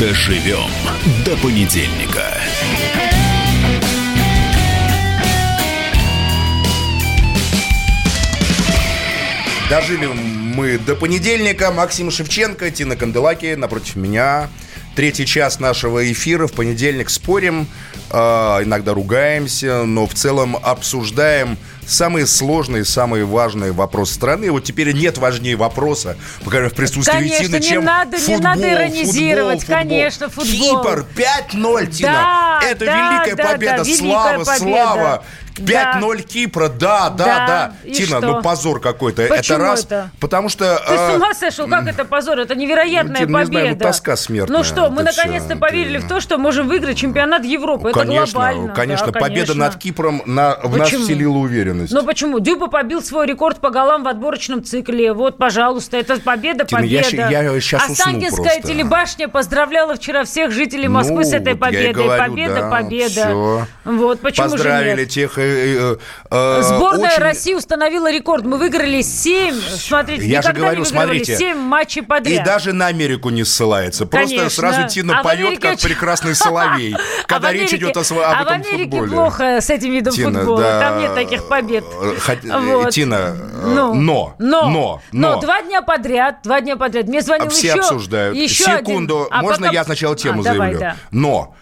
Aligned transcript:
Доживем 0.00 0.70
до 1.26 1.36
понедельника. 1.36 2.32
Дожили 9.68 10.06
мы 10.06 10.78
до 10.78 10.94
понедельника. 10.94 11.70
Максим 11.70 12.10
Шевченко, 12.10 12.70
Тина 12.70 12.96
Канделаки 12.96 13.54
напротив 13.56 13.96
меня. 13.96 14.48
Третий 14.96 15.26
час 15.26 15.60
нашего 15.60 16.10
эфира. 16.10 16.46
В 16.46 16.52
понедельник 16.52 17.10
спорим, 17.10 17.66
э, 18.10 18.16
иногда 18.16 18.94
ругаемся, 18.94 19.84
но 19.84 20.06
в 20.06 20.14
целом 20.14 20.56
обсуждаем 20.56 21.58
самые 21.90 22.26
сложные, 22.26 22.84
самые 22.84 23.24
важные 23.24 23.72
вопросы 23.72 24.14
страны. 24.14 24.50
Вот 24.50 24.64
теперь 24.64 24.92
нет 24.92 25.18
важнее 25.18 25.56
вопроса, 25.56 26.16
пока 26.44 26.68
в 26.68 26.72
присутствии 26.72 27.12
Конечно, 27.12 27.46
Тины, 27.46 27.56
не 27.56 27.62
чем 27.62 27.84
надо, 27.84 28.16
футбол, 28.18 28.36
не 28.36 28.42
надо 28.42 28.72
иронизировать, 28.72 29.60
футбол, 29.60 29.78
футбол. 29.78 29.98
конечно, 29.98 30.28
футбол. 30.30 30.82
Кипр 30.82 31.06
5-0, 31.16 31.86
Тина. 31.90 32.12
Да, 32.12 32.60
Это 32.68 32.84
да, 32.86 32.96
великая 32.96 33.36
да, 33.36 33.44
победа. 33.52 33.76
да, 33.78 33.82
великая 33.82 33.96
слава, 33.98 34.44
победа. 34.44 34.58
слава. 34.58 35.24
Да. 35.60 35.98
5-0 36.00 36.22
Кипра, 36.22 36.68
да, 36.68 37.10
да, 37.10 37.24
Да, 37.24 37.46
да. 37.46 37.72
и 37.84 37.92
Тина, 37.92 38.18
что? 38.18 38.20
ну 38.20 38.42
позор 38.42 38.80
какой-то. 38.80 39.26
Почему 39.28 39.58
это 39.58 39.64
раз. 39.66 39.84
это? 39.84 40.10
Потому 40.20 40.48
что... 40.48 40.76
Ты 40.88 40.94
с 40.96 41.00
а, 41.00 41.16
ума 41.16 41.34
сошел? 41.34 41.68
Как 41.68 41.86
это 41.86 42.04
позор? 42.04 42.38
Это 42.38 42.54
невероятная 42.54 43.20
Ну, 43.22 43.26
Тина, 43.26 43.38
не 43.38 43.44
победа. 43.44 43.60
знаю, 43.60 43.74
ну, 43.74 43.80
тоска 43.80 44.16
смертная. 44.16 44.58
Ну 44.58 44.64
что, 44.64 44.90
мы 44.90 45.02
наконец-то 45.02 45.56
поверили 45.56 45.98
в 45.98 46.08
то, 46.08 46.20
что 46.20 46.38
можем 46.38 46.68
выиграть 46.68 46.96
чемпионат 46.98 47.44
Европы. 47.44 47.90
это 47.90 48.00
конечно, 48.00 48.32
глобально. 48.40 48.74
конечно, 48.74 49.06
Да, 49.12 49.20
победа 49.20 49.46
конечно. 49.52 49.54
над 49.64 49.76
Кипром 49.76 50.22
на, 50.26 50.56
в 50.62 50.76
нас 50.76 50.88
вселила 50.90 51.36
уверенность. 51.38 51.92
Ну 51.92 52.04
почему? 52.04 52.40
Дюба 52.40 52.68
побил 52.68 53.02
свой 53.02 53.26
рекорд 53.26 53.58
по 53.60 53.70
голам 53.70 54.04
в 54.04 54.08
отборочном 54.08 54.64
цикле. 54.64 55.12
Вот, 55.12 55.36
пожалуйста, 55.38 55.96
это 55.96 56.18
победа, 56.20 56.64
Тина, 56.64 56.80
я 56.82 57.02
победа. 57.02 57.16
ща- 57.22 57.30
я 57.30 57.60
щас 57.60 57.82
усну 57.82 57.92
Останкинская 57.92 58.60
телебашня 58.62 59.28
поздравляла 59.28 59.94
вчера 59.96 60.24
всех 60.24 60.52
жителей 60.52 60.88
Москвы 60.88 61.16
Ну, 61.16 61.24
с 61.24 61.32
этой 61.32 61.54
вот 61.54 61.70
я 61.72 61.80
и 61.80 61.92
победой. 61.92 62.04
говорю, 62.04 62.22
победа, 62.30 62.54
да, 62.54 62.70
победа. 62.70 63.66
Вот, 63.84 64.20
почему 64.20 64.48
же 64.48 64.52
Поздравили 64.52 65.00
нет? 65.00 65.08
тех... 65.10 65.38
э, 65.38 65.49
э, 65.50 65.96
э, 66.30 66.62
Сборная 66.62 67.10
очень- 67.12 67.22
России 67.22 67.54
установила 67.54 68.10
рекорд. 68.12 68.44
Мы 68.44 68.58
выиграли 68.58 69.02
7, 69.02 69.54
смотрите, 69.60 70.26
Я 70.26 70.42
же 70.42 70.52
говорю, 70.52 70.84
смотрите, 70.84 71.36
7 71.36 71.56
матчей 71.58 72.02
подряд. 72.02 72.42
И 72.42 72.44
даже 72.44 72.72
на 72.72 72.86
Америку 72.86 73.30
не 73.30 73.44
ссылается. 73.44 74.06
Просто 74.06 74.28
Конечно. 74.36 74.50
сразу 74.50 74.88
Тина 74.88 75.20
А 75.20 75.22
поет, 75.22 75.40
Америке 75.40 75.70
как 75.70 75.80
прекрасный 75.80 76.34
соловей, 76.34 76.94
А 76.94 77.26
когда 77.26 77.50
в 77.50 77.52
речь 77.52 77.72
идет 77.74 77.96
о, 77.96 78.00
сво- 78.00 78.22
об 78.22 78.34
а 78.34 78.38
в 78.44 78.46
этом 78.46 78.54
Америке 78.62 78.90
футболе. 78.90 79.10
плохо 79.12 79.44
с 79.60 79.70
этим 79.70 79.92
видом 79.92 80.14
Тина, 80.14 80.38
футбола. 80.40 80.60
да, 80.62 80.80
Там 80.80 80.98
нет 81.00 81.14
таких 81.14 81.48
побед. 81.48 81.84
э, 81.84 82.14
хот- 82.18 82.44
э, 82.44 82.58
Вот. 82.76 82.90
Тина, 82.90 83.36
э, 83.36 83.62
Ну, 83.66 83.94
но, 83.94 84.34
но, 84.38 84.68
но, 84.68 85.02
но, 85.12 85.34
но. 85.34 85.40
два 85.40 85.62
дня 85.62 85.82
подряд, 85.82 86.38
два 86.42 86.60
дня 86.60 86.76
подряд. 86.76 87.06
Мне 87.08 87.20
звонил 87.22 87.48
Все 87.48 87.68
еще, 87.68 87.80
обсуждают. 87.80 88.36
еще 88.36 88.64
Секунду, 88.64 89.22
один. 89.22 89.28
А 89.38 89.42
можно 89.42 89.58
потом- 89.66 89.74
я 89.74 89.84
сначала 89.84 90.16
тему 90.16 90.40
А, 90.40 90.44
давай, 90.44 90.58
заявлю? 90.74 90.80
да. 90.80 90.96
Но 91.10 91.54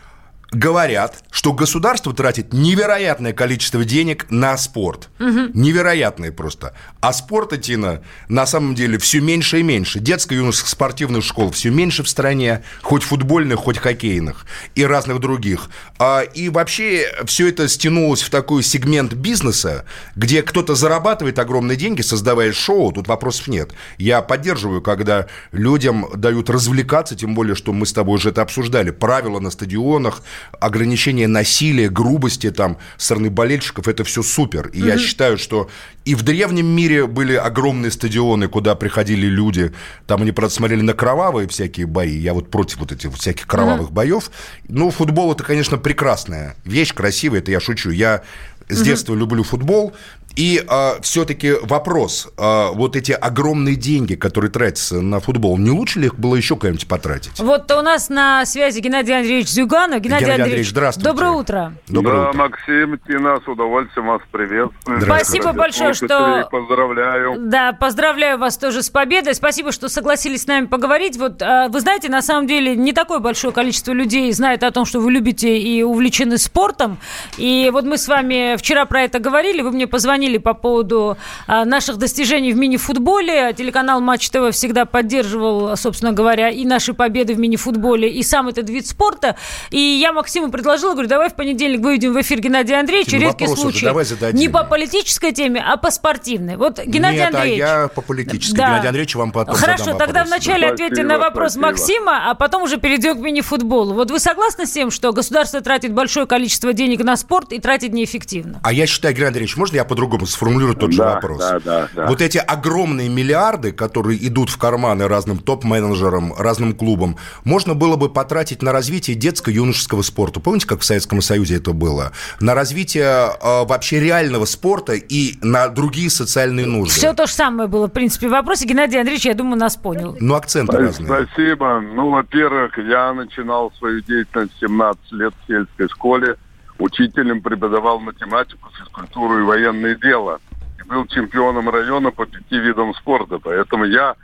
говорят, 0.51 1.25
что 1.31 1.53
государство 1.53 2.15
тратит 2.15 2.53
невероятное 2.53 3.33
количество 3.33 3.85
денег 3.85 4.27
на 4.31 4.57
спорт. 4.57 5.11
Невероятное 5.19 6.33
просто. 6.33 6.75
А 7.01 7.13
спорта, 7.13 7.59
Тина, 7.59 8.03
на 8.29 8.47
самом 8.47 8.75
деле 8.75 8.99
все 8.99 9.21
меньше 9.21 9.61
и 9.61 9.63
меньше. 9.63 10.01
Детско-юношеских 10.01 10.69
спортивных 10.69 11.25
школ 11.25 11.51
все 11.51 11.71
меньше 11.71 12.03
в 12.03 12.09
стране, 12.09 12.63
хоть 12.83 13.03
футбольных, 13.03 13.59
хоть 13.59 13.79
хоккейных 13.79 14.47
и 14.75 14.85
разных 14.85 15.21
других. 15.21 15.69
А, 15.99 16.23
и 16.23 16.49
вообще 16.49 17.07
все 17.27 17.49
это 17.49 17.69
стянулось 17.69 18.23
в 18.23 18.31
такой 18.31 18.62
сегмент 18.62 19.12
бизнеса, 19.12 19.85
где 20.17 20.43
кто-то 20.43 20.75
зарабатывает 20.75 21.39
огромные 21.39 21.77
деньги, 21.77 22.01
создавая 22.01 22.53
шоу, 22.53 22.93
тут 22.93 23.07
вопросов 23.07 23.49
нет. 23.49 23.73
Я 23.99 24.22
поддерживаю, 24.22 24.81
когда 24.81 25.27
людям 25.53 26.06
дают 26.15 26.49
развлекаться, 26.49 27.17
тем 27.17 27.34
более, 27.34 27.55
что 27.55 27.72
мы 27.72 27.84
с 27.84 27.93
тобой 27.93 28.17
уже 28.17 28.31
это 28.31 28.43
обсуждали. 28.43 28.91
Правила 28.91 29.41
на 29.41 29.51
стадионах, 29.51 30.22
ограничение 30.60 31.28
насилия, 31.28 31.88
грубости 31.88 32.50
там, 32.50 32.78
со 32.97 33.06
стороны 33.06 33.31
болельщиков, 33.31 33.88
это 33.88 34.04
все 34.04 34.22
супер. 34.22 34.69
И 34.69 34.81
я 34.81 34.99
считаю, 34.99 35.38
что 35.38 35.69
и 36.04 36.15
в 36.15 36.22
древнем 36.22 36.66
мире 36.66 37.06
были 37.06 37.34
огромные 37.34 37.91
стадионы, 37.91 38.48
куда 38.48 38.75
приходили 38.75 39.27
люди, 39.27 39.72
там 40.06 40.22
они, 40.22 40.32
правда, 40.32 40.54
смотрели 40.54 40.81
на 40.81 40.94
кровавые 40.94 41.48
всякие 41.48 41.87
бои, 41.87 42.16
я 42.16 42.32
вот 42.32 42.50
против 42.50 42.78
вот 42.78 42.93
этих 42.93 43.15
всяких 43.15 43.47
кровавых 43.47 43.93
боев. 43.93 44.31
Ну, 44.69 44.91
футбол 44.91 45.32
это, 45.32 45.44
конечно, 45.44 45.77
прекрасная 45.78 46.56
вещь, 46.65 46.94
красивая, 46.94 47.41
это 47.41 47.50
я 47.50 47.60
шучу. 47.60 47.91
Я 47.91 48.22
с 48.69 48.82
детства 48.82 49.15
люблю 49.15 49.43
футбол. 49.43 49.94
И 50.38 50.65
все-таки 51.03 51.54
вопрос, 51.62 52.28
а, 52.38 52.71
вот 52.71 52.94
эти 52.94 53.10
огромные 53.10 53.75
деньги, 53.75 54.15
которые 54.15 54.53
тратятся 54.53 55.00
на 55.00 55.19
футбол, 55.19 55.59
не 55.59 55.71
лучше 55.71 55.99
ли 55.99 56.06
их 56.06 56.15
было 56.15 56.37
еще 56.37 56.54
куда-нибудь 56.54 56.87
потратить? 56.87 57.41
Вот 57.41 57.69
у 57.72 57.82
нас 57.82 58.09
на 58.09 58.47
связи 58.47 58.78
Геннадий 58.78 59.16
Андреевич 59.16 59.48
Зюганов. 59.48 60.00
Геннадий, 60.00 60.27
Геннадий 60.27 60.43
Андреевич, 60.44 60.71
здравствуйте. 60.71 61.10
Доброе 61.10 61.32
утро. 61.32 61.72
Доброе 61.88 62.22
да, 62.22 62.28
утро. 62.28 62.38
Максим, 62.38 63.00
Тина, 63.04 63.41
с 63.44 63.48
удовольствием 63.48 64.06
вас 64.06 64.22
приветствую. 64.31 65.00
Спасибо 65.00 65.53
большое, 65.53 65.94
что- 65.94 66.48
Поздравляю. 66.53 67.34
Да, 67.48 67.72
поздравляю 67.72 68.38
вас 68.38 68.59
тоже 68.59 68.84
с 68.84 68.91
победой. 68.91 69.34
Спасибо, 69.34 69.72
что 69.72 69.88
согласились 69.88 70.43
с 70.43 70.47
нами 70.47 70.66
поговорить. 70.66 71.16
Вот 71.16 71.43
а, 71.43 71.69
вы 71.69 71.81
знаете, 71.81 72.09
на 72.09 72.22
самом 72.22 72.47
деле 72.47 72.77
не 72.77 72.93
такое 72.93 73.19
большое 73.19 73.53
количество 73.53 73.91
людей 73.91 74.31
знает 74.32 74.62
о 74.62 74.71
том, 74.71 74.84
что 74.84 75.00
вы 75.00 75.10
любите 75.10 75.59
и 75.59 75.82
увлечены 75.82 76.38
спортом. 76.38 76.98
И 77.38 77.71
вот 77.72 77.84
мы 77.84 77.98
с 77.98 78.06
вами 78.06 78.56
вчера 78.56 78.84
про 78.84 79.03
это 79.03 79.19
говорили. 79.19 79.62
Вы 79.62 79.72
мне 79.72 79.88
позвонили 79.88 80.28
по 80.37 80.53
поводу 80.53 81.16
а, 81.47 81.65
наших 81.65 81.97
достижений 81.97 82.53
в 82.53 82.56
мини-футболе. 82.56 83.55
Телеканал 83.55 84.03
Матч 84.03 84.28
ТВ 84.28 84.50
всегда 84.53 84.84
поддерживал, 84.84 85.75
собственно 85.77 86.12
говоря, 86.12 86.50
и 86.50 86.66
наши 86.66 86.93
победы 86.93 87.33
в 87.34 87.39
мини-футболе, 87.39 88.11
и 88.11 88.22
сам 88.22 88.49
этот 88.49 88.69
вид 88.69 88.87
спорта. 88.87 89.37
И 89.71 89.78
я 89.81 90.12
Максиму 90.12 90.50
предложила, 90.50 90.93
говорю, 90.93 91.09
давай 91.09 91.31
в 91.31 91.34
понедельник 91.34 91.81
выведем 91.81 92.12
в 92.12 92.21
эфир 92.21 92.41
Геннадия 92.41 92.77
Андреевича. 92.78 93.16
Ну, 93.16 93.22
Редкий 93.22 93.47
случай. 93.47 93.87
давай 93.87 94.05
зададим. 94.05 94.39
Не 94.39 94.49
по 94.49 94.65
политической 94.65 95.33
теме, 95.33 95.65
а 95.66 95.77
по 95.77 95.91
спортивной. 95.91 96.56
Вот 96.56 96.78
Геннадий 96.84 97.21
Нет, 97.21 97.34
Андреевич. 97.34 97.62
а 97.62 97.83
я 97.83 97.89
по 97.89 98.03
политической. 98.03 98.56
Да. 98.56 98.66
Геннадий 98.69 98.89
Андреевич 98.89 99.15
вам 99.15 99.33
потом 99.33 99.55
Хорошо, 99.55 99.84
задам 99.84 99.99
тогда 99.99 100.21
вопрос. 100.25 100.28
вначале 100.28 100.69
Спасибо, 100.69 100.84
ответьте 100.87 101.03
на 101.05 101.19
вопрос 101.19 101.53
спасибо. 101.53 101.66
Максима, 101.69 102.31
а 102.31 102.34
потом 102.34 102.62
уже 102.62 102.77
перейдем 102.78 103.16
к 103.16 103.21
мини-футболу. 103.21 103.95
Вот 103.95 104.10
вы 104.10 104.19
согласны 104.19 104.66
с 104.66 104.71
тем, 104.72 104.91
что 104.91 105.12
государство 105.12 105.60
тратит 105.60 105.93
большое 105.93 106.27
количество 106.27 106.72
денег 106.72 107.03
на 107.05 107.16
спорт 107.16 107.53
и 107.53 107.60
тратит 107.60 107.93
неэффективно? 107.93 108.60
А 108.62 108.72
я 108.72 108.87
считаю, 108.87 109.15
Геннадий 109.15 109.28
Андреевич, 109.28 109.56
можно 109.56 109.77
я 109.77 109.84
по-другому 109.84 110.18
сформулирую 110.27 110.77
тот 110.77 110.93
же 110.93 110.99
Да, 110.99 111.15
вопрос? 111.15 111.39
да, 111.39 111.61
да, 111.61 111.89
да. 111.95 112.06
Вот 112.06 112.21
эти 112.23 112.39
огромные 112.39 113.09
миллиарды, 113.09 113.73
которые 113.73 114.27
идут 114.27 114.51
в 114.51 114.59
карманы 114.59 115.09
разным 115.09 115.39
топ-менеджерам, 115.39 116.34
разным 116.39 116.75
клубам, 116.75 117.17
можно 117.45 117.75
было 117.75 117.97
бы 117.97 118.09
потратить 118.09 118.62
на 118.62 118.73
развитие 118.73 119.17
детско-юношеского 119.17 120.03
спорта. 120.03 120.41
Помните, 120.41 120.67
как 120.67 120.81
в 120.81 120.84
Советском 120.84 121.21
Союзе 121.21 121.57
это 121.57 121.73
было? 121.73 122.12
На 122.41 122.55
развитие 122.55 123.05
э, 123.05 123.65
вообще 123.65 124.01
реального 124.01 124.45
спорта 124.45 124.95
и 124.95 125.39
на 125.43 125.69
другие 125.69 126.11
социальные 126.11 126.67
нужды. 126.67 126.95
Все 126.95 127.12
то 127.12 127.27
же 127.27 127.33
самое 127.33 127.69
было, 127.69 127.87
в 127.87 127.91
принципе, 127.91 128.28
в 128.28 128.33
вопросе. 128.33 128.67
Геннадий 128.67 128.99
Андреевич, 128.99 129.27
я 129.27 129.34
думаю, 129.34 129.59
нас 129.59 129.77
понял. 129.77 130.17
Ну, 130.21 130.34
акценты 130.34 130.77
разные. 130.77 131.07
Спасибо. 131.27 131.81
Ну, 131.81 132.11
во-первых, 132.11 132.78
я 132.78 133.12
начинал 133.12 133.73
свою 133.78 134.01
деятельность 134.03 134.55
в 134.57 134.61
17 134.61 135.12
лет 135.12 135.33
в 135.43 135.47
сельской 135.47 135.89
школе. 135.89 136.37
Учителем 136.78 137.43
преподавал 137.43 137.99
математику, 137.99 138.71
физкультуру 138.78 139.41
и 139.41 139.43
военное 139.43 139.97
дело. 139.97 140.41
И 140.78 140.89
был 140.89 141.06
чемпионом 141.06 141.69
района 141.69 142.12
по 142.12 142.25
пяти 142.25 142.59
видам 142.59 142.94
спорта. 142.94 143.39
Поэтому 143.39 143.84
я 143.84 144.15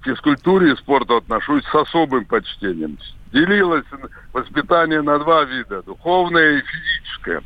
к 0.00 0.04
физкультуре 0.04 0.72
и 0.72 0.76
спорту 0.76 1.16
отношусь 1.16 1.64
с 1.64 1.74
особым 1.74 2.24
почтением. 2.24 2.98
Делилось 3.32 3.86
воспитание 4.32 5.02
на 5.02 5.18
два 5.18 5.44
вида. 5.44 5.82
Духовное 5.82 6.58
и 6.58 6.62
физическое. 6.62 7.42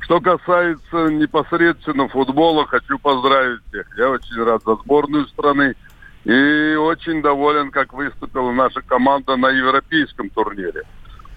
Что 0.00 0.20
касается 0.20 1.08
непосредственно 1.08 2.08
футбола, 2.08 2.66
хочу 2.66 2.98
поздравить 2.98 3.60
всех. 3.68 3.86
Я 3.98 4.10
очень 4.10 4.42
рад 4.42 4.62
за 4.64 4.74
сборную 4.76 5.26
страны. 5.28 5.74
И 6.24 6.74
очень 6.76 7.20
доволен, 7.20 7.70
как 7.70 7.92
выступила 7.92 8.52
наша 8.52 8.80
команда 8.80 9.36
на 9.36 9.48
европейском 9.48 10.30
турнире. 10.30 10.82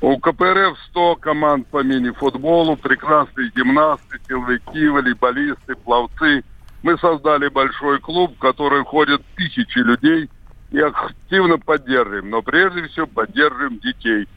У 0.01 0.17
КПРФ 0.19 0.77
100 0.91 1.15
команд 1.15 1.67
по 1.67 1.81
мини-футболу, 1.83 2.75
прекрасные 2.75 3.49
гимнасты, 3.55 4.19
силовики, 4.27 4.87
волейболисты, 4.87 5.75
пловцы. 5.75 6.43
Мы 6.83 6.97
создали 6.97 7.47
большой 7.47 7.99
клуб, 7.99 8.35
в 8.35 8.39
который 8.39 8.83
входят 8.83 9.21
тысячи 9.35 9.79
людей 9.79 10.29
и 10.71 10.79
активно 10.79 11.57
поддерживаем. 11.57 12.29
Но 12.29 12.41
прежде 12.41 12.87
всего 12.89 13.07
поддерживаем 13.07 13.79
детей. 13.79 14.27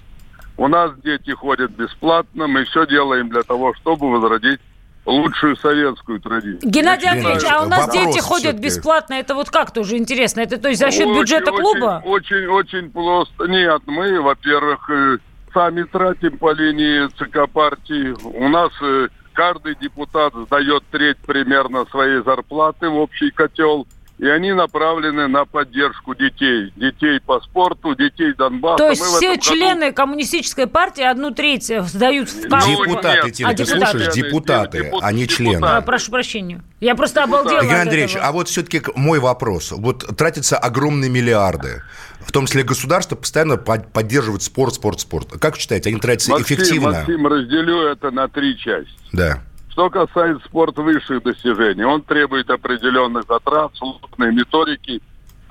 У 0.56 0.68
нас 0.68 0.92
дети 1.04 1.30
ходят 1.32 1.70
бесплатно, 1.72 2.46
мы 2.46 2.64
все 2.64 2.86
делаем 2.86 3.28
для 3.28 3.42
того, 3.42 3.74
чтобы 3.74 4.10
возродить 4.10 4.60
лучшую 5.06 5.56
советскую 5.56 6.20
традицию. 6.20 6.70
Геннадий 6.70 7.08
Андреевич, 7.08 7.44
а 7.50 7.62
у 7.62 7.68
нас 7.68 7.86
вопрос 7.86 8.06
дети 8.06 8.18
ходят 8.20 8.58
бесплатно. 8.58 9.14
Это 9.14 9.34
вот 9.34 9.50
как 9.50 9.72
тоже 9.72 9.96
интересно? 9.96 10.40
Это 10.40 10.58
то 10.58 10.68
есть 10.68 10.80
за 10.80 10.90
счет 10.90 11.06
Очень, 11.06 11.20
бюджета 11.20 11.52
очень, 11.52 11.62
клуба? 11.62 12.02
Очень, 12.04 12.46
очень 12.46 12.90
просто. 12.90 13.46
Нет, 13.46 13.82
мы, 13.86 14.20
во-первых, 14.20 14.90
э, 14.90 15.18
сами 15.52 15.82
тратим 15.84 16.38
по 16.38 16.52
линии 16.52 17.08
ЦК 17.18 17.50
партии. 17.50 18.14
У 18.24 18.48
нас 18.48 18.70
э, 18.82 19.08
каждый 19.32 19.76
депутат 19.76 20.34
сдает 20.34 20.82
треть 20.90 21.18
примерно 21.18 21.84
своей 21.86 22.22
зарплаты 22.22 22.88
в 22.88 22.96
общий 22.96 23.30
котел. 23.30 23.86
И 24.18 24.26
они 24.26 24.52
направлены 24.52 25.28
на 25.28 25.44
поддержку 25.44 26.14
детей. 26.14 26.72
Детей 26.76 27.20
по 27.20 27.40
спорту, 27.40 27.94
детей 27.94 28.34
Донбасса. 28.34 28.78
То 28.78 28.90
есть 28.90 29.00
Мы 29.00 29.16
все 29.18 29.38
члены 29.38 29.86
году... 29.86 29.94
коммунистической 29.94 30.66
партии 30.66 31.04
одну 31.04 31.30
треть 31.30 31.66
сдают 31.66 32.28
в 32.28 32.48
карту? 32.48 32.68
Депутаты, 32.68 33.30
Тина, 33.30 33.50
а, 33.50 33.54
ты 33.54 33.64
депутаты. 33.64 33.90
слушаешь? 33.90 34.14
Депутаты, 34.14 34.78
депутаты, 34.78 35.06
а 35.06 35.12
не 35.12 35.28
члены. 35.28 35.64
А, 35.64 35.80
прошу 35.82 36.10
прощения. 36.10 36.62
Я 36.80 36.96
просто 36.96 37.22
обалдела 37.22 37.58
Евгений 37.58 37.80
Андреевич, 37.80 38.16
а 38.20 38.32
вот 38.32 38.48
все-таки 38.48 38.82
мой 38.96 39.20
вопрос. 39.20 39.72
Вот 39.72 40.04
тратятся 40.16 40.58
огромные 40.58 41.10
миллиарды. 41.10 41.82
В 42.20 42.32
том 42.32 42.46
числе 42.46 42.64
государство 42.64 43.14
постоянно 43.16 43.56
поддерживает 43.56 44.42
спорт, 44.42 44.74
спорт, 44.74 45.00
спорт. 45.00 45.28
Как 45.40 45.54
вы 45.54 45.60
считаете, 45.60 45.90
они 45.90 46.00
тратятся 46.00 46.32
Максим, 46.32 46.44
эффективно? 46.44 46.90
Максим, 46.90 47.26
разделю 47.26 47.82
это 47.82 48.10
на 48.10 48.28
три 48.28 48.58
части. 48.58 48.90
Да. 49.12 49.42
Что 49.78 49.90
касается 49.90 50.44
спорта 50.44 50.82
высших 50.82 51.22
достижений, 51.22 51.84
он 51.84 52.02
требует 52.02 52.50
определенных 52.50 53.22
затрат, 53.28 53.70
сложной 53.76 54.34
методики, 54.34 55.00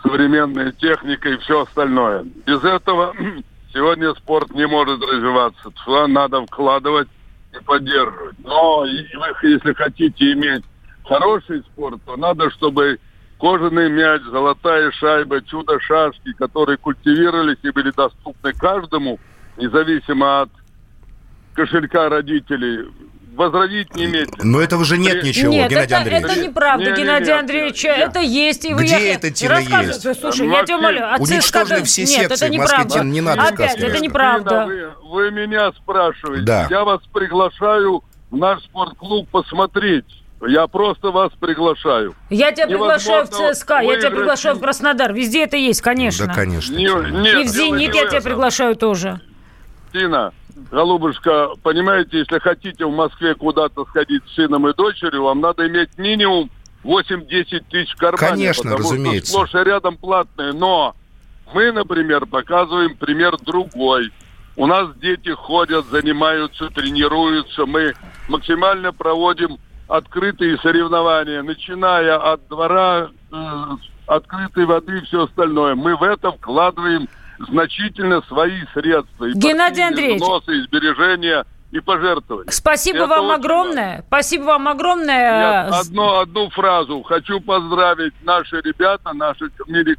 современная 0.04 0.74
техника 0.74 1.30
и 1.30 1.38
все 1.38 1.62
остальное. 1.62 2.26
Без 2.46 2.62
этого 2.62 3.16
сегодня 3.74 4.14
спорт 4.16 4.52
не 4.54 4.68
может 4.68 5.02
развиваться. 5.02 5.70
Туда 5.70 6.08
надо 6.08 6.46
вкладывать 6.46 7.08
и 7.58 7.64
поддерживать. 7.64 8.36
Но 8.44 8.84
если 8.86 9.72
хотите 9.72 10.34
иметь 10.34 10.66
хороший 11.06 11.62
спорт, 11.62 12.02
то 12.06 12.18
надо, 12.18 12.52
чтобы 12.52 13.00
кожаный 13.40 13.90
мяч, 13.90 14.24
золотая 14.24 14.92
шайба, 14.92 15.40
чудо-шашки, 15.42 16.34
которые 16.34 16.76
культивировались 16.76 17.60
и 17.64 17.72
были 17.72 17.92
доступны 17.92 18.52
каждому, 18.52 19.20
независимо 19.56 20.42
от 20.42 20.50
кошелька 21.54 22.10
родителей, 22.10 22.90
возродить 23.38 23.96
не 23.96 24.06
имеете. 24.06 24.32
Но 24.44 24.60
этого 24.60 24.84
же 24.84 24.98
нет 24.98 25.24
ничего, 25.24 25.52
нет, 25.52 25.70
Геннадий 25.70 25.96
это, 25.96 25.98
Андреевич. 25.98 26.32
это 26.32 26.42
неправда, 26.42 26.92
не, 26.92 26.98
Геннадий 26.98 27.34
не, 27.34 27.40
Андреевич. 27.40 27.84
Нет, 27.84 27.98
это 28.10 28.20
есть. 28.20 28.66
И 28.66 28.74
вы 28.74 28.84
Где 28.84 29.08
я... 29.08 29.14
это, 29.14 29.32
Тина, 29.32 29.60
есть? 29.60 30.20
Слушай, 30.20 30.50
я 30.50 30.64
тебя 30.64 30.78
умоляю. 30.80 31.14
А 31.14 31.18
Уничтожены 31.18 31.84
все 31.84 32.02
нет, 32.02 32.10
секции 32.10 32.46
это 32.48 32.54
в 32.54 32.58
Москве, 32.58 32.86
Тина, 32.90 33.04
не 33.04 33.22
надо 33.22 33.42
Опять, 33.44 33.72
сказки 33.72 33.84
это 33.84 34.00
неправда. 34.00 34.66
Вы, 34.66 34.92
вы 35.04 35.32
меня 35.32 35.72
спрашиваете. 35.74 36.44
Да. 36.44 36.68
Я 36.70 36.84
вас 36.84 37.02
приглашаю 37.14 38.04
в 38.32 38.36
наш 38.36 38.64
спортклуб 38.64 39.30
посмотреть. 39.30 40.06
Я 40.46 40.68
просто 40.68 41.12
вас 41.12 41.32
приглашаю. 41.40 42.16
Я 42.30 42.52
тебя 42.52 42.68
приглашаю 42.68 43.26
в 43.26 43.30
ЦСКА, 43.30 43.80
я 43.80 43.98
тебя 43.98 44.12
приглашаю 44.12 44.56
в 44.56 44.60
Краснодар. 44.60 45.14
Везде 45.14 45.44
это 45.44 45.58
есть, 45.58 45.82
конечно. 45.82 46.28
Да, 46.28 46.34
конечно. 46.34 46.76
Не, 46.76 46.86
нет, 46.86 47.40
И 47.40 47.44
в 47.44 47.48
«Зенит» 47.48 47.96
я 47.96 48.08
тебя 48.08 48.22
приглашаю 48.22 48.76
тоже. 48.76 49.20
Тина, 49.94 50.34
голубушка, 50.72 51.50
понимаете, 51.64 52.20
если 52.20 52.40
хотите 52.40 52.86
в 52.86 52.92
Москве 52.92 53.36
куда-то 53.36 53.86
сходить 53.86 54.24
с 54.28 54.36
сыном 54.36 54.68
и 54.68 54.74
дочерью, 54.74 55.24
вам 55.24 55.42
надо 55.42 55.68
иметь 55.68 55.98
минимум 55.98 56.50
8-10 56.84 57.64
тысяч 57.70 57.94
в 57.94 57.98
кармане. 57.98 58.30
Конечно, 58.30 58.72
потому 58.72 58.80
разумеется. 58.80 59.32
Что 59.32 59.46
сплошь 59.46 59.62
и 59.62 59.66
рядом 59.66 59.98
платные. 59.98 60.54
Но 60.54 60.96
мы, 61.54 61.72
например, 61.72 62.26
показываем 62.26 62.96
пример 62.96 63.38
другой. 63.38 64.12
У 64.56 64.66
нас 64.66 64.90
дети 64.96 65.30
ходят, 65.30 65.86
занимаются, 65.88 66.70
тренируются. 66.70 67.66
Мы 67.66 67.94
максимально 68.28 68.92
проводим 68.92 69.58
открытые 69.88 70.58
соревнования, 70.58 71.44
начиная 71.44 72.18
от 72.18 72.48
двора, 72.48 73.10
э, 73.32 73.64
открытой 74.08 74.66
воды 74.66 74.98
и 74.98 75.02
все 75.06 75.26
остальное. 75.26 75.76
Мы 75.76 75.96
в 75.96 76.04
это 76.04 76.32
вкладываем 76.32 77.08
значительно 77.40 78.22
свои 78.24 78.62
средства. 78.74 79.26
И 79.26 79.34
Геннадий 79.34 79.86
Андреевич. 79.86 80.22
Взносы, 80.22 80.58
и 80.58 80.62
сбережения 80.62 81.46
и 81.72 81.80
пожертвования. 81.80 82.52
Спасибо 82.52 83.00
Это 83.00 83.08
вам 83.08 83.32
огромное. 83.32 83.88
Важно. 83.88 84.04
Спасибо 84.08 84.44
вам 84.44 84.68
огромное. 84.68 85.66
Нет, 85.66 85.74
одну, 85.74 86.20
одну 86.20 86.50
фразу. 86.50 87.02
Хочу 87.04 87.42
поздравить 87.42 88.14
наши 88.24 88.62
ребята, 88.62 89.14
наша 89.14 89.50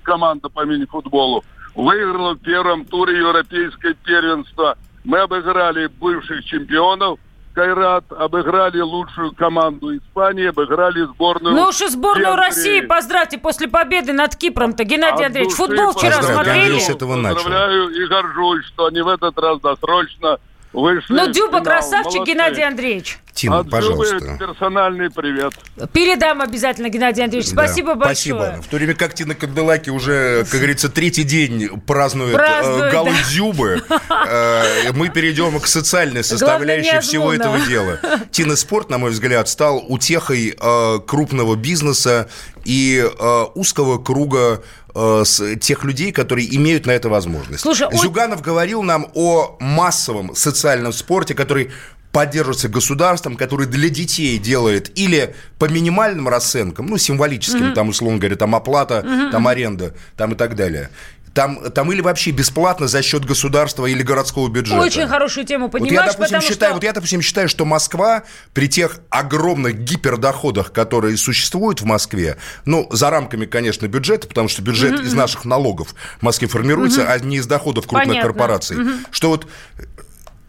команда 0.02 0.48
по 0.48 0.64
мини-футболу. 0.64 1.44
Выиграла 1.74 2.34
в 2.34 2.38
первом 2.38 2.84
туре 2.84 3.18
европейское 3.18 3.94
первенство. 3.94 4.76
Мы 5.04 5.18
обыграли 5.18 5.86
бывших 5.86 6.44
чемпионов 6.44 7.20
Кайрат 7.58 8.04
обыграли 8.12 8.78
лучшую 8.78 9.34
команду 9.34 9.96
Испании, 9.96 10.46
обыграли 10.46 11.02
сборную... 11.06 11.56
Ну 11.56 11.64
уж 11.64 11.80
и 11.80 11.88
сборную 11.88 12.28
Венгрии. 12.28 12.46
России 12.46 12.80
поздравьте 12.82 13.36
после 13.36 13.66
победы 13.66 14.12
над 14.12 14.36
Кипром-то, 14.36 14.84
Геннадий 14.84 15.24
От 15.24 15.26
Андреевич. 15.26 15.54
Футбол 15.54 15.90
вчера 15.90 16.22
смотрели? 16.22 16.78
с 16.78 16.88
этого 16.88 17.16
начал. 17.16 17.34
Поздравляю 17.34 17.88
и 17.88 18.06
горжусь, 18.06 18.64
что 18.66 18.86
они 18.86 19.00
в 19.00 19.08
этот 19.08 19.36
раз 19.40 19.58
досрочно 19.60 20.38
вышли 20.72 21.14
Ну, 21.14 21.32
Дюба 21.32 21.60
красавчик, 21.62 22.14
Молодцы. 22.14 22.32
Геннадий 22.32 22.64
Андреевич. 22.66 23.18
Тина, 23.38 23.60
От 23.60 23.70
пожалуйста. 23.70 24.36
персональный 24.36 25.10
привет. 25.10 25.54
Передам 25.92 26.42
обязательно, 26.42 26.88
Геннадий 26.88 27.22
Андреевич. 27.22 27.50
Спасибо 27.50 27.94
да, 27.94 28.06
большое. 28.06 28.34
Спасибо. 28.34 28.62
В 28.62 28.66
то 28.66 28.76
время 28.76 28.94
как 28.94 29.14
Тина 29.14 29.36
Канделаки 29.36 29.90
уже, 29.90 30.44
как 30.50 30.58
говорится, 30.58 30.88
третий 30.88 31.22
день 31.22 31.68
празднует, 31.86 32.34
э, 32.34 32.36
празднует 32.36 32.84
э, 32.84 32.90
Гаудзюбы, 32.90 33.82
да. 33.88 34.24
э, 34.28 34.92
мы 34.92 35.08
перейдем 35.10 35.60
к 35.60 35.68
социальной 35.68 36.24
составляющей 36.24 36.98
всего 36.98 37.32
этого 37.32 37.60
дела. 37.60 38.00
Тина 38.32 38.56
Спорт, 38.56 38.90
на 38.90 38.98
мой 38.98 39.12
взгляд, 39.12 39.48
стал 39.48 39.84
утехой 39.86 40.56
э, 40.60 40.98
крупного 41.06 41.54
бизнеса 41.54 42.28
и 42.64 43.08
э, 43.08 43.44
узкого 43.54 44.02
круга 44.02 44.64
э, 44.94 45.22
с 45.24 45.56
тех 45.56 45.84
людей, 45.84 46.12
которые 46.12 46.54
имеют 46.56 46.86
на 46.86 46.92
это 46.92 47.08
возможность. 47.08 47.62
Слушай, 47.62 47.88
Зюганов 47.92 48.38
он... 48.38 48.44
говорил 48.44 48.82
нам 48.82 49.08
о 49.14 49.56
массовом 49.60 50.34
социальном 50.34 50.92
спорте, 50.92 51.34
который 51.34 51.70
поддерживается 52.12 52.68
государством, 52.68 53.36
который 53.36 53.66
для 53.66 53.88
детей 53.90 54.38
делает 54.38 54.98
или 54.98 55.34
по 55.58 55.66
минимальным 55.66 56.28
расценкам, 56.28 56.86
ну, 56.86 56.96
символическим, 56.96 57.66
mm-hmm. 57.66 57.74
там, 57.74 57.90
условно 57.90 58.18
говоря, 58.18 58.36
там 58.36 58.54
оплата, 58.54 59.04
mm-hmm. 59.04 59.30
там 59.30 59.46
аренда, 59.46 59.94
там 60.16 60.32
и 60.32 60.34
так 60.34 60.56
далее. 60.56 60.90
Там, 61.38 61.70
там 61.70 61.92
или 61.92 62.00
вообще 62.00 62.32
бесплатно 62.32 62.88
за 62.88 63.00
счет 63.00 63.24
государства 63.24 63.86
или 63.86 64.02
городского 64.02 64.48
бюджета. 64.48 64.80
Очень 64.80 65.06
хорошую 65.06 65.46
тему 65.46 65.68
понимаешь, 65.68 65.92
вот 65.94 66.02
я, 66.02 66.12
допустим, 66.12 66.40
считаю, 66.40 66.70
что... 66.70 66.74
Вот 66.74 66.82
я, 66.82 66.92
допустим, 66.92 67.22
считаю, 67.22 67.48
что 67.48 67.64
Москва 67.64 68.24
при 68.52 68.68
тех 68.68 68.98
огромных 69.08 69.78
гипердоходах, 69.78 70.72
которые 70.72 71.16
существуют 71.16 71.80
в 71.80 71.84
Москве, 71.84 72.38
ну, 72.64 72.88
за 72.90 73.10
рамками, 73.10 73.46
конечно, 73.46 73.86
бюджета, 73.86 74.26
потому 74.26 74.48
что 74.48 74.62
бюджет 74.62 74.94
mm-hmm. 74.94 75.04
из 75.04 75.14
наших 75.14 75.44
налогов 75.44 75.94
в 76.18 76.22
Москве 76.24 76.48
формируется, 76.48 77.02
mm-hmm. 77.02 77.12
а 77.12 77.18
не 77.20 77.36
из 77.36 77.46
доходов 77.46 77.86
крупных 77.86 78.08
Понятно. 78.08 78.28
корпораций, 78.32 78.76
mm-hmm. 78.76 79.06
что 79.12 79.28
вот 79.28 79.46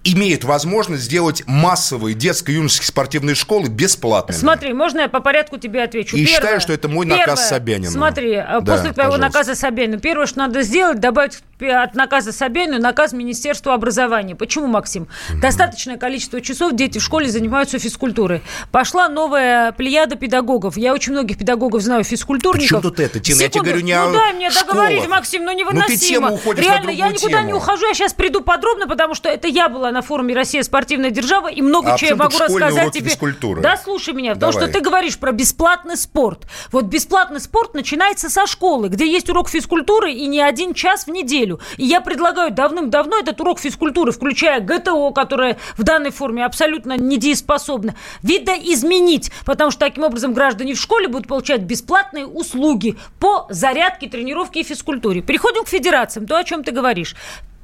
имеет 0.03 0.43
возможность 0.43 1.03
сделать 1.03 1.43
массовые 1.45 2.15
детско-юношеские 2.15 2.87
спортивные 2.87 3.35
школы 3.35 3.67
бесплатными. 3.67 4.37
Смотри, 4.37 4.73
можно 4.73 5.01
я 5.01 5.09
по 5.09 5.19
порядку 5.19 5.57
тебе 5.57 5.83
отвечу? 5.83 6.15
И 6.15 6.25
Первое, 6.25 6.35
считаю, 6.35 6.61
что 6.61 6.73
это 6.73 6.87
мой 6.87 7.05
наказ 7.05 7.25
первое, 7.25 7.49
Собянина. 7.49 7.91
Смотри, 7.91 8.31
э, 8.31 8.45
да, 8.45 8.61
после 8.61 8.93
твоего 8.93 9.11
пожалуйста. 9.11 9.21
наказа 9.21 9.55
Собянина, 9.55 9.99
первое, 9.99 10.25
что 10.25 10.39
надо 10.39 10.61
сделать, 10.61 10.99
добавить 10.99 11.39
от 11.61 11.95
наказа 11.95 12.31
Собянина 12.31 12.79
наказ 12.79 13.11
Министерства 13.11 13.73
образования. 13.73 14.35
Почему, 14.35 14.67
Максим? 14.67 15.03
Mm-hmm. 15.03 15.39
Достаточное 15.41 15.97
количество 15.97 16.39
часов 16.39 16.73
дети 16.73 16.99
в 16.99 17.03
школе 17.03 17.29
занимаются 17.29 17.79
физкультурой. 17.79 18.41
Пошла 18.71 19.09
новая 19.09 19.73
плеяда 19.73 20.15
педагогов. 20.15 20.77
Я 20.77 20.93
очень 20.93 21.11
многих 21.11 21.37
педагогов 21.37 21.81
знаю, 21.81 22.03
физкультурников. 22.03 22.69
Почему 22.69 22.81
тут 22.81 22.99
это, 22.99 23.19
Тина? 23.19 23.41
Я 23.41 23.49
тебе 23.49 23.63
говорю 23.63 23.81
не 23.81 23.99
Ну 23.99 24.13
дай 24.13 24.33
мне 24.33 24.49
договорить, 24.49 25.07
Максим, 25.07 25.43
ну 25.43 25.51
невыносимо. 25.51 25.81
Ну 25.81 25.87
ты 25.87 25.97
тему 25.97 26.33
уходишь 26.33 26.63
Реально, 26.63 26.91
я 26.91 27.09
никуда 27.09 27.39
тему. 27.39 27.47
не 27.47 27.53
ухожу, 27.53 27.87
я 27.87 27.93
сейчас 27.93 28.13
приду 28.13 28.41
подробно, 28.41 28.87
потому 28.87 29.13
что 29.13 29.27
это 29.27 29.47
я 29.47 29.67
была 29.67 29.88
на 29.91 30.01
форуме 30.01 30.33
«Россия 30.33 30.63
спортивная 30.63 31.11
держава», 31.11 31.47
и 31.49 31.61
много 31.61 31.93
а 31.93 31.97
чего 31.97 32.09
я 32.09 32.15
могу 32.15 32.37
рассказать 32.37 32.93
тебе. 32.93 33.09
Физкультуры? 33.09 33.61
Да, 33.61 33.77
слушай 33.77 34.13
меня, 34.13 34.33
потому 34.33 34.53
Давай. 34.53 34.67
что 34.67 34.77
ты 34.77 34.83
говоришь 34.83 35.17
про 35.17 35.31
бесплатный 35.31 35.97
спорт. 35.97 36.47
Вот 36.71 36.85
бесплатный 36.85 37.39
спорт 37.39 37.73
начинается 37.73 38.29
со 38.29 38.47
школы, 38.47 38.89
где 38.89 39.09
есть 39.09 39.29
урок 39.29 39.49
физкультуры 39.49 40.11
и 40.11 40.27
не 40.27 40.41
один 40.41 40.73
час 40.73 41.05
в 41.05 41.09
неделю. 41.09 41.59
И 41.77 41.85
я 41.85 42.01
предлагаю 42.01 42.51
давным-давно 42.51 43.19
этот 43.19 43.39
урок 43.41 43.59
физкультуры, 43.59 44.11
включая 44.11 44.59
ГТО, 44.59 45.11
которое 45.11 45.57
в 45.77 45.83
данной 45.83 46.11
форме 46.11 46.45
абсолютно 46.45 46.97
недееспособно, 46.97 47.95
видоизменить, 48.23 49.31
потому 49.45 49.71
что 49.71 49.81
таким 49.81 50.03
образом 50.03 50.33
граждане 50.33 50.73
в 50.73 50.79
школе 50.79 51.07
будут 51.07 51.27
получать 51.27 51.61
бесплатные 51.61 52.25
услуги 52.25 52.97
по 53.19 53.47
зарядке, 53.49 54.09
тренировке 54.09 54.61
и 54.61 54.63
физкультуре. 54.63 55.21
Переходим 55.21 55.63
к 55.63 55.67
федерациям, 55.67 56.27
то, 56.27 56.37
о 56.37 56.43
чем 56.43 56.63
ты 56.63 56.71
говоришь. 56.71 57.15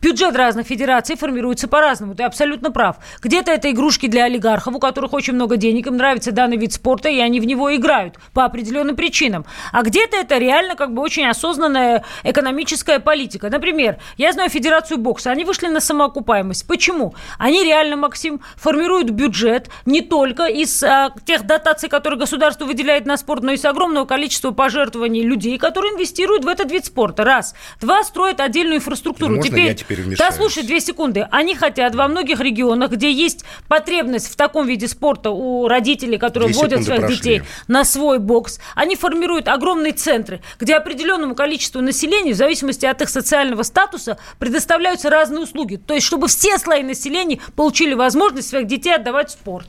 Бюджет 0.05 0.35
разных 0.35 0.67
федераций 0.67 1.15
формируется 1.15 1.67
по-разному. 1.67 2.13
Ты 2.13 2.21
абсолютно 2.21 2.69
прав. 2.69 2.97
Где-то 3.23 3.49
это 3.49 3.71
игрушки 3.71 4.05
для 4.05 4.25
олигархов, 4.25 4.75
у 4.75 4.79
которых 4.79 5.13
очень 5.13 5.33
много 5.33 5.57
денег, 5.57 5.87
им 5.87 5.97
нравится 5.97 6.31
данный 6.31 6.57
вид 6.57 6.73
спорта, 6.73 7.09
и 7.09 7.17
они 7.17 7.39
в 7.39 7.45
него 7.45 7.75
играют 7.75 8.19
по 8.31 8.45
определенным 8.45 8.95
причинам. 8.95 9.47
А 9.71 9.81
где-то 9.81 10.17
это 10.17 10.37
реально 10.37 10.75
как 10.75 10.93
бы 10.93 11.01
очень 11.01 11.25
осознанная 11.25 12.05
экономическая 12.23 12.99
политика. 12.99 13.49
Например, 13.49 13.97
я 14.17 14.31
знаю 14.31 14.51
Федерацию 14.51 14.99
бокса. 14.99 15.31
Они 15.31 15.43
вышли 15.43 15.69
на 15.69 15.79
самоокупаемость. 15.79 16.67
Почему? 16.67 17.15
Они 17.39 17.63
реально, 17.63 17.95
Максим, 17.95 18.41
формируют 18.57 19.09
бюджет 19.09 19.71
не 19.87 20.01
только 20.01 20.45
из 20.45 20.83
а, 20.83 21.15
тех 21.25 21.47
дотаций, 21.47 21.89
которые 21.89 22.19
государство 22.19 22.65
выделяет 22.65 23.07
на 23.07 23.17
спорт, 23.17 23.41
но 23.41 23.53
и 23.53 23.55
из 23.55 23.65
огромного 23.65 24.05
количества 24.05 24.51
пожертвований 24.51 25.23
людей, 25.23 25.57
которые 25.57 25.95
инвестируют 25.95 26.45
в 26.45 26.47
этот 26.47 26.71
вид 26.71 26.85
спорта. 26.85 27.23
Раз. 27.23 27.55
Два. 27.81 28.03
Строят 28.03 28.39
отдельную 28.39 28.77
инфраструктуру. 28.77 29.37
Можно 29.37 29.49
Теперь 29.49 29.65
я 29.65 29.73
теперь 29.73 29.94
теперь 29.95 30.05
вмешаюсь. 30.05 30.31
Да, 30.31 30.35
слушай, 30.35 30.63
две 30.63 30.79
секунды. 30.79 31.27
Они 31.31 31.55
хотят 31.55 31.95
во 31.95 32.07
многих 32.07 32.39
регионах, 32.39 32.91
где 32.91 33.11
есть 33.11 33.45
потребность 33.67 34.31
в 34.31 34.35
таком 34.35 34.67
виде 34.67 34.87
спорта 34.87 35.31
у 35.31 35.67
родителей, 35.67 36.17
которые 36.17 36.49
Две 36.49 36.59
вводят 36.59 36.83
своих 36.83 37.01
прошли. 37.01 37.17
детей 37.17 37.41
на 37.67 37.83
свой 37.83 38.19
бокс, 38.19 38.59
они 38.75 38.95
формируют 38.95 39.47
огромные 39.47 39.93
центры, 39.93 40.41
где 40.59 40.75
определенному 40.75 41.35
количеству 41.35 41.81
населения, 41.81 42.33
в 42.33 42.37
зависимости 42.37 42.85
от 42.85 43.01
их 43.01 43.09
социального 43.09 43.63
статуса, 43.63 44.17
предоставляются 44.39 45.09
разные 45.09 45.43
услуги. 45.43 45.77
То 45.77 45.93
есть, 45.93 46.05
чтобы 46.05 46.27
все 46.27 46.57
слои 46.57 46.83
населения 46.83 47.39
получили 47.55 47.93
возможность 47.93 48.49
своих 48.49 48.67
детей 48.67 48.95
отдавать 48.95 49.29
в 49.29 49.33
спорт. 49.33 49.67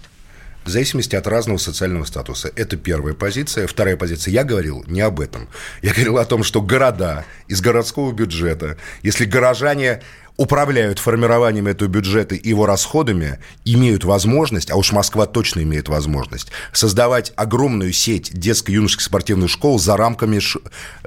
В 0.66 0.68
зависимости 0.68 1.14
от 1.14 1.28
разного 1.28 1.58
социального 1.58 2.02
статуса. 2.04 2.50
Это 2.56 2.76
первая 2.76 3.14
позиция. 3.14 3.68
Вторая 3.68 3.96
позиция. 3.96 4.32
Я 4.32 4.42
говорил 4.42 4.82
не 4.88 5.00
об 5.00 5.20
этом. 5.20 5.48
Я 5.80 5.92
говорил 5.92 6.18
о 6.18 6.24
том, 6.24 6.42
что 6.42 6.60
города 6.60 7.24
из 7.46 7.60
городского 7.60 8.10
бюджета, 8.10 8.76
если 9.02 9.26
горожане 9.26 10.02
управляют 10.36 10.98
формированием 10.98 11.68
этого 11.68 11.88
бюджета 11.88 12.34
и 12.34 12.48
его 12.48 12.66
расходами, 12.66 13.38
имеют 13.64 14.02
возможность, 14.04 14.72
а 14.72 14.76
уж 14.76 14.90
Москва 14.90 15.26
точно 15.26 15.60
имеет 15.62 15.88
возможность, 15.88 16.48
создавать 16.72 17.32
огромную 17.36 17.92
сеть 17.92 18.32
детско-юношеских 18.34 19.02
спортивных 19.04 19.48
школ 19.48 19.78
за 19.78 19.96
рамками 19.96 20.40
ш- 20.40 20.58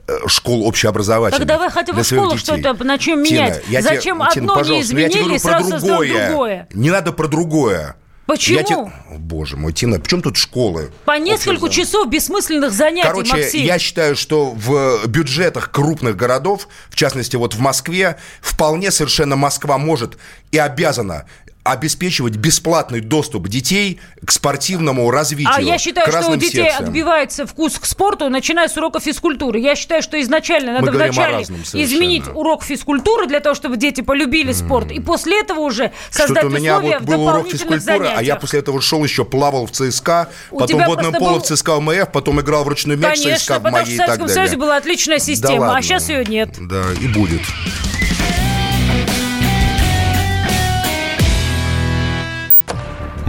э, 0.08 0.14
школ 0.28 0.66
общеобразовательных. 0.66 1.38
Так 1.46 1.48
давай 1.48 1.70
хотя 1.70 1.92
бы 1.92 2.02
в 2.02 2.04
детей. 2.10 2.38
что-то 2.38 2.82
начнем 2.86 3.26
Тина, 3.26 3.44
менять. 3.44 3.64
я 3.68 3.82
Зачем 3.82 4.18
Тина, 4.20 4.28
одно 4.30 4.42
не 4.42 4.48
пожалуйста, 4.60 4.94
ну 4.94 5.00
я 5.02 5.10
тебе 5.10 5.20
изменили, 5.20 5.20
говорю 5.38 5.42
про 5.42 5.50
сразу 5.50 5.70
создал 5.70 5.98
другое. 6.00 6.28
другое? 6.30 6.68
Не 6.74 6.90
надо 6.92 7.12
про 7.12 7.28
другое. 7.28 7.96
Почему? 8.30 8.58
Я 8.60 8.64
те- 8.64 8.92
Боже 9.18 9.58
мой, 9.58 9.74
Тина, 9.74 10.00
при 10.00 10.08
чем 10.08 10.22
тут 10.22 10.38
школы? 10.38 10.92
По 11.06 11.18
несколько 11.18 11.66
Общеобразовательные? 11.66 11.86
часов 11.86 12.10
бессмысленных 12.10 12.72
занятий, 12.72 13.08
Короче, 13.08 13.34
Максим. 13.34 13.62
я 13.66 13.80
считаю, 13.80 14.16
что 14.16 14.52
в 14.52 15.08
бюджетах 15.08 15.72
крупных 15.72 16.16
городов, 16.16 16.68
в 16.90 16.96
частности, 16.96 17.36
вот 17.36 17.56
в 17.56 17.60
Москве, 17.60 18.18
вполне 18.40 18.92
совершенно 18.92 19.36
Москва 19.36 19.78
может 19.80 20.18
и 20.52 20.60
обязана 20.60 21.26
обеспечивать 21.72 22.36
бесплатный 22.36 23.02
доступ 23.02 23.48
детей 23.48 24.00
к 24.26 24.32
спортивному 24.32 25.10
развитию. 25.12 25.54
А 25.56 25.62
я 25.62 25.78
считаю, 25.78 26.12
что 26.12 26.32
у 26.32 26.36
детей 26.36 26.64
секциям. 26.66 26.86
отбивается 26.86 27.46
вкус 27.46 27.78
к 27.80 27.86
спорту, 27.86 28.30
начиная 28.30 28.68
с 28.68 28.78
урока 28.78 29.00
физкультуры. 29.00 29.60
Я 29.60 29.76
считаю, 29.76 30.02
что 30.02 30.20
изначально 30.22 30.74
надо 30.74 30.92
говорим 30.92 31.12
о 31.12 31.14
вначале 31.14 31.44
изменить 31.74 32.24
урок 32.34 32.64
физкультуры 32.64 33.28
для 33.28 33.40
того, 33.40 33.56
чтобы 33.56 33.78
дети 33.78 34.02
полюбили 34.02 34.52
спорт, 34.52 34.92
и 34.92 35.00
после 35.00 35.42
этого 35.42 35.60
уже 35.62 35.92
создать 36.10 36.40
Что-то 36.40 36.48
у 36.48 36.50
меня 36.60 36.78
условия 36.78 37.00
вот 37.00 37.04
в 37.04 37.06
был 37.12 37.26
урок 37.26 37.48
физкультуры, 37.50 37.80
а 37.88 38.00
я 38.02 38.08
занятиях. 38.16 38.40
после 38.42 38.60
этого 38.60 38.82
шел 38.82 39.04
еще 39.04 39.26
плавал 39.26 39.66
в 39.68 39.72
ЦСКА, 39.72 40.30
У 40.52 40.60
потом 40.60 40.84
водным 40.86 41.14
полом 41.14 41.34
был- 41.36 41.40
в 41.42 41.46
ЦСКА 41.46 41.76
УМФ, 41.78 42.12
потом 42.12 42.42
играл 42.42 42.64
в 42.64 42.68
ручной 42.68 42.96
мяч 42.98 43.20
Конечно, 43.22 43.38
ЦСКА 43.40 43.54
в 43.54 43.64
потому 43.64 43.78
моей 43.84 43.86
что 43.96 44.04
в 44.04 44.06
Советском. 44.08 44.30
Союзе 44.30 44.58
была 44.58 44.78
отличная 44.78 45.18
Да 45.18 45.24
система, 45.24 45.66
а 45.66 45.68
ладно. 45.70 45.82
сейчас 45.82 46.10
ее 46.10 46.26
нет. 46.26 46.50
Да, 46.60 46.84
и 47.02 47.08
будет. 47.08 47.42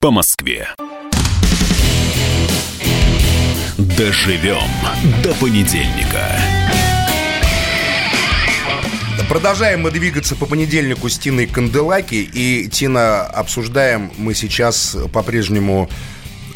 по 0.00 0.12
Москве. 0.12 0.68
Доживем 3.76 4.70
до 5.24 5.34
понедельника. 5.34 6.40
Продолжаем 9.28 9.82
мы 9.82 9.90
двигаться 9.90 10.36
по 10.36 10.46
понедельнику 10.46 11.08
с 11.08 11.18
Тиной 11.18 11.46
Канделаки. 11.48 12.14
И, 12.14 12.68
Тина, 12.68 13.22
обсуждаем 13.22 14.12
мы 14.16 14.34
сейчас 14.34 14.96
по-прежнему, 15.12 15.90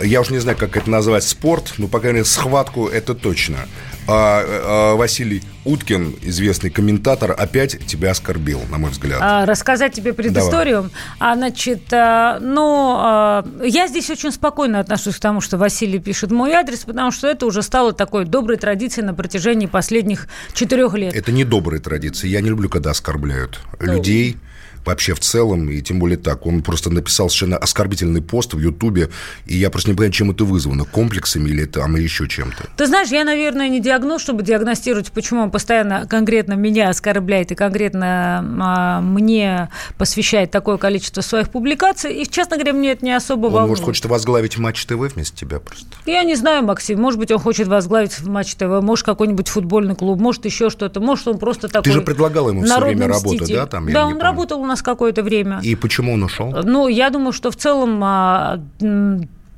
я 0.01 0.21
уж 0.21 0.31
не 0.31 0.39
знаю, 0.39 0.57
как 0.57 0.77
это 0.77 0.89
назвать, 0.89 1.25
спорт, 1.25 1.75
но, 1.79 1.89
по 1.89 1.99
крайней 1.99 2.19
мере, 2.19 2.27
схватку 2.27 2.87
это 2.87 3.17
точно. 3.17 3.67
А, 4.09 4.43
а, 4.45 4.97
Василий 4.97 5.43
Уткин, 5.65 6.17
известный 6.23 6.71
комментатор, 6.71 7.31
опять 7.31 7.79
тебя 7.87 8.11
оскорбил, 8.11 8.61
на 8.71 8.79
мой 8.79 8.91
взгляд. 8.91 9.21
А, 9.23 9.47
рассказать 9.47 9.93
тебе 9.93 10.13
предысторию. 10.13 10.91
А, 11.21 11.37
значит, 11.37 11.93
а, 11.93 12.39
ну, 12.41 12.97
а, 12.99 13.47
я 13.63 13.87
здесь 13.87 14.11
очень 14.11 14.33
спокойно 14.33 14.81
отношусь 14.81 15.17
к 15.17 15.21
тому, 15.21 15.41
что 15.41 15.57
Василий 15.57 16.01
пишет 16.01 16.33
мой 16.33 16.53
адрес, 16.53 16.81
потому 16.81 17.13
что 17.13 17.29
это 17.29 17.47
уже 17.47 17.63
стало 17.63 17.93
такой 17.93 18.25
доброй 18.25 18.57
традицией 18.57 19.07
на 19.07 19.15
протяжении 19.15 19.67
последних 19.67 20.29
четырех 20.53 20.95
лет. 20.95 21.15
Это 21.15 21.31
не 21.31 21.45
добрые 21.45 21.81
традиции. 21.81 22.29
Я 22.29 22.41
не 22.41 22.49
люблю, 22.49 22.69
когда 22.69 22.91
оскорбляют 22.91 23.61
людей 23.79 24.37
вообще 24.85 25.15
в 25.15 25.21
целом, 25.21 25.71
и 25.71 25.81
тем 25.81 25.99
более 25.99 26.19
так. 26.19 26.47
Он 26.47 26.63
просто 26.63 26.91
написал 26.91 27.29
совершенно 27.29 27.57
оскорбительный 27.57 28.23
пост 28.23 28.55
в 28.55 28.59
Ютубе, 28.59 29.11
и 29.47 29.57
я 29.57 29.71
просто 29.71 29.91
не 29.91 29.97
понимаю, 29.97 30.13
чем 30.13 30.31
это 30.31 30.45
вызвано. 30.45 30.85
Комплексами 30.85 31.49
или 31.49 31.65
там 31.65 31.97
еще 31.97 32.29
чем-то. 32.29 32.65
Ты 32.77 32.87
знаешь, 32.87 33.09
я, 33.09 33.25
наверное, 33.25 33.69
не 33.69 33.81
диагноз, 33.81 34.23
чтобы 34.23 34.43
диагностировать, 34.43 35.13
почему 35.13 35.43
он 35.43 35.51
постоянно 35.51 36.07
конкретно 36.07 36.55
меня 36.55 36.89
оскорбляет 36.91 37.53
и 37.53 37.55
конкретно 37.55 38.45
а, 38.61 39.01
мне 39.01 39.69
посвящает 39.99 40.51
такое 40.51 40.77
количество 40.77 41.21
своих 41.21 41.51
публикаций. 41.51 42.23
И, 42.23 42.29
честно 42.29 42.57
говоря, 42.57 42.73
мне 42.73 42.93
это 42.93 43.05
не 43.05 43.13
особо 43.13 43.47
Он, 43.47 43.53
волнует. 43.53 43.71
может, 43.71 43.85
хочет 43.85 44.05
возглавить 44.07 44.59
Матч 44.59 44.85
ТВ 44.87 44.95
вместо 45.15 45.37
тебя 45.37 45.61
просто. 45.61 45.87
Я 46.07 46.23
не 46.25 46.35
знаю, 46.35 46.65
Максим. 46.65 47.01
Может 47.01 47.19
быть, 47.19 47.31
он 47.31 47.39
хочет 47.39 47.69
возглавить 47.69 48.21
Матч 48.23 48.55
ТВ, 48.55 48.83
может, 48.83 49.07
какой-нибудь 49.07 49.49
футбольный 49.49 49.95
клуб, 49.95 50.21
может, 50.21 50.45
еще 50.45 50.71
что-то. 50.71 51.01
Может, 51.01 51.29
он 51.29 51.39
просто 51.39 51.69
такой 51.69 51.93
же 51.93 52.01
предлагал 52.01 52.49
ему 52.49 52.63
народный 52.63 53.07
время 53.07 53.15
мститель. 53.15 53.55
да, 53.55 53.67
там, 53.67 53.91
да, 53.93 54.07
он 54.07 54.21
работал 54.21 54.61
у 54.61 54.65
нас 54.73 54.83
какое-то 54.83 55.23
время. 55.23 55.61
И 55.63 55.77
почему 55.77 56.15
он 56.15 56.23
ушел? 56.23 56.53
Ну, 56.65 56.89
я 56.89 57.11
думаю, 57.11 57.33
что 57.33 57.51
в 57.51 57.57
целом 57.57 58.01
а, 58.03 58.61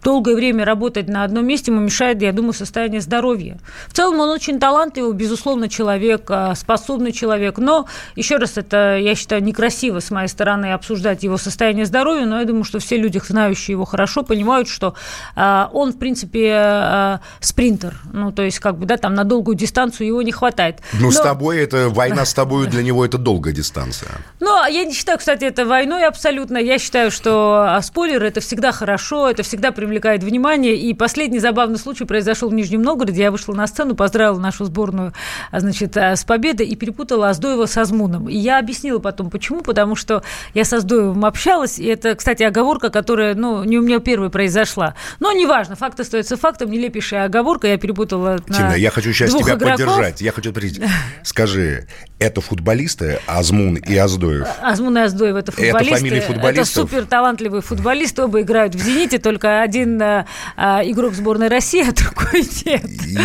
долгое 0.05 0.37
время 0.37 0.65
работать 0.65 1.09
на 1.09 1.25
одном 1.25 1.47
месте 1.47 1.73
ему 1.73 1.81
мешает, 1.81 2.23
я 2.23 2.33
думаю, 2.33 2.53
состояние 2.53 3.01
здоровья. 3.01 3.59
В 3.89 3.95
целом 3.95 4.21
он 4.21 4.29
очень 4.29 4.61
талантливый, 4.61 5.15
безусловно, 5.15 5.69
человек, 5.69 6.27
а, 6.29 6.55
способный 6.55 7.11
человек. 7.11 7.59
Но, 7.59 7.87
еще 8.15 8.37
раз, 8.37 8.57
это, 8.57 8.99
я 8.99 9.15
считаю, 9.15 9.43
некрасиво 9.43 10.01
с 10.01 10.11
моей 10.11 10.29
стороны 10.29 10.73
обсуждать 10.73 11.23
его 11.25 11.39
состояние 11.39 11.87
здоровья, 11.87 12.27
но 12.27 12.39
я 12.39 12.45
думаю, 12.45 12.65
что 12.65 12.79
все 12.79 12.97
люди, 12.99 13.21
знающие 13.27 13.73
его 13.73 13.85
хорошо, 13.85 14.23
понимают, 14.23 14.69
что 14.69 14.95
а, 15.35 15.71
он, 15.73 15.93
в 15.93 15.99
принципе, 15.99 16.53
а, 16.55 17.21
спринтер. 17.41 17.95
Ну, 18.13 18.31
то 18.31 18.43
есть, 18.43 18.59
как 18.59 18.79
бы, 18.79 18.87
да, 18.87 18.99
там 18.99 19.15
на 19.15 19.25
долгую 19.25 19.57
дистанцию 19.57 20.07
его 20.09 20.23
не 20.23 20.33
хватает. 20.33 20.81
Ну, 20.93 21.11
с 21.11 21.17
Но- 21.19 21.25
тобой 21.25 21.59
это 21.59 21.89
война 21.89 22.25
с 22.27 22.35
тобой 22.35 22.67
для 22.67 22.83
него 22.83 23.05
это 23.05 23.17
долгая 23.17 23.55
дистанция. 23.55 24.11
ну, 24.41 24.67
я 24.67 24.85
не 24.85 24.93
считаю, 24.93 25.19
кстати, 25.19 25.45
это 25.45 25.65
войной 25.65 26.07
абсолютно. 26.07 26.59
Я 26.59 26.79
считаю, 26.79 27.11
что 27.11 27.79
спойлеры– 27.83 28.27
это 28.29 28.41
всегда 28.41 28.71
хорошо, 28.71 29.31
это 29.31 29.43
всегда 29.43 29.71
привлекает 29.95 30.25
внимание. 30.25 30.75
И 30.75 30.93
последний 30.93 31.39
забавный 31.39 31.79
случай 31.79 32.05
произошел 32.05 32.49
в 32.51 32.55
Нижнем 32.55 32.83
Новгороде. 32.83 33.23
Я 33.23 33.31
вышла 33.31 33.53
на 33.55 33.67
сцену, 33.69 33.95
поздравила 33.95 34.41
нашу 34.41 34.65
сборную 34.65 35.13
а, 35.53 35.61
значит, 35.61 35.97
а, 35.97 36.17
с 36.17 36.25
победой 36.25 36.67
и 36.67 36.75
перепутала 36.75 37.29
Аздоева 37.29 37.67
с 37.67 37.79
Азмуном. 37.79 38.29
И 38.29 38.37
я 38.37 38.59
объяснила 38.59 38.99
потом, 38.99 39.31
почему. 39.31 39.61
Потому 39.61 39.95
что 39.95 40.25
я 40.53 40.65
с 40.65 40.73
Аздоевым 40.73 41.25
общалась, 41.25 41.79
и 41.79 41.85
это, 41.85 42.17
кстати, 42.17 42.43
оговорка, 42.43 42.91
которая, 42.91 43.37
ну, 43.37 43.63
не 43.63 43.79
у 43.79 43.83
меня 43.83 44.01
первой 44.01 44.31
произошла. 44.31 44.95
Но 45.21 45.31
неважно, 45.31 45.77
факт 45.77 46.01
остается 46.01 46.37
фактом, 46.37 46.73
нелепейшая 46.73 47.27
оговорка. 47.27 47.69
Я 47.69 47.79
перепутала 47.79 48.41
на 48.49 48.55
Тина, 48.55 48.75
я 48.75 48.91
хочу 48.91 49.13
сейчас 49.13 49.31
двух 49.31 49.45
тебя 49.45 49.55
игроков. 49.55 49.87
поддержать. 49.87 50.21
Я 50.21 50.33
хочу 50.33 50.51
спросить, 50.51 50.83
скажи, 51.23 51.87
это 52.19 52.41
футболисты 52.41 53.21
Азмун 53.27 53.77
и 53.77 53.97
Аздоев? 53.97 54.49
Азмун 54.61 54.99
и 54.99 55.03
Аздоев 55.03 55.37
это 55.37 55.53
футболисты. 55.53 55.97
фамилии 55.97 56.21
футболистов? 56.21 56.85
Это 56.85 56.95
супер 56.95 57.07
талантливые 57.07 57.63
футболисты, 57.63 58.23
оба 58.23 58.41
играют 58.41 58.75
в 58.75 58.81
«Зените», 58.81 59.19
только 59.19 59.63
один 59.63 59.84
а, 60.01 60.27
а, 60.57 60.83
игрок 60.85 61.15
сборной 61.15 61.49
России, 61.49 61.83
а 61.89 61.93
другой 61.93 62.43
нет. 62.67 62.85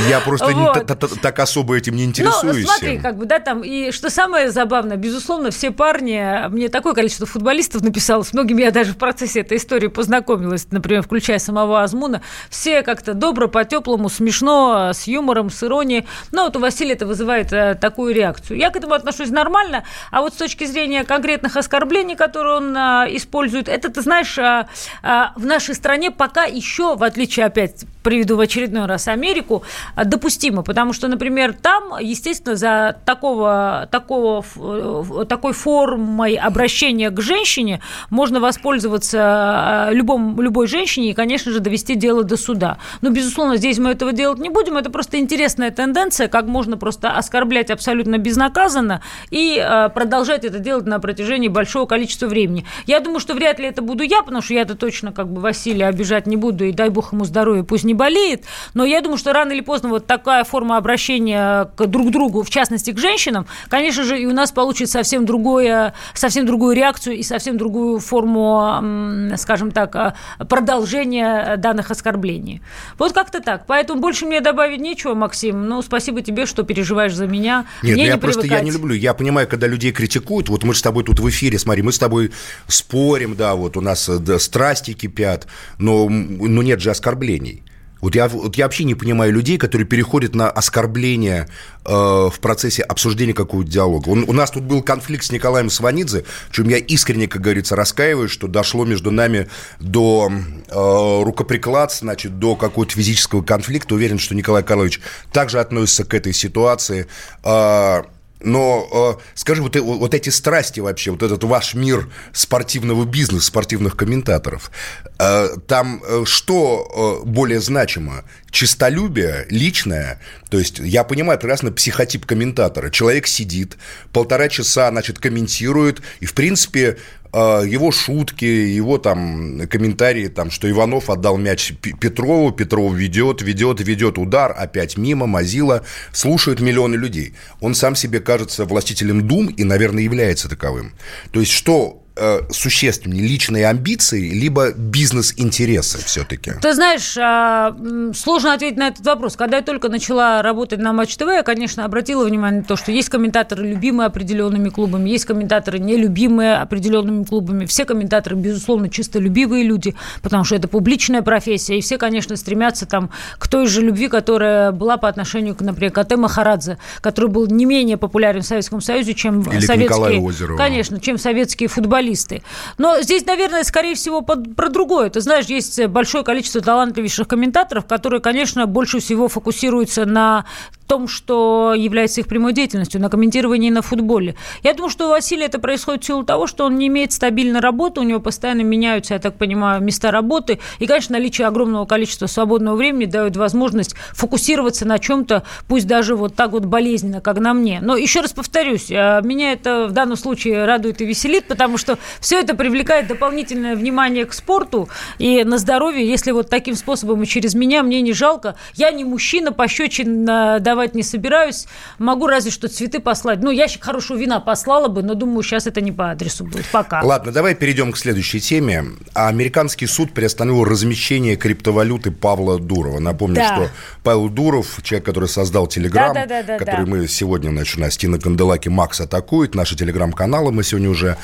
Я 0.10 0.20
просто 0.20 0.48
не 0.54 0.62
Вот. 0.62 0.86
та- 0.86 0.96
та- 0.96 1.08
так 1.22 1.40
особо 1.40 1.76
этим 1.78 1.96
не 1.96 2.04
Ну, 2.04 2.10
интересуюсь. 2.10 2.66
смотри, 2.66 2.98
как 3.00 3.18
бы, 3.18 3.26
да, 3.26 3.40
там, 3.40 3.62
и 3.64 3.92
что 3.92 4.10
самое 4.10 4.52
забавное, 4.52 4.98
безусловно, 4.98 5.52
все 5.52 5.72
парни, 5.72 6.48
мне 6.50 6.70
такое 6.70 6.94
количество 6.94 7.26
футболистов 7.26 7.82
написало, 7.82 8.24
с 8.24 8.34
многими 8.34 8.62
я 8.62 8.72
даже 8.72 8.94
в 8.94 8.98
процессе 8.98 9.42
этой 9.42 9.58
истории 9.58 9.88
познакомилась, 9.88 10.68
например, 10.72 11.02
включая 11.04 11.40
самого 11.40 11.82
Азмуна, 11.84 12.22
все 12.50 12.82
как-то 12.84 13.14
добро, 13.14 13.48
по-теплому, 13.48 14.10
смешно, 14.10 14.92
с 14.94 15.08
юмором, 15.08 15.50
с 15.50 15.64
иронией, 15.64 16.06
но 16.32 16.46
вот 16.46 16.56
у 16.56 16.60
Василия 16.60 16.94
это 16.94 17.06
вызывает 17.06 17.52
э, 17.54 17.76
такую 17.76 18.14
реакцию. 18.14 18.58
Я 18.58 18.70
к 18.70 18.76
этому 18.76 18.94
отношусь 18.94 19.30
нормально, 19.30 19.84
а 20.12 20.22
вот 20.22 20.34
с 20.34 20.38
точки 20.38 20.66
зрения 20.66 21.04
конкретных 21.04 21.56
оскорблений, 21.58 22.16
которые 22.16 22.58
он 22.58 22.76
а, 22.78 23.06
использует, 23.10 23.68
это, 23.70 23.90
ты 23.90 24.02
знаешь, 24.02 24.38
а, 24.38 24.68
а, 25.04 25.34
в 25.36 25.46
нашей 25.46 25.76
стране 25.76 26.12
пока 26.12 26.39
еще, 26.46 26.96
в 26.96 27.04
отличие 27.04 27.46
опять 27.46 27.86
приведу 28.04 28.38
в 28.38 28.40
очередной 28.40 28.86
раз 28.86 29.08
Америку, 29.08 29.64
а, 29.96 30.06
допустимо, 30.06 30.64
потому 30.64 30.94
что, 30.94 31.08
например, 31.08 31.54
там, 31.54 31.98
естественно, 32.00 32.56
за 32.56 32.98
такого, 33.06 33.88
такого, 33.92 34.44
э, 34.56 35.26
такой 35.28 35.54
формой 35.54 36.36
обращения 36.36 37.10
к 37.10 37.22
женщине 37.22 37.82
можно 38.10 38.40
воспользоваться 38.40 39.20
а, 39.22 39.90
любом, 39.92 40.40
любой 40.42 40.68
женщине 40.68 41.12
и, 41.12 41.14
конечно 41.14 41.52
же, 41.52 41.60
довести 41.60 41.96
дело 41.96 42.24
до 42.24 42.38
суда. 42.38 42.78
Но, 43.02 43.10
безусловно, 43.10 43.58
здесь 43.58 43.78
мы 43.80 43.92
этого 43.92 44.14
делать 44.14 44.40
не 44.40 44.50
будем. 44.50 44.78
Это 44.78 44.90
просто 44.90 45.20
интересная 45.20 45.72
тенденция, 45.72 46.28
как 46.28 46.46
можно 46.46 46.78
просто 46.78 47.12
оскорблять 47.12 47.70
абсолютно 47.70 48.18
безнаказанно 48.18 49.02
и 49.30 49.60
а, 49.60 49.90
продолжать 49.90 50.46
это 50.46 50.60
делать 50.60 50.86
на 50.86 51.00
протяжении 51.00 51.50
большого 51.50 51.86
количества 51.86 52.28
времени. 52.28 52.66
Я 52.88 53.02
думаю, 53.02 53.20
что 53.20 53.34
вряд 53.34 53.60
ли 53.60 53.68
это 53.68 53.82
буду 53.82 54.04
я, 54.04 54.24
потому 54.24 54.42
что 54.42 54.54
я-то 54.54 54.76
точно 54.76 55.12
как 55.12 55.28
бы 55.28 55.42
Василия 55.42 55.88
обижать 55.88 56.26
не 56.30 56.38
буду, 56.38 56.66
и 56.66 56.72
дай 56.72 56.90
бог 56.90 57.12
ему 57.12 57.26
здоровья, 57.26 57.64
пусть 57.64 57.84
не 57.84 57.94
болеет, 57.94 58.46
но 58.74 58.86
я 58.86 59.02
думаю, 59.02 59.18
что 59.18 59.34
рано 59.34 59.52
или 59.52 59.62
поздно 59.62 59.90
вот 59.90 60.06
такая 60.06 60.44
форма 60.44 60.78
обращения 60.78 61.70
к 61.76 61.86
друг 61.88 62.12
другу, 62.12 62.44
в 62.44 62.50
частности, 62.50 62.92
к 62.92 62.98
женщинам, 63.00 63.48
конечно 63.68 64.04
же, 64.04 64.20
и 64.20 64.26
у 64.26 64.34
нас 64.34 64.52
получит 64.52 64.90
совсем 64.90 65.26
другое, 65.26 65.94
совсем 66.14 66.46
другую 66.46 66.76
реакцию 66.76 67.18
и 67.18 67.24
совсем 67.24 67.58
другую 67.58 68.00
форму, 68.00 69.36
скажем 69.38 69.72
так, 69.72 69.96
а, 69.96 70.16
продолжения 70.48 71.58
данных 71.58 71.92
оскорблений. 71.92 72.62
Вот 72.98 73.14
как-то 73.14 73.42
так. 73.42 73.66
Поэтому 73.68 74.02
больше 74.02 74.26
мне 74.26 74.42
добавить 74.42 74.80
нечего, 74.80 75.14
Максим. 75.14 75.68
Ну, 75.68 75.82
спасибо 75.82 76.22
тебе, 76.22 76.46
что 76.46 76.64
переживаешь 76.64 77.14
за 77.14 77.28
меня. 77.28 77.66
Нет, 77.84 77.94
мне 77.96 78.04
ну, 78.04 78.08
я 78.08 78.14
не 78.14 78.20
просто 78.20 78.48
я 78.48 78.62
не 78.62 78.72
люблю. 78.72 78.96
Я 78.96 79.14
понимаю, 79.14 79.48
когда 79.48 79.68
людей 79.68 79.92
критикуют, 79.92 80.50
вот 80.50 80.64
мы 80.64 80.74
с 80.74 80.82
тобой 80.82 81.04
тут 81.04 81.20
в 81.20 81.30
эфире, 81.30 81.60
смотри, 81.60 81.82
мы 81.82 81.92
с 81.92 82.00
тобой 82.00 82.32
спорим, 82.68 83.36
да, 83.36 83.56
вот 83.56 83.78
у 83.78 83.82
нас 83.82 84.10
да, 84.10 84.40
страсти 84.40 84.94
кипят, 84.94 85.48
но, 85.78 86.10
но 86.20 86.62
нет 86.62 86.82
же 86.82 86.92
оскорблений. 86.92 87.64
Вот 88.02 88.16
я, 88.16 88.28
вот 88.28 88.56
я 88.56 88.66
вообще 88.66 88.84
не 88.86 88.96
понимаю 88.96 89.34
людей, 89.34 89.58
которые 89.58 89.86
переходят 89.86 90.36
на 90.36 90.50
оскорбление 90.50 91.48
э, 91.86 91.90
в 91.92 92.36
процессе 92.40 92.82
обсуждения 92.82 93.34
какого-то 93.34 93.70
диалога. 93.70 94.10
Он, 94.10 94.24
у 94.28 94.34
нас 94.34 94.52
тут 94.52 94.64
был 94.64 94.82
конфликт 94.82 95.26
с 95.26 95.32
Николаем 95.32 95.70
Сванидзе, 95.70 96.24
в 96.50 96.54
чем 96.54 96.70
я 96.70 96.78
искренне, 96.78 97.28
как 97.28 97.42
говорится, 97.42 97.76
раскаиваюсь, 97.76 98.32
что 98.32 98.48
дошло 98.48 98.86
между 98.86 99.12
нами 99.12 99.50
до 99.80 100.32
э, 100.32 101.24
рукоприкладств, 101.24 102.00
значит, 102.00 102.40
до 102.40 102.56
какого-то 102.56 102.94
физического 102.94 103.42
конфликта. 103.42 103.96
Уверен, 103.96 104.20
что 104.20 104.34
Николай 104.34 104.64
Карлович 104.64 105.02
также 105.34 105.60
относится 105.60 106.06
к 106.06 106.14
этой 106.14 106.34
ситуации. 106.34 107.08
Э, 107.44 108.04
но 108.42 109.18
э, 109.20 109.22
скажи, 109.36 109.62
вот, 109.62 109.76
вот 109.76 110.14
эти 110.14 110.30
страсти 110.30 110.80
вообще, 110.80 111.12
вот 111.12 111.24
этот 111.24 111.44
ваш 111.44 111.74
мир 111.74 112.10
спортивного 112.32 113.06
бизнеса, 113.06 113.48
спортивных 113.48 113.98
комментаторов, 113.98 114.72
э, 115.20 115.50
там 115.68 116.02
э, 116.06 116.24
что 116.26 117.22
э, 117.24 117.28
более 117.28 117.60
значимо? 117.60 118.24
Чистолюбие 118.50 119.46
личное? 119.50 120.22
То 120.50 120.58
есть 120.58 120.80
я 120.80 121.04
понимаю 121.04 121.38
прекрасно 121.38 121.72
психотип 121.72 122.26
комментатора. 122.26 122.90
Человек 122.90 123.28
сидит, 123.28 123.78
полтора 124.14 124.48
часа, 124.50 124.90
значит, 124.90 125.20
комментирует, 125.20 126.02
и, 126.20 126.26
в 126.26 126.34
принципе, 126.34 126.98
его 127.34 127.92
шутки, 127.92 128.46
его 128.46 128.98
там 128.98 129.68
комментарии, 129.68 130.28
там, 130.28 130.50
что 130.52 130.70
Иванов 130.70 131.10
отдал 131.10 131.38
мяч 131.38 131.74
Петрову, 131.74 132.52
Петров 132.52 132.94
ведет, 132.94 133.42
ведет, 133.42 133.80
ведет 133.82 134.18
удар, 134.18 134.56
опять 134.58 134.98
мимо, 134.98 135.28
Мазила, 135.28 135.84
слушают 136.12 136.60
миллионы 136.60 136.96
людей. 136.96 137.34
Он 137.62 137.76
сам 137.76 137.96
себе 137.96 138.20
кажется 138.20 138.66
властителем 138.66 139.28
дум 139.28 139.48
и, 139.48 139.64
наверное, 139.64 140.04
является 140.04 140.50
таковым. 140.50 140.94
То 141.32 141.40
есть 141.40 141.52
что 141.52 141.99
э, 142.20 142.42
существеннее 142.52 143.24
личные 143.28 143.68
амбиции, 143.68 144.30
либо 144.30 144.72
бизнес-интересы 144.74 146.00
все-таки? 146.06 146.54
Ты 146.62 146.74
знаешь, 146.74 147.18
а, 147.18 147.76
сложно 148.14 148.54
ответить 148.54 148.78
на 148.78 148.90
этот 148.90 149.06
вопрос. 149.06 149.36
Когда 149.36 149.58
я 149.58 149.64
только 149.64 149.90
начала 149.90 150.42
работать 150.42 150.80
на 150.80 150.94
Матч 150.94 151.16
ТВ, 151.16 151.28
я, 151.28 151.44
конечно, 151.44 151.86
обратила 151.86 152.26
внимание 152.26 152.62
на 152.62 152.68
то, 152.68 152.76
что 152.76 152.92
есть 152.92 153.10
комментаторы, 153.10 153.68
любимые 153.68 154.08
определенными 154.08 154.70
клубами, 154.70 155.10
есть 155.10 155.26
комментаторы, 155.26 155.80
нелюбимые 155.80 156.56
определенными 156.56 157.24
клубами. 157.24 157.66
Все 157.66 157.86
комментаторы, 157.86 158.36
безусловно, 158.36 158.90
чистолюбивые 158.90 159.64
люди, 159.64 159.96
потому 160.22 160.44
что 160.44 160.56
это 160.56 160.68
публичная 160.68 161.22
профессия, 161.22 161.78
и 161.78 161.82
все, 161.82 161.98
конечно, 161.98 162.36
стремятся 162.36 162.86
там 162.86 163.10
к 163.38 163.48
той 163.48 163.68
же 163.68 163.82
любви, 163.82 164.10
которая 164.10 164.72
была 164.72 164.98
по 164.98 165.08
отношению, 165.08 165.56
к, 165.56 165.62
например, 165.62 165.92
к 165.92 165.98
Ате 165.98 166.18
Махарадзе, 166.18 166.78
который 167.02 167.30
был 167.30 167.48
не 167.48 167.66
менее 167.66 167.98
популярен 167.98 168.42
в 168.42 168.46
Советском 168.46 168.82
Союзе, 168.82 169.14
чем 169.14 169.42
Или 169.44 169.62
советские... 169.62 170.58
Конечно, 170.58 171.00
чем 171.00 171.18
советские 171.18 171.70
футболисты 171.70 172.09
футболисты. 172.10 172.42
Но 172.78 173.02
здесь, 173.02 173.26
наверное, 173.26 173.64
скорее 173.64 173.96
всего, 173.96 174.22
под, 174.22 174.56
про 174.56 174.70
другое. 174.70 175.10
Ты 175.10 175.22
знаешь, 175.22 175.46
есть 175.46 175.86
большое 175.88 176.24
количество 176.24 176.62
талантливейших 176.62 177.28
комментаторов, 177.28 177.86
которые, 177.86 178.22
конечно, 178.22 178.66
больше 178.66 179.00
всего 179.00 179.28
фокусируются 179.28 180.06
на 180.06 180.46
том, 180.90 181.08
что 181.08 181.76
является 181.78 182.20
их 182.20 182.28
прямой 182.28 182.52
деятельностью, 182.52 183.00
на 183.00 183.10
комментировании 183.10 183.70
на 183.70 183.84
футболе. 183.84 184.36
Я 184.64 184.74
думаю, 184.74 184.90
что 184.90 185.06
у 185.06 185.10
Василия 185.12 185.46
это 185.46 185.60
происходит 185.60 186.04
в 186.04 186.08
силу 186.08 186.24
того, 186.24 186.48
что 186.48 186.66
он 186.66 186.78
не 186.78 186.88
имеет 186.88 187.14
стабильной 187.14 187.60
работы, 187.60 188.02
у 188.02 188.04
него 188.04 188.20
постоянно 188.20 188.62
меняются, 188.62 189.14
я 189.14 189.20
так 189.20 189.36
понимаю, 189.36 189.84
места 189.84 190.10
работы. 190.10 190.60
И, 190.80 190.88
конечно, 190.88 191.14
наличие 191.14 191.46
огромного 191.46 191.86
количества 191.86 192.26
свободного 192.26 192.76
времени 192.76 193.06
дает 193.06 193.38
возможность 193.38 193.96
фокусироваться 194.14 194.88
на 194.88 194.98
чем-то, 194.98 195.44
пусть 195.68 195.86
даже 195.86 196.16
вот 196.16 196.34
так 196.34 196.54
вот 196.54 196.66
болезненно, 196.66 197.22
как 197.22 197.38
на 197.40 197.54
мне. 197.54 197.80
Но 197.84 197.96
еще 197.96 198.22
раз 198.22 198.34
повторюсь, 198.34 198.90
э, 198.90 199.22
меня 199.24 199.52
это 199.52 199.86
в 199.88 199.92
данном 199.92 200.18
случае 200.18 200.66
радует 200.66 201.02
и 201.02 201.06
веселит, 201.06 201.46
потому 201.46 201.78
что 201.78 202.00
все 202.20 202.40
это 202.40 202.56
привлекает 202.56 203.08
дополнительное 203.08 203.76
внимание 203.76 204.26
к 204.26 204.34
спорту 204.34 204.90
и 205.20 205.44
на 205.44 205.60
здоровье. 205.60 206.08
Если 206.08 206.32
вот 206.32 206.50
таким 206.50 206.74
способом 206.74 207.22
и 207.22 207.28
через 207.28 207.54
меня, 207.54 207.84
мне 207.84 208.02
не 208.02 208.14
жалко. 208.14 208.56
Я 208.74 208.90
не 208.90 209.04
мужчина, 209.04 209.52
пощечин 209.52 210.26
давать 210.26 210.79
давать 210.80 210.96
не 210.96 211.04
собираюсь. 211.04 211.68
Могу 211.98 212.28
разве 212.28 212.52
что 212.52 212.70
цветы 212.70 213.00
послать. 213.00 213.40
Ну, 213.42 213.52
ящик 213.52 213.84
хорошего 213.84 214.18
вина 214.18 214.40
послала 214.40 214.88
бы, 214.88 215.04
но 215.04 215.14
думаю, 215.14 215.44
сейчас 215.44 215.68
это 215.68 215.82
не 215.82 215.92
по 215.92 216.12
адресу 216.12 216.46
будет. 216.46 216.66
Пока. 216.72 217.02
Ладно, 217.04 217.34
давай 217.34 217.54
перейдем 217.54 217.92
к 217.92 217.98
следующей 217.98 218.40
теме. 218.40 218.86
Американский 219.14 219.88
суд 219.88 220.14
приостановил 220.14 220.64
размещение 220.64 221.36
криптовалюты 221.36 222.12
Павла 222.12 222.60
Дурова. 222.60 223.00
Напомню, 223.00 223.36
да. 223.36 223.56
что 223.56 223.70
Павел 224.04 224.30
Дуров, 224.30 224.80
человек, 224.84 225.06
который 225.06 225.28
создал 225.28 225.68
Телеграм, 225.68 226.14
да, 226.14 226.26
да, 226.26 226.44
да, 226.44 226.58
который 226.58 226.86
да. 226.86 226.92
мы 226.92 227.08
сегодня, 227.08 227.50
значит, 227.50 227.78
у 227.78 227.82
нас 227.82 227.98
Тина 227.98 228.20
Канделаки 228.20 228.70
Макс 228.70 229.02
атакует, 229.02 229.56
наши 229.56 229.76
телеграм-каналы, 229.76 230.54
мы 230.54 230.64
сегодня 230.64 230.90
уже 230.90 231.18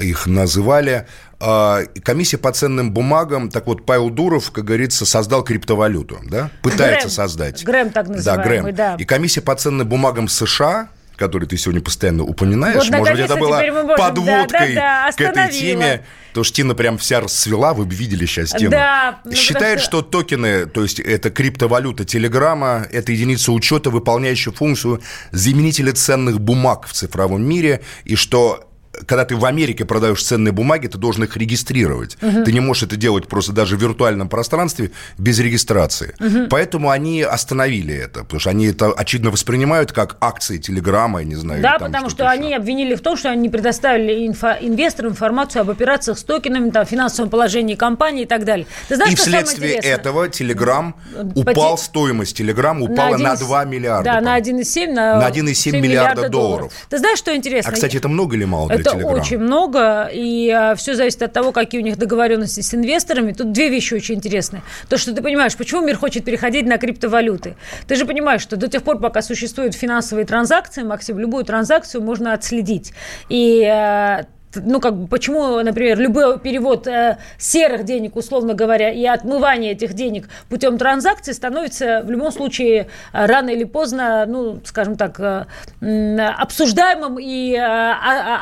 их 0.00 0.26
называли. 0.26 1.06
А, 1.44 1.82
комиссия 2.04 2.38
по 2.38 2.52
ценным 2.52 2.92
бумагам, 2.92 3.50
так 3.50 3.66
вот, 3.66 3.84
Павел 3.84 4.10
Дуров, 4.10 4.52
как 4.52 4.64
говорится, 4.64 5.04
создал 5.04 5.42
криптовалюту, 5.42 6.20
да? 6.30 6.50
Пытается 6.62 7.08
Грэм, 7.08 7.10
создать. 7.10 7.64
Грэм 7.64 7.90
так 7.90 8.08
называемый, 8.08 8.72
да. 8.72 8.94
Грэм. 8.94 8.96
да. 8.96 9.02
И 9.02 9.04
комиссия 9.04 9.40
по 9.40 9.56
ценным 9.56 9.88
бумагам 9.88 10.28
США 10.28 10.88
который 11.14 11.46
ты 11.46 11.56
сегодня 11.56 11.80
постоянно 11.80 12.24
упоминаешь, 12.24 12.88
вот, 12.88 12.98
может 12.98 13.14
быть, 13.14 13.24
это 13.24 13.36
было 13.36 13.62
подводкой 13.96 14.74
да, 14.74 15.06
да, 15.06 15.10
да, 15.10 15.12
к 15.12 15.20
этой 15.20 15.52
теме. 15.52 16.04
Потому 16.30 16.44
что 16.44 16.56
Тина 16.56 16.74
прям 16.74 16.98
вся 16.98 17.20
расцвела, 17.20 17.74
вы 17.74 17.84
бы 17.84 17.94
видели 17.94 18.26
сейчас 18.26 18.50
тему. 18.50 18.70
Да, 18.70 19.20
ну, 19.24 19.32
Считает, 19.32 19.80
что... 19.80 20.00
что 20.00 20.02
токены, 20.02 20.66
то 20.66 20.82
есть 20.82 20.98
это 20.98 21.30
криптовалюта 21.30 22.04
Телеграма, 22.04 22.86
это 22.90 23.12
единица 23.12 23.52
учета, 23.52 23.90
выполняющая 23.90 24.52
функцию 24.52 25.00
заменителя 25.30 25.92
ценных 25.92 26.40
бумаг 26.40 26.86
в 26.88 26.92
цифровом 26.92 27.44
мире, 27.44 27.82
и 28.04 28.16
что 28.16 28.71
когда 29.06 29.24
ты 29.24 29.36
в 29.36 29.44
Америке 29.44 29.84
продаешь 29.84 30.22
ценные 30.22 30.52
бумаги, 30.52 30.86
ты 30.86 30.98
должен 30.98 31.24
их 31.24 31.36
регистрировать. 31.36 32.16
Угу. 32.22 32.44
Ты 32.44 32.52
не 32.52 32.60
можешь 32.60 32.82
это 32.84 32.96
делать 32.96 33.26
просто 33.26 33.52
даже 33.52 33.76
в 33.76 33.80
виртуальном 33.82 34.28
пространстве 34.28 34.90
без 35.18 35.38
регистрации. 35.38 36.14
Угу. 36.20 36.48
Поэтому 36.50 36.90
они 36.90 37.22
остановили 37.22 37.94
это, 37.94 38.20
потому 38.20 38.40
что 38.40 38.50
они 38.50 38.66
это 38.66 38.92
очевидно 38.92 39.30
воспринимают 39.30 39.92
как 39.92 40.16
акции 40.20 40.58
Телеграма, 40.58 41.20
я 41.20 41.24
не 41.24 41.34
знаю. 41.36 41.62
Да, 41.62 41.78
потому 41.78 42.10
что, 42.10 42.24
что 42.24 42.30
они 42.30 42.54
обвинили 42.54 42.94
в 42.94 43.00
том, 43.00 43.16
что 43.16 43.30
они 43.30 43.42
не 43.42 43.48
предоставили 43.48 44.28
инфо- 44.28 44.58
инвесторам 44.60 45.12
информацию 45.12 45.62
об 45.62 45.70
операциях 45.70 46.18
с 46.18 46.24
токенами, 46.24 46.70
там, 46.70 46.84
финансовом 46.84 47.30
положении 47.30 47.74
компании 47.74 48.24
и 48.24 48.26
так 48.26 48.44
далее. 48.44 48.66
Ты 48.88 48.96
знаешь, 48.96 49.12
и 49.12 49.16
вследствие 49.16 49.74
этого 49.74 50.28
Телеграм 50.28 50.94
упал, 51.34 51.72
Поте... 51.72 51.84
стоимость 51.84 52.36
Телеграма 52.36 52.82
упала 52.84 53.16
на, 53.16 53.16
1, 53.16 53.22
на 53.22 53.36
2 53.36 53.64
миллиарда. 53.64 54.04
Да, 54.04 54.20
на 54.20 54.38
1,7 54.38 54.92
на, 54.92 55.20
на 55.20 55.30
1,7 55.30 55.38
миллиарда, 55.38 55.78
миллиарда 55.78 56.28
долларов. 56.28 56.30
долларов. 56.30 56.72
Ты 56.88 56.98
знаешь, 56.98 57.18
что 57.18 57.34
интересно? 57.34 57.70
А, 57.70 57.74
кстати, 57.74 57.96
это 57.96 58.08
много 58.08 58.36
или 58.36 58.44
мало? 58.44 58.70
Это 58.70 58.81
Telegram. 58.86 59.20
очень 59.20 59.38
много, 59.38 60.08
и 60.12 60.50
а, 60.50 60.74
все 60.74 60.94
зависит 60.94 61.22
от 61.22 61.32
того, 61.32 61.52
какие 61.52 61.80
у 61.80 61.84
них 61.84 61.96
договоренности 61.96 62.60
с 62.60 62.74
инвесторами. 62.74 63.32
Тут 63.32 63.52
две 63.52 63.68
вещи 63.68 63.94
очень 63.94 64.16
интересные. 64.16 64.62
То, 64.88 64.96
что 64.96 65.14
ты 65.14 65.22
понимаешь, 65.22 65.56
почему 65.56 65.82
мир 65.82 65.96
хочет 65.96 66.24
переходить 66.24 66.66
на 66.66 66.78
криптовалюты. 66.78 67.56
Ты 67.86 67.96
же 67.96 68.06
понимаешь, 68.06 68.42
что 68.42 68.56
до 68.56 68.68
тех 68.68 68.82
пор, 68.82 69.00
пока 69.00 69.22
существуют 69.22 69.74
финансовые 69.74 70.26
транзакции, 70.26 70.82
Максим, 70.82 71.18
любую 71.18 71.44
транзакцию 71.44 72.02
можно 72.02 72.32
отследить. 72.32 72.92
И 73.28 73.64
а, 73.64 74.26
ну, 74.56 74.80
как 74.80 74.96
бы, 74.96 75.06
почему, 75.06 75.60
например, 75.60 75.98
любой 75.98 76.38
перевод 76.38 76.86
э, 76.86 77.18
серых 77.38 77.84
денег, 77.84 78.16
условно 78.16 78.54
говоря, 78.54 78.90
и 78.90 79.04
отмывание 79.04 79.72
этих 79.72 79.94
денег 79.94 80.28
путем 80.48 80.78
транзакций 80.78 81.34
становится 81.34 82.02
в 82.04 82.10
любом 82.10 82.32
случае 82.32 82.88
э, 83.12 83.26
рано 83.26 83.50
или 83.50 83.64
поздно, 83.64 84.24
ну, 84.26 84.60
скажем 84.64 84.96
так, 84.96 85.18
э, 85.20 85.46
обсуждаемым 85.80 87.18
и 87.18 87.54
э, 87.54 87.92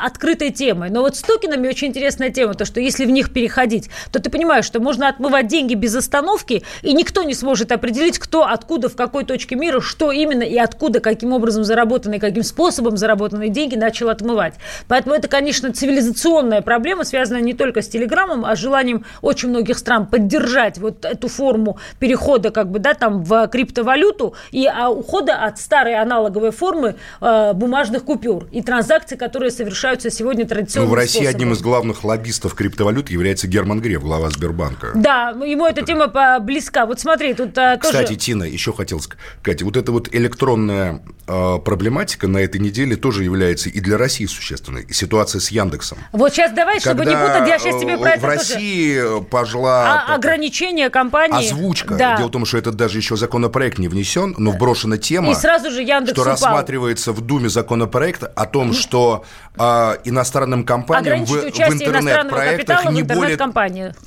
открытой 0.04 0.50
темой. 0.50 0.90
Но 0.90 1.02
вот 1.02 1.16
с 1.16 1.22
токенами 1.22 1.68
очень 1.68 1.88
интересная 1.88 2.30
тема, 2.30 2.54
то, 2.54 2.64
что 2.64 2.80
если 2.80 3.04
в 3.04 3.10
них 3.10 3.32
переходить, 3.32 3.90
то 4.12 4.20
ты 4.20 4.30
понимаешь, 4.30 4.64
что 4.64 4.80
можно 4.80 5.08
отмывать 5.08 5.46
деньги 5.46 5.74
без 5.74 5.94
остановки, 5.94 6.62
и 6.82 6.92
никто 6.92 7.22
не 7.22 7.34
сможет 7.34 7.72
определить, 7.72 8.18
кто, 8.18 8.44
откуда, 8.44 8.88
в 8.88 8.96
какой 8.96 9.24
точке 9.24 9.56
мира, 9.56 9.80
что 9.80 10.12
именно 10.12 10.42
и 10.42 10.58
откуда, 10.58 11.00
каким 11.00 11.32
образом 11.32 11.64
заработанные, 11.64 12.20
каким 12.20 12.42
способом 12.42 12.96
заработанные 12.96 13.48
деньги 13.48 13.76
начал 13.76 14.08
отмывать. 14.08 14.54
Поэтому 14.88 15.14
это, 15.14 15.28
конечно, 15.28 15.72
цивилизационная 16.00 16.62
проблема, 16.62 17.04
связанная 17.04 17.42
не 17.42 17.54
только 17.54 17.82
с 17.82 17.88
Телеграмом, 17.88 18.44
а 18.44 18.56
с 18.56 18.58
желанием 18.58 19.04
очень 19.22 19.50
многих 19.50 19.78
стран 19.78 20.06
поддержать 20.06 20.78
вот 20.78 21.04
эту 21.04 21.28
форму 21.28 21.78
перехода 21.98 22.50
как 22.50 22.70
бы, 22.70 22.78
да, 22.78 22.94
там 22.94 23.22
в 23.22 23.48
криптовалюту 23.48 24.34
и 24.50 24.66
а, 24.66 24.90
ухода 24.90 25.36
от 25.44 25.58
старой 25.58 25.94
аналоговой 25.94 26.50
формы 26.50 26.96
э, 27.20 27.52
бумажных 27.54 28.04
купюр 28.04 28.46
и 28.50 28.62
транзакций, 28.62 29.16
которые 29.16 29.50
совершаются 29.50 30.10
сегодня 30.10 30.46
традиционно. 30.46 30.86
Ну, 30.86 30.92
в 30.92 30.94
России 30.94 31.20
способом. 31.20 31.34
одним 31.34 31.52
из 31.52 31.60
главных 31.60 32.04
лоббистов 32.04 32.54
криптовалют 32.54 33.10
является 33.10 33.46
Герман 33.46 33.80
Греф, 33.80 34.02
глава 34.02 34.30
Сбербанка. 34.30 34.92
Да, 34.94 35.30
ему 35.30 35.66
эта 35.66 35.82
тема 35.82 36.08
близка. 36.40 36.86
Вот 36.86 37.00
смотри, 37.00 37.34
тут 37.34 37.50
Кстати, 37.50 38.06
тоже... 38.06 38.16
Тина, 38.16 38.44
еще 38.44 38.72
хотел 38.72 39.00
сказать, 39.00 39.62
вот 39.62 39.76
эта 39.76 39.92
вот 39.92 40.14
электронная 40.14 41.02
э, 41.26 41.58
проблематика 41.64 42.28
на 42.28 42.38
этой 42.38 42.60
неделе 42.60 42.96
тоже 42.96 43.24
является 43.24 43.68
и 43.68 43.80
для 43.80 43.98
России 43.98 44.26
существенной. 44.26 44.86
Ситуация 44.92 45.40
с 45.40 45.50
Яндексом. 45.50 45.89
Вот 46.12 46.32
сейчас 46.32 46.52
давай, 46.52 46.80
чтобы 46.80 47.04
не 47.04 47.12
путать, 47.16 47.48
я 47.48 47.58
сейчас 47.58 47.80
тебе 47.80 47.96
про 47.98 48.10
это 48.10 48.20
В 48.20 48.24
России 48.24 49.00
тоже... 49.00 49.24
пожила... 49.24 50.04
А, 50.08 50.14
ограничение 50.14 50.90
компании... 50.90 51.46
Озвучка. 51.46 51.94
Да. 51.94 52.16
Дело 52.16 52.28
в 52.28 52.32
том, 52.32 52.44
что 52.44 52.58
этот 52.58 52.76
даже 52.76 52.98
еще 52.98 53.16
законопроект 53.16 53.78
не 53.78 53.88
внесен, 53.88 54.34
но 54.38 54.50
вброшена 54.52 54.96
тема... 54.96 55.32
И 55.32 55.34
сразу 55.34 55.70
же 55.70 55.82
Яндекс 55.82 56.12
Что 56.12 56.22
упал. 56.22 56.32
рассматривается 56.32 57.12
в 57.12 57.20
Думе 57.20 57.48
законопроект 57.48 58.22
о 58.22 58.46
том, 58.46 58.72
что 58.72 59.24
э, 59.56 59.96
иностранным 60.04 60.64
компаниям 60.64 61.24
в, 61.24 61.30
в 61.30 61.44
интернет-проектах 61.44 62.90
не, 62.90 63.02
более, 63.02 63.38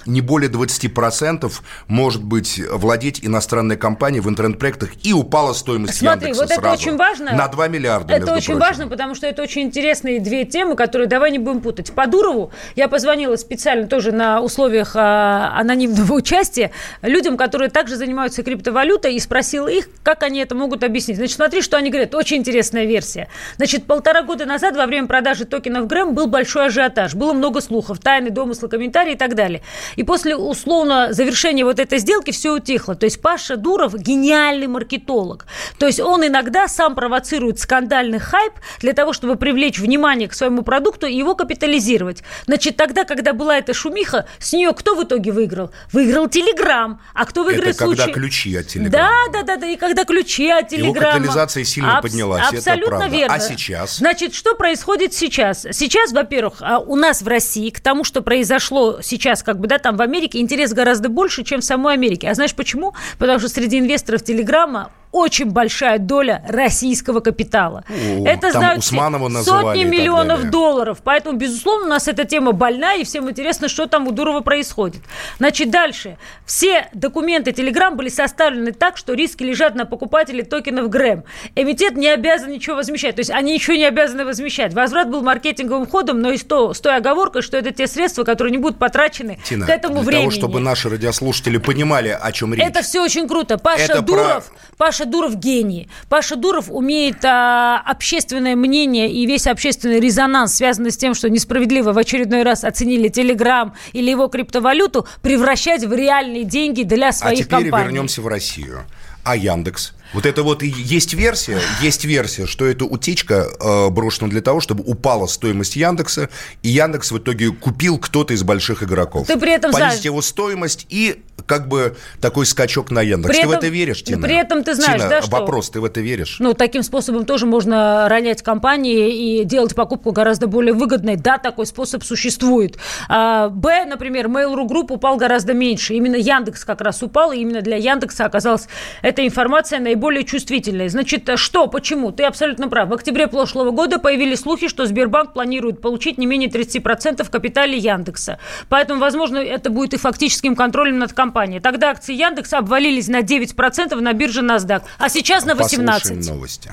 не 0.06 0.22
более 0.22 0.50
20% 0.50 1.52
может 1.88 2.24
быть 2.24 2.62
владеть 2.72 3.20
иностранной 3.24 3.78
компанией 3.78 4.22
в 4.22 4.30
интернет-проектах, 4.30 4.92
и 5.04 5.14
упала 5.14 5.54
стоимость 5.54 5.98
Смотри, 5.98 6.30
Яндекса 6.30 6.42
вот 6.42 6.52
это 6.52 6.62
сразу. 6.62 6.82
очень 6.82 6.98
важно. 6.98 7.34
На 7.34 7.48
2 7.48 7.68
миллиарда, 7.68 8.14
Это 8.14 8.34
очень 8.34 8.58
важно, 8.58 8.88
потому 8.88 9.16
что 9.16 9.28
это 9.28 9.42
очень 9.42 9.64
интересные 9.64 10.20
две 10.20 10.46
темы, 10.46 10.76
которые 10.76 11.08
давай 11.08 11.32
не 11.32 11.40
будем 11.40 11.62
путать. 11.62 11.73
По 11.92 12.08
Дурову 12.08 12.52
я 12.76 12.88
позвонила 12.88 13.36
специально 13.36 13.88
тоже 13.88 14.12
на 14.12 14.42
условиях 14.42 14.94
а, 14.96 15.54
анонимного 15.58 16.14
участия 16.14 16.72
людям, 17.02 17.38
которые 17.38 17.70
также 17.70 17.96
занимаются 17.96 18.44
криптовалютой, 18.44 19.16
и 19.16 19.20
спросила 19.20 19.68
их, 19.68 19.88
как 20.04 20.24
они 20.24 20.40
это 20.40 20.56
могут 20.56 20.84
объяснить. 20.84 21.18
Значит, 21.18 21.36
смотри, 21.36 21.62
что 21.62 21.78
они 21.78 21.90
говорят. 21.90 22.16
Очень 22.16 22.38
интересная 22.38 22.86
версия. 22.86 23.28
Значит, 23.58 23.86
полтора 23.86 24.22
года 24.22 24.46
назад 24.46 24.76
во 24.76 24.86
время 24.86 25.08
продажи 25.08 25.46
токенов 25.46 25.88
Грэм 25.88 26.14
был 26.14 26.28
большой 26.28 26.68
ажиотаж. 26.68 27.16
Было 27.16 27.34
много 27.34 27.62
слухов, 27.62 28.00
тайны, 28.00 28.30
домыслы, 28.30 28.70
комментарии 28.70 29.14
и 29.14 29.18
так 29.18 29.36
далее. 29.36 29.62
И 29.96 30.04
после 30.04 30.36
условно 30.36 31.14
завершения 31.14 31.66
вот 31.66 31.80
этой 31.80 32.00
сделки 32.00 32.32
все 32.32 32.52
утихло. 32.52 32.96
То 32.96 33.06
есть 33.06 33.22
Паша 33.22 33.58
Дуров 33.58 33.96
гениальный 33.96 34.68
маркетолог. 34.68 35.46
То 35.78 35.88
есть 35.88 36.00
он 36.00 36.26
иногда 36.26 36.68
сам 36.68 36.96
провоцирует 36.96 37.60
скандальный 37.60 38.20
хайп 38.20 38.54
для 38.80 38.94
того, 38.94 39.14
чтобы 39.14 39.36
привлечь 39.36 39.80
внимание 39.80 40.28
к 40.28 40.34
своему 40.34 40.62
продукту 40.64 41.08
и 41.08 41.16
его 41.16 41.36
капитализировать. 41.64 42.24
Значит, 42.46 42.78
тогда, 42.78 43.06
когда 43.06 43.34
была 43.34 43.58
эта 43.58 43.74
шумиха, 43.74 44.26
с 44.40 44.54
нее 44.54 44.74
кто 44.74 44.96
в 44.96 45.04
итоге 45.04 45.32
выиграл? 45.32 45.72
Выиграл 45.92 46.28
Телеграм. 46.28 47.00
А 47.14 47.26
кто 47.26 47.44
выиграет 47.44 47.76
Это 47.76 47.86
когда 47.86 48.04
случай? 48.04 48.14
ключи 48.14 48.56
от 48.56 48.68
Телеграма. 48.68 49.10
Да, 49.32 49.42
да, 49.42 49.44
да, 49.44 49.58
да. 49.58 49.68
И 49.68 49.78
когда 49.78 50.06
ключи 50.06 50.50
от 50.50 50.70
Телеграма. 50.70 50.98
Его 50.98 51.12
капитализация 51.12 51.64
сильно 51.64 51.98
Абс- 51.98 52.10
поднялась, 52.10 52.44
Абсолютно 52.44 52.72
это 52.72 52.86
правда. 52.98 53.08
верно. 53.18 53.36
А 53.36 53.40
сейчас? 53.40 53.98
Значит, 53.98 54.34
что 54.34 54.56
происходит 54.56 55.14
сейчас? 55.14 55.66
Сейчас, 55.72 56.12
во-первых, 56.12 56.56
а, 56.62 56.80
у 56.80 56.96
нас 56.96 57.22
в 57.22 57.28
России 57.28 57.70
к 57.70 57.80
тому, 57.80 58.04
что 58.04 58.22
произошло 58.22 59.00
сейчас, 59.02 59.44
как 59.44 59.60
бы, 59.60 59.68
да, 59.68 59.78
там 59.80 59.96
в 59.98 60.02
Америке, 60.02 60.40
интерес 60.40 60.74
гораздо 60.74 61.10
больше, 61.10 61.44
чем 61.44 61.62
в 61.62 61.66
самой 61.66 61.94
Америке. 61.94 62.30
А 62.30 62.34
знаешь 62.34 62.54
почему? 62.54 62.94
Потому 63.18 63.40
что 63.40 63.50
среди 63.50 63.80
инвесторов 63.80 64.24
Телеграма 64.24 64.92
очень 65.14 65.52
большая 65.52 66.00
доля 66.00 66.44
российского 66.50 67.20
капитала. 67.22 67.86
О, 67.88 68.28
это 68.28 68.52
знают 68.52 68.80
Усманова 68.80 69.30
сотни 69.44 69.84
миллионов 69.84 70.50
долларов. 70.50 70.98
Поэтому, 71.04 71.38
безусловно, 71.38 71.86
у 71.86 71.90
нас 71.90 72.08
эта 72.08 72.26
тема 72.26 72.52
больна, 72.52 72.96
и 72.96 73.04
всем 73.04 73.30
интересно, 73.30 73.70
что 73.70 73.86
там 73.86 74.08
у 74.08 74.12
Дурова 74.12 74.42
происходит. 74.42 75.04
Значит, 75.38 75.70
дальше. 75.70 76.18
Все 76.46 76.90
документы 76.94 77.52
Telegram 77.52 77.94
были 77.94 78.10
составлены 78.10 78.72
так, 78.72 78.98
что 78.98 79.14
риски 79.14 79.44
лежат 79.44 79.76
на 79.76 79.86
покупателе 79.86 80.44
токенов 80.44 80.90
Грэм. 80.90 81.24
Эмитет 81.56 81.96
не 81.96 82.08
обязан 82.08 82.50
ничего 82.50 82.78
возмещать. 82.78 83.16
То 83.16 83.20
есть 83.20 83.30
они 83.30 83.54
ничего 83.54 83.76
не 83.76 83.86
обязаны 83.86 84.26
возмещать. 84.26 84.74
Возврат 84.74 85.10
был 85.10 85.22
маркетинговым 85.22 85.86
ходом, 85.86 86.22
но 86.22 86.32
и 86.32 86.38
с, 86.38 86.44
то, 86.44 86.74
с 86.74 86.80
той 86.80 86.98
оговоркой, 86.98 87.44
что 87.44 87.56
это 87.56 87.72
те 87.72 87.86
средства, 87.86 88.24
которые 88.24 88.52
не 88.52 88.58
будут 88.58 88.80
потрачены 88.80 89.38
Тина, 89.44 89.68
к 89.68 89.70
этому 89.70 89.96
для 89.96 90.04
времени. 90.04 90.30
того, 90.30 90.32
чтобы 90.32 90.60
наши 90.60 90.90
радиослушатели 90.90 91.58
понимали, 91.58 92.18
о 92.20 92.32
чем 92.32 92.56
речь. 92.56 92.66
Это 92.66 92.82
все 92.82 93.04
очень 93.04 93.28
круто. 93.28 93.60
Паша 93.60 93.84
Это 93.84 94.02
Дуров, 94.02 94.46
про... 94.48 94.76
Паша 94.78 95.03
Дуров 95.06 95.36
гений. 95.36 95.90
Паша 96.10 96.36
Дуров 96.36 96.70
умеет 96.70 97.24
а, 97.26 97.82
общественное 97.86 98.56
мнение 98.56 99.12
и 99.12 99.26
весь 99.26 99.48
общественный 99.48 100.00
резонанс, 100.00 100.56
связанный 100.56 100.92
с 100.92 100.98
тем, 100.98 101.14
что 101.14 101.30
несправедливо 101.30 101.94
в 101.94 101.98
очередной 101.98 102.44
раз 102.44 102.64
оценили 102.64 103.08
Телеграм 103.08 103.74
или 103.94 104.10
его 104.10 104.28
криптовалюту, 104.28 105.08
превращать 105.22 105.84
в 105.84 105.94
реальные 105.94 106.44
деньги 106.44 106.84
для 106.84 107.12
своих 107.12 107.40
а 107.40 107.44
теперь 107.44 107.64
компаний. 107.64 107.86
вернемся 107.86 108.22
в 108.22 108.28
Россию. 108.28 108.84
А 109.24 109.36
Яндекс? 109.36 109.94
Вот 110.14 110.26
это 110.26 110.44
вот 110.44 110.62
и 110.64 110.68
есть 110.68 111.14
версия, 111.14 111.60
есть 111.82 112.06
версия, 112.06 112.46
что 112.46 112.66
это 112.66 112.86
утечка 112.86 113.48
э, 113.60 113.90
брошена 113.90 114.30
для 114.30 114.42
того, 114.42 114.60
чтобы 114.60 114.84
упала 114.84 115.26
стоимость 115.26 115.76
Яндекса, 115.76 116.30
и 116.62 116.70
Яндекс 116.70 117.12
в 117.12 117.18
итоге 117.18 117.52
купил 117.52 117.98
кто-то 117.98 118.34
из 118.34 118.44
больших 118.44 118.84
игроков. 118.84 119.28
Ты 119.28 119.38
при 119.38 119.52
этом 119.54 119.72
Понизить 119.72 119.90
знаешь... 119.90 120.06
его 120.06 120.22
стоимость 120.22 120.86
и 120.90 121.22
как 121.48 121.68
бы 121.68 121.96
такой 122.22 122.46
скачок 122.46 122.92
на 122.92 123.02
Яндекс. 123.02 123.30
При 123.30 123.36
ты 123.36 123.40
этом, 123.42 123.52
в 123.52 123.58
это 123.58 123.68
веришь, 123.68 124.04
Тина? 124.04 124.22
При 124.22 124.36
этом 124.36 124.64
ты 124.64 124.76
знаешь, 124.76 125.02
Тина, 125.02 125.10
да, 125.10 125.22
что... 125.24 125.32
вопрос, 125.32 125.70
ты 125.70 125.82
в 125.82 125.86
это 125.86 126.00
веришь? 126.00 126.38
Ну, 126.40 126.54
таким 126.54 126.84
способом 126.84 127.26
тоже 127.26 127.46
можно 127.46 128.08
ронять 128.08 128.42
компании 128.42 129.42
и 129.42 129.44
делать 129.44 129.76
покупку 129.76 130.12
гораздо 130.12 130.48
более 130.48 130.74
выгодной. 130.74 131.16
Да, 131.16 131.38
такой 131.38 131.66
способ 131.66 132.04
существует. 132.04 132.78
А, 133.10 133.50
Б, 133.50 133.86
например, 133.86 134.28
Mail.ru 134.28 134.68
Group 134.68 134.94
упал 134.94 135.18
гораздо 135.18 135.54
меньше. 135.54 135.96
Именно 135.96 136.16
Яндекс 136.16 136.64
как 136.64 136.82
раз 136.82 137.02
упал, 137.04 137.32
и 137.32 137.40
именно 137.40 137.62
для 137.62 137.78
Яндекса 137.78 138.26
оказалась 138.26 138.68
эта 139.02 139.26
информация 139.26 139.80
наиболее 139.80 140.03
чувствительной. 140.24 140.90
Значит, 140.90 141.30
что, 141.36 141.68
почему? 141.68 142.12
Ты 142.12 142.24
абсолютно 142.24 142.68
прав. 142.68 142.90
В 142.90 142.94
октябре 142.94 143.28
прошлого 143.28 143.72
года 143.72 144.00
появились 144.00 144.42
слухи, 144.42 144.68
что 144.68 144.86
Сбербанк 144.86 145.34
планирует 145.34 145.82
получить 145.82 146.18
не 146.18 146.26
менее 146.26 146.50
30% 146.50 147.24
в 147.24 147.30
капитале 147.30 147.78
Яндекса. 147.78 148.40
Поэтому, 148.70 149.00
возможно, 149.00 149.38
это 149.38 149.70
будет 149.70 149.94
и 149.94 149.98
фактическим 149.98 150.56
контролем 150.56 151.00
над 151.00 151.14
компанией. 151.14 151.60
Тогда 151.60 151.92
акции 151.92 152.14
Яндекса 152.14 152.58
обвалились 152.58 153.08
на 153.08 153.22
9% 153.22 153.96
на 153.96 154.14
бирже 154.14 154.42
NASDAQ, 154.42 154.84
а 154.98 155.10
сейчас 155.10 155.46
на 155.46 155.52
18%. 155.52 155.58
Послушаем 155.58 156.22
новости. 156.22 156.72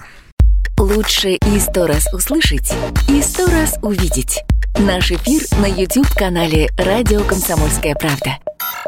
Лучше 0.79 1.33
и 1.33 1.59
сто 1.59 1.87
раз 1.87 2.13
услышать, 2.15 2.73
и 3.09 3.21
сто 3.21 3.47
раз 3.47 3.79
увидеть. 3.83 4.43
Наш 4.79 5.11
эфир 5.11 5.43
на 5.61 5.67
YouTube-канале 5.67 6.71
«Радио 6.79 7.23
Комсомольская 7.23 7.95
правда». 7.95 8.39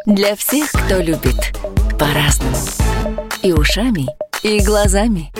Для 0.06 0.34
всех, 0.34 0.70
кто 0.72 0.96
любит 1.00 1.52
по-разному. 1.98 2.56
И 3.42 3.52
ушами, 3.52 4.06
и 4.42 4.60
глазами. 4.60 5.32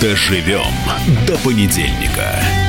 Доживем 0.00 0.72
до 1.26 1.36
понедельника. 1.38 2.63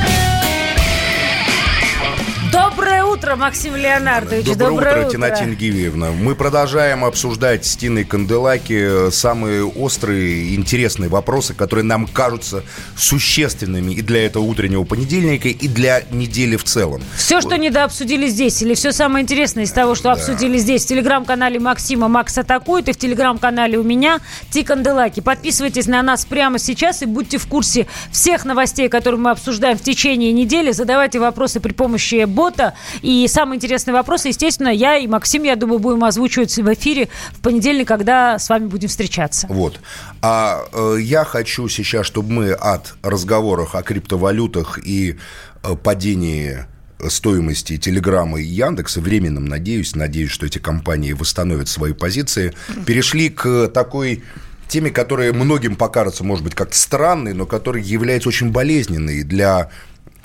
Утро, 3.36 3.46
Максим 3.46 3.76
Леонардович. 3.76 4.46
Доброе, 4.46 4.70
Доброе 4.70 5.00
утро, 5.02 5.12
Тина 5.12 5.32
Тингивиевна. 5.32 6.12
Мы 6.12 6.36
продолжаем 6.36 7.04
обсуждать 7.04 7.66
с 7.66 7.76
Тиной 7.76 8.04
Канделаки 8.04 9.12
самые 9.12 9.66
острые 9.66 10.50
и 10.50 10.56
интересные 10.56 11.10
вопросы, 11.10 11.54
которые 11.54 11.84
нам 11.84 12.08
кажутся 12.08 12.64
существенными 12.98 13.94
и 13.94 14.02
для 14.02 14.26
этого 14.26 14.44
утреннего 14.44 14.84
понедельника, 14.84 15.50
и 15.50 15.68
для 15.68 16.04
недели 16.12 16.56
в 16.56 16.64
целом. 16.64 17.02
Все, 17.18 17.42
что 17.42 17.58
недообсудили 17.58 18.28
здесь, 18.28 18.62
или 18.62 18.74
все 18.74 18.92
самое 18.92 19.24
интересное 19.24 19.64
из 19.66 19.72
того, 19.72 19.96
что 19.96 20.12
обсудили 20.12 20.58
здесь, 20.58 20.86
в 20.86 20.88
телеграм-канале 20.88 21.60
Максима 21.60 22.08
Макс 22.08 22.38
атакует, 22.38 22.90
и 22.90 22.94
в 22.94 22.98
телеграм-канале 22.98 23.78
у 23.78 23.84
меня 23.84 24.20
Ти 24.52 24.64
Канделаки. 24.64 25.20
Подписывайтесь 25.20 25.88
на 25.88 26.02
нас 26.02 26.26
прямо 26.26 26.60
сейчас 26.60 27.02
и 27.02 27.06
будьте 27.06 27.38
в 27.38 27.48
курсе 27.48 27.88
всех 28.12 28.46
новостей, 28.46 28.90
которые 28.90 29.20
мы 29.20 29.32
обсуждаем 29.32 29.78
в 29.78 29.82
течение 29.82 30.32
недели. 30.32 30.72
Задавайте 30.72 31.20
вопросы 31.20 31.60
при 31.60 31.74
помощи 31.74 32.24
бота 32.26 32.74
и 33.02 33.25
И 33.26 33.28
самый 33.28 33.56
интересный 33.56 33.92
вопрос, 33.92 34.26
естественно, 34.26 34.68
я 34.68 34.98
и 34.98 35.08
Максим, 35.08 35.42
я 35.42 35.56
думаю, 35.56 35.80
будем 35.80 36.04
озвучивать 36.04 36.56
в 36.56 36.74
эфире 36.76 37.10
в 37.32 37.40
понедельник, 37.40 37.88
когда 37.88 38.38
с 38.38 38.48
вами 38.50 38.68
будем 38.68 38.88
встречаться. 38.88 39.48
Вот. 39.50 39.80
А 40.22 40.64
э, 40.72 40.98
я 41.02 41.26
хочу 41.26 41.68
сейчас, 41.68 42.06
чтобы 42.06 42.32
мы 42.32 42.52
от 42.52 42.94
разговоров 43.02 43.74
о 43.74 43.82
криптовалютах 43.82 44.78
и 44.86 45.18
э, 45.64 45.76
падении 45.76 46.66
стоимости 47.10 47.78
Телеграма 47.78 48.40
и 48.40 48.44
Яндекса, 48.44 49.02
временным, 49.02 49.46
надеюсь, 49.46 49.96
надеюсь, 49.96 50.30
что 50.30 50.46
эти 50.46 50.60
компании 50.60 51.14
восстановят 51.14 51.68
свои 51.68 51.94
позиции, 51.94 52.54
перешли 52.86 53.30
к 53.30 53.70
такой 53.70 54.24
теме, 54.68 54.92
которая 54.92 55.34
многим 55.34 55.78
покажется, 55.78 56.24
может 56.24 56.44
быть, 56.44 56.54
как-то 56.54 56.78
странной, 56.78 57.34
но 57.34 57.48
которая 57.48 57.82
является 57.82 58.30
очень 58.30 58.52
болезненной 58.52 59.24
для 59.24 59.72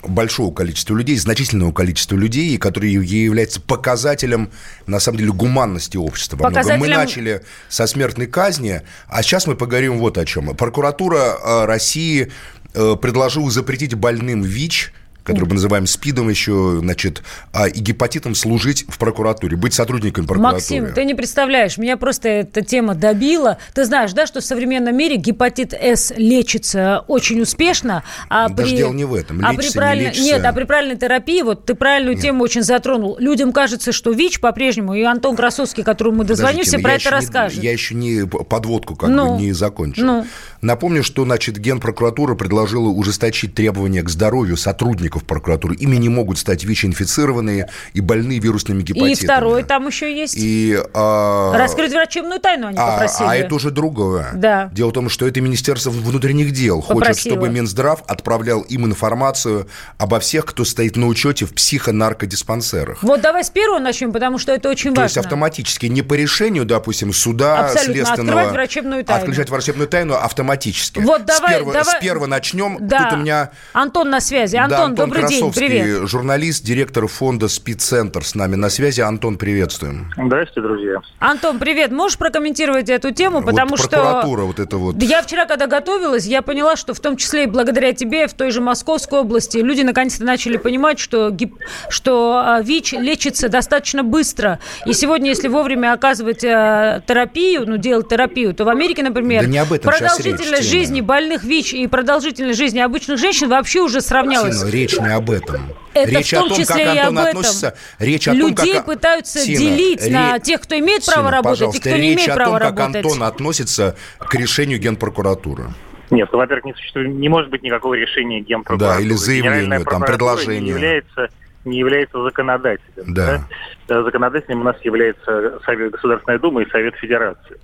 большого 0.03 0.53
количества 0.53 0.95
людей, 0.95 1.17
значительного 1.17 1.71
количества 1.71 2.15
людей, 2.15 2.55
и 2.55 2.57
который 2.57 2.91
является 2.91 3.61
показателем, 3.61 4.51
на 4.87 4.99
самом 4.99 5.19
деле, 5.19 5.31
гуманности 5.31 5.97
общества. 5.97 6.37
Показателем... 6.37 6.79
Мы 6.79 6.87
начали 6.87 7.41
со 7.69 7.87
смертной 7.87 8.27
казни, 8.27 8.81
а 9.07 9.23
сейчас 9.23 9.47
мы 9.47 9.55
поговорим 9.55 9.97
вот 9.97 10.17
о 10.17 10.25
чем. 10.25 10.55
Прокуратура 10.55 11.37
э, 11.43 11.65
России 11.65 12.31
э, 12.73 12.95
предложила 13.01 13.49
запретить 13.51 13.95
больным 13.95 14.41
ВИЧ 14.41 14.93
который 15.23 15.45
мы 15.45 15.53
называем 15.53 15.85
СПИДом 15.85 16.29
еще, 16.29 16.79
значит, 16.81 17.23
а, 17.53 17.67
и 17.67 17.79
гепатитом 17.79 18.35
служить 18.35 18.85
в 18.87 18.97
прокуратуре, 18.97 19.55
быть 19.55 19.73
сотрудником 19.73 20.25
прокуратуры. 20.25 20.53
Максим, 20.55 20.93
ты 20.93 21.05
не 21.05 21.13
представляешь, 21.13 21.77
меня 21.77 21.97
просто 21.97 22.29
эта 22.29 22.61
тема 22.61 22.95
добила. 22.95 23.57
Ты 23.73 23.85
знаешь, 23.85 24.13
да, 24.13 24.25
что 24.25 24.41
в 24.41 24.43
современном 24.43 24.95
мире 24.95 25.17
гепатит 25.17 25.73
С 25.73 26.13
лечится 26.15 27.03
очень 27.07 27.41
успешно. 27.41 28.03
А 28.29 28.49
Даже 28.49 28.69
при... 28.69 28.77
дело 28.77 28.93
не 28.93 29.05
в 29.05 29.13
этом. 29.13 29.41
Лечится, 29.41 29.51
а 29.51 29.61
при 29.61 29.71
правильной... 29.71 30.03
не 30.03 30.09
лечится... 30.09 30.25
Нет, 30.25 30.45
а 30.45 30.53
при 30.53 30.63
правильной 30.63 30.97
терапии, 30.97 31.41
вот 31.41 31.65
ты 31.65 31.75
правильную 31.75 32.15
Нет. 32.15 32.23
тему 32.23 32.43
очень 32.43 32.63
затронул. 32.63 33.17
Людям 33.19 33.51
кажется, 33.51 33.91
что 33.91 34.11
ВИЧ 34.11 34.39
по-прежнему, 34.39 34.95
и 34.95 35.03
Антон 35.03 35.35
Красовский, 35.35 35.83
которому 35.83 36.19
мы 36.19 36.23
дозвонимся, 36.25 36.79
про 36.79 36.93
это 36.93 37.09
расскажет. 37.11 37.59
Не, 37.59 37.65
я 37.65 37.71
еще 37.71 37.95
не 37.95 38.25
подводку 38.25 38.95
как 38.95 39.09
ну, 39.09 39.35
бы 39.35 39.41
не 39.41 39.53
закончил. 39.53 40.05
Ну. 40.05 40.27
Напомню, 40.61 41.03
что, 41.03 41.25
значит, 41.25 41.57
Генпрокуратура 41.57 42.35
предложила 42.35 42.89
ужесточить 42.89 43.55
требования 43.55 44.03
к 44.03 44.09
здоровью 44.09 44.57
сотрудников 44.57 45.10
прокуратуры. 45.19 45.75
Ими 45.75 45.97
не 45.97 46.09
могут 46.09 46.37
стать 46.37 46.63
ВИЧ-инфицированные 46.63 47.69
и 47.93 48.01
больные 48.01 48.39
вирусными 48.39 48.81
гепатитами. 48.81 49.11
И 49.11 49.15
второй 49.15 49.63
там 49.63 49.87
еще 49.87 50.13
есть. 50.15 50.35
И, 50.37 50.79
а... 50.93 51.53
Раскрыть 51.57 51.91
врачебную 51.91 52.39
тайну 52.39 52.67
они 52.67 52.77
а, 52.77 52.91
попросили. 52.91 53.27
А 53.27 53.35
это 53.35 53.55
уже 53.55 53.71
другое. 53.71 54.31
Да. 54.33 54.69
Дело 54.73 54.89
в 54.89 54.93
том, 54.93 55.09
что 55.09 55.27
это 55.27 55.41
Министерство 55.41 55.89
внутренних 55.89 56.51
дел 56.51 56.81
Попросила. 56.81 57.05
хочет, 57.05 57.19
чтобы 57.19 57.49
Минздрав 57.49 58.03
отправлял 58.07 58.61
им 58.61 58.85
информацию 58.85 59.67
обо 59.97 60.19
всех, 60.19 60.45
кто 60.45 60.63
стоит 60.65 60.95
на 60.95 61.07
учете 61.07 61.45
в 61.45 61.53
психонаркодиспансерах. 61.53 63.03
Вот 63.03 63.21
давай 63.21 63.43
с 63.43 63.49
первого 63.49 63.79
начнем, 63.79 64.11
потому 64.11 64.37
что 64.37 64.51
это 64.51 64.69
очень 64.69 64.93
То 64.93 65.01
важно. 65.01 65.03
есть 65.03 65.17
автоматически, 65.17 65.87
не 65.87 66.01
по 66.01 66.13
решению, 66.13 66.65
допустим, 66.65 67.13
суда 67.13 67.65
Абсолютно. 67.65 67.93
следственного... 67.93 68.39
Открывать 68.41 68.53
врачебную 68.53 69.03
тайну. 69.03 69.21
Отключать 69.21 69.49
врачебную 69.49 69.87
тайну 69.87 70.15
автоматически. 70.15 70.99
Вот 70.99 71.25
давай, 71.25 71.49
с, 71.49 71.55
первого, 71.55 71.73
давай... 71.73 71.95
с 71.97 72.01
первого 72.01 72.25
начнем. 72.27 72.77
Да. 72.79 73.03
Тут 73.03 73.13
у 73.13 73.21
меня... 73.21 73.51
Антон 73.73 74.09
на 74.09 74.21
связи. 74.21 74.55
Антон, 74.55 74.77
да, 74.77 74.85
Антон 74.85 75.00
добрый 75.05 75.21
Красовский, 75.21 75.67
день, 75.67 75.83
привет. 75.83 76.09
журналист, 76.09 76.63
директор 76.63 77.07
фонда 77.07 77.47
«Спидцентр» 77.47 78.23
с 78.23 78.35
нами 78.35 78.55
на 78.55 78.69
связи. 78.69 79.01
Антон, 79.01 79.37
приветствуем. 79.37 80.11
Здравствуйте, 80.15 80.61
друзья. 80.61 81.01
Антон, 81.19 81.59
привет. 81.59 81.91
Можешь 81.91 82.17
прокомментировать 82.17 82.89
эту 82.89 83.11
тему? 83.11 83.41
Потому 83.41 83.71
вот 83.71 83.79
что... 83.79 83.89
прокуратура 83.89 84.41
вот 84.43 84.59
это 84.59 84.77
вот. 84.77 85.01
Я 85.01 85.21
вчера, 85.21 85.45
когда 85.45 85.67
готовилась, 85.67 86.25
я 86.25 86.41
поняла, 86.41 86.75
что 86.75 86.93
в 86.93 86.99
том 86.99 87.17
числе 87.17 87.43
и 87.43 87.47
благодаря 87.47 87.93
тебе 87.93 88.27
в 88.27 88.33
той 88.33 88.51
же 88.51 88.61
Московской 88.61 89.19
области 89.19 89.57
люди 89.57 89.81
наконец-то 89.81 90.23
начали 90.23 90.57
понимать, 90.57 90.99
что, 90.99 91.29
гип... 91.31 91.55
что 91.89 92.41
а, 92.45 92.61
ВИЧ 92.61 92.93
лечится 92.93 93.49
достаточно 93.49 94.03
быстро. 94.03 94.59
И 94.85 94.93
сегодня, 94.93 95.29
если 95.29 95.47
вовремя 95.47 95.93
оказывать 95.93 96.43
а, 96.43 97.01
терапию, 97.07 97.65
ну, 97.67 97.77
делать 97.77 98.07
терапию, 98.07 98.53
то 98.53 98.65
в 98.65 98.69
Америке, 98.69 99.03
например, 99.03 99.41
да 99.41 99.47
не 99.47 99.57
об 99.57 99.73
этом 99.73 99.91
продолжительность 99.91 100.61
речь, 100.61 100.69
жизни 100.69 101.01
больных 101.01 101.43
ВИЧ 101.43 101.73
и 101.73 101.87
продолжительность 101.87 102.57
жизни 102.57 102.79
обычных 102.79 103.17
женщин 103.17 103.49
вообще 103.49 103.81
уже 103.81 104.01
сравнялась. 104.01 104.59
Тина, 104.59 104.69
речь 104.69 104.90
не 104.99 105.13
об 105.13 105.29
этом. 105.29 105.73
Это 105.93 106.09
речь 106.09 106.27
в 106.27 106.31
том 106.31 106.45
о 106.45 106.49
том, 106.49 106.57
числе 106.57 106.85
как 106.85 106.95
и 106.95 106.97
Антон 106.99 107.17
этом. 107.17 107.27
относится. 107.29 107.77
Речь 107.99 108.27
о 108.27 108.33
Людей 108.33 108.73
том, 108.73 108.83
как... 108.83 108.85
пытаются 108.85 109.45
Тина, 109.45 109.57
делить 109.57 110.05
ре... 110.05 110.11
на 110.11 110.39
тех, 110.39 110.61
кто 110.61 110.77
имеет 110.79 111.01
Тина, 111.01 111.15
право 111.15 111.31
работать, 111.31 111.75
и 111.75 111.79
кто 111.79 111.89
не 111.91 111.97
речь 111.97 112.17
имеет 112.17 112.29
о 112.29 112.35
права 112.35 112.59
том, 112.59 112.69
как 112.69 112.79
работать. 112.79 113.05
Антон 113.05 113.23
относится 113.23 113.95
к 114.19 114.33
решению 114.35 114.79
Генпрокуратуры. 114.79 115.65
Нет, 116.09 116.29
ну, 116.31 116.37
во-первых, 116.39 116.65
не 116.65 116.73
существует, 116.73 117.07
не 117.09 117.29
может 117.29 117.49
быть 117.49 117.63
никакого 117.63 117.93
решения 117.93 118.41
Генпрокуратуры. 118.41 118.97
Да, 118.97 119.01
или 119.01 119.13
заявления, 119.13 119.79
там, 119.79 120.01
предложения. 120.03 120.59
Не 120.59 120.69
является, 120.69 121.29
не 121.63 121.77
является 121.77 122.21
законодателем. 122.21 123.13
Да. 123.13 123.47
Да? 123.87 124.03
Законодателем 124.03 124.61
у 124.61 124.63
нас 124.63 124.75
является 124.83 125.59
Совет 125.65 125.91
Государственной 125.91 126.39
Думы 126.39 126.63
и 126.63 126.69
Совет 126.69 126.95
Федерации. 126.95 127.57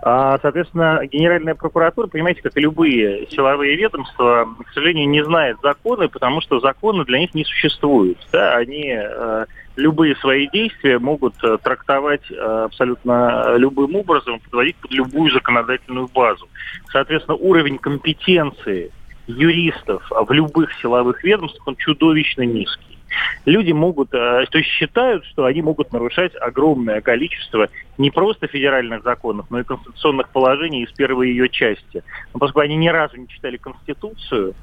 А, 0.00 0.38
соответственно, 0.40 1.00
Генеральная 1.06 1.54
прокуратура, 1.54 2.06
понимаете, 2.06 2.42
как 2.42 2.56
и 2.56 2.60
любые 2.60 3.26
силовые 3.30 3.76
ведомства, 3.76 4.48
к 4.64 4.72
сожалению, 4.72 5.08
не 5.08 5.24
знает 5.24 5.56
законы, 5.62 6.08
потому 6.08 6.40
что 6.40 6.60
законы 6.60 7.04
для 7.04 7.18
них 7.18 7.34
не 7.34 7.44
существуют. 7.44 8.18
Да? 8.32 8.54
Они 8.54 8.94
э, 8.96 9.46
любые 9.76 10.14
свои 10.16 10.48
действия 10.48 10.98
могут 10.98 11.34
э, 11.42 11.58
трактовать 11.62 12.30
э, 12.30 12.34
абсолютно 12.36 13.56
любым 13.56 13.96
образом, 13.96 14.38
подводить 14.40 14.76
под 14.76 14.92
любую 14.92 15.32
законодательную 15.32 16.08
базу. 16.08 16.48
Соответственно, 16.92 17.36
уровень 17.36 17.78
компетенции 17.78 18.92
юристов 19.26 20.08
в 20.10 20.32
любых 20.32 20.72
силовых 20.80 21.24
ведомствах, 21.24 21.66
он 21.66 21.76
чудовищно 21.76 22.42
низкий 22.42 22.97
люди 23.44 23.72
могут, 23.72 24.12
э, 24.12 24.46
то 24.50 24.58
есть 24.58 24.70
считают, 24.70 25.24
что 25.26 25.44
они 25.44 25.62
могут 25.62 25.92
нарушать 25.92 26.32
огромное 26.40 27.00
количество 27.00 27.68
не 27.96 28.10
просто 28.10 28.46
федеральных 28.46 29.02
законов, 29.02 29.46
но 29.50 29.60
и 29.60 29.64
конституционных 29.64 30.28
положений 30.30 30.84
из 30.84 30.92
первой 30.92 31.30
ее 31.30 31.48
части. 31.48 32.02
Но 32.32 32.40
поскольку 32.40 32.60
они 32.60 32.76
ни 32.76 32.88
разу 32.88 33.16
не 33.16 33.28
читали 33.28 33.56
Конституцию, 33.56 34.54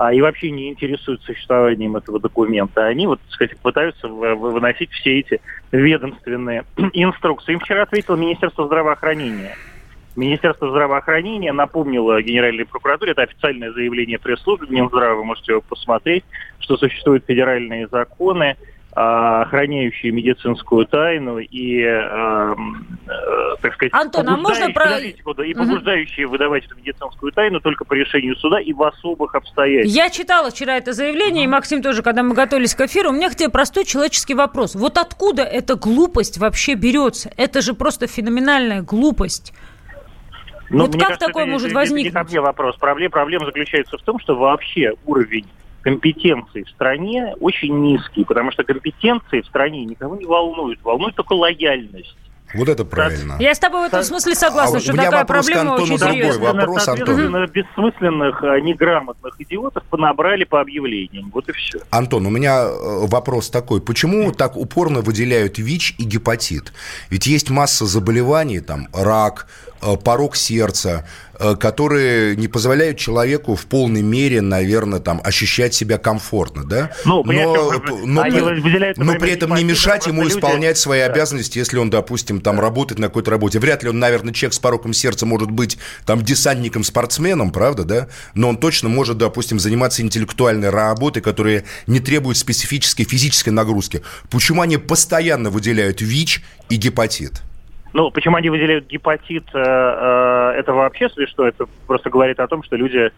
а, 0.00 0.14
и 0.14 0.20
вообще 0.22 0.50
не 0.50 0.70
интересуются 0.70 1.26
существованием 1.26 1.94
этого 1.94 2.18
документа. 2.18 2.86
Они 2.86 3.06
вот, 3.06 3.20
так 3.20 3.32
сказать, 3.32 3.58
пытаются 3.58 4.08
выносить 4.08 4.90
все 4.92 5.18
эти 5.18 5.42
ведомственные 5.72 6.64
инструкции. 6.94 7.52
Им 7.52 7.60
вчера 7.60 7.82
ответило 7.82 8.16
Министерство 8.16 8.64
здравоохранения. 8.64 9.54
Министерство 10.20 10.68
здравоохранения 10.70 11.52
напомнило 11.52 12.20
Генеральной 12.20 12.66
прокуратуре, 12.66 13.12
это 13.12 13.22
официальное 13.22 13.72
заявление 13.72 14.18
пресс-службы 14.18 14.66
Минздрава, 14.68 15.14
вы 15.14 15.24
можете 15.24 15.52
его 15.52 15.62
посмотреть, 15.62 16.24
что 16.58 16.76
существуют 16.76 17.24
федеральные 17.26 17.88
законы, 17.88 18.56
а, 18.92 19.42
охраняющие 19.42 20.10
медицинскую 20.10 20.84
тайну 20.84 21.38
и, 21.38 21.80
э, 21.80 21.86
э, 21.86 22.54
так 23.62 23.74
сказать, 23.74 23.94
Антон, 23.94 24.28
а 24.28 24.36
можно 24.36 24.68
про... 24.72 24.98
и 24.98 25.54
побуждающие 25.54 26.26
угу. 26.26 26.32
выдавать 26.32 26.66
эту 26.66 26.74
медицинскую 26.74 27.30
тайну 27.30 27.60
только 27.60 27.84
по 27.84 27.94
решению 27.94 28.34
суда 28.36 28.60
и 28.60 28.72
в 28.72 28.82
особых 28.82 29.36
обстоятельствах. 29.36 29.94
Я 29.94 30.10
читала 30.10 30.50
вчера 30.50 30.76
это 30.76 30.92
заявление, 30.92 31.44
и 31.44 31.46
Максим 31.46 31.82
тоже, 31.82 32.02
когда 32.02 32.24
мы 32.24 32.34
готовились 32.34 32.74
к 32.74 32.80
эфиру, 32.80 33.10
у 33.10 33.12
меня 33.12 33.30
к 33.30 33.36
тебе 33.36 33.48
простой 33.48 33.84
человеческий 33.84 34.34
вопрос. 34.34 34.74
Вот 34.74 34.98
откуда 34.98 35.44
эта 35.44 35.76
глупость 35.76 36.38
вообще 36.38 36.74
берется? 36.74 37.30
Это 37.36 37.62
же 37.62 37.74
просто 37.74 38.08
феноменальная 38.08 38.82
глупость. 38.82 39.54
Ну, 40.70 40.86
вот 40.86 40.92
как 40.92 41.00
кажется, 41.00 41.26
такое 41.26 41.44
это, 41.44 41.52
может 41.52 41.68
это, 41.68 41.76
возникнуть? 41.76 42.12
Это 42.12 42.18
не 42.18 42.24
ко 42.24 42.30
мне 42.30 42.40
вопрос. 42.40 42.76
Проблема, 42.76 43.10
проблема 43.10 43.46
заключается 43.46 43.98
в 43.98 44.02
том, 44.02 44.18
что 44.20 44.36
вообще 44.36 44.94
уровень 45.04 45.46
компетенции 45.82 46.62
в 46.62 46.68
стране 46.70 47.34
очень 47.40 47.76
низкий, 47.80 48.24
потому 48.24 48.52
что 48.52 48.64
компетенции 48.64 49.40
в 49.40 49.46
стране 49.46 49.84
никого 49.84 50.16
не 50.16 50.26
волнуют, 50.26 50.82
волнует 50.82 51.14
только 51.14 51.32
лояльность. 51.32 52.16
Вот 52.52 52.68
это 52.68 52.84
правильно. 52.84 53.36
Я 53.38 53.54
с 53.54 53.58
тобой 53.58 53.82
в 53.82 53.84
этом 53.84 54.02
смысле 54.02 54.34
согласна, 54.34 54.78
а 54.78 54.80
что 54.80 54.92
такая 54.92 55.24
проблема 55.24 55.74
очень 55.74 55.98
серьезная. 55.98 56.52
Вопрос, 56.52 56.88
Антон. 56.88 57.46
бессмысленных, 57.46 58.42
а, 58.42 58.60
неграмотных 58.60 59.40
идиотов 59.40 59.84
понабрали 59.84 60.44
по 60.44 60.60
объявлениям. 60.60 61.30
Вот 61.32 61.48
и 61.48 61.52
все. 61.52 61.78
Антон, 61.90 62.26
у 62.26 62.30
меня 62.30 62.64
э, 62.64 63.06
вопрос 63.06 63.50
такой. 63.50 63.80
Почему 63.80 64.32
так 64.32 64.56
упорно 64.56 65.00
выделяют 65.00 65.58
ВИЧ 65.58 65.94
и 65.98 66.04
гепатит? 66.04 66.72
Ведь 67.08 67.26
есть 67.26 67.50
масса 67.50 67.86
заболеваний, 67.86 68.60
там, 68.60 68.88
рак, 68.92 69.46
порог 69.80 70.36
сердца, 70.36 71.06
э, 71.38 71.56
которые 71.56 72.36
не 72.36 72.48
позволяют 72.48 72.98
человеку 72.98 73.54
в 73.54 73.66
полной 73.66 74.02
мере, 74.02 74.40
наверное, 74.40 75.00
там, 75.00 75.20
ощущать 75.24 75.74
себя 75.74 75.98
комфортно, 75.98 76.64
да? 76.64 76.90
Ну, 77.04 77.22
но, 77.24 77.72
но, 78.04 78.22
при, 78.22 78.94
но 78.96 79.14
при 79.14 79.32
этом 79.32 79.54
не 79.54 79.64
мешать 79.64 80.06
ему 80.06 80.26
исполнять 80.28 80.76
люди... 80.76 80.78
свои 80.78 81.00
обязанности, 81.00 81.58
если 81.58 81.78
он, 81.78 81.90
допустим, 81.90 82.40
там 82.40 82.60
работает 82.60 82.98
на 82.98 83.08
какой-то 83.08 83.30
работе. 83.30 83.58
Вряд 83.58 83.82
ли 83.82 83.88
он, 83.88 83.98
наверное, 83.98 84.34
человек 84.34 84.54
с 84.54 84.58
пороком 84.58 84.92
сердца 84.92 85.26
может 85.26 85.50
быть 85.50 85.78
там 86.04 86.22
десантником-спортсменом, 86.22 87.50
правда, 87.50 87.84
да? 87.84 88.08
Но 88.34 88.50
он 88.50 88.58
точно 88.58 88.88
может, 88.88 89.18
допустим, 89.18 89.58
заниматься 89.58 90.02
интеллектуальной 90.02 90.70
работой, 90.70 91.22
которая 91.22 91.64
не 91.86 92.00
требует 92.00 92.36
специфической 92.36 93.04
физической 93.04 93.50
нагрузки. 93.50 94.02
Почему 94.30 94.62
они 94.62 94.76
постоянно 94.76 95.50
выделяют 95.50 96.00
ВИЧ 96.00 96.42
и 96.68 96.76
гепатит? 96.76 97.42
Ну, 97.92 98.10
почему 98.10 98.36
они 98.36 98.50
выделяют 98.50 98.86
гепатит, 98.86 99.44
э, 99.52 99.58
э, 99.58 100.52
это 100.58 100.72
вообще 100.72 101.08
что? 101.26 101.46
Это 101.46 101.66
просто 101.86 102.08
говорит 102.10 102.38
о 102.38 102.46
том, 102.46 102.62
что 102.62 102.76
люди 102.76 103.10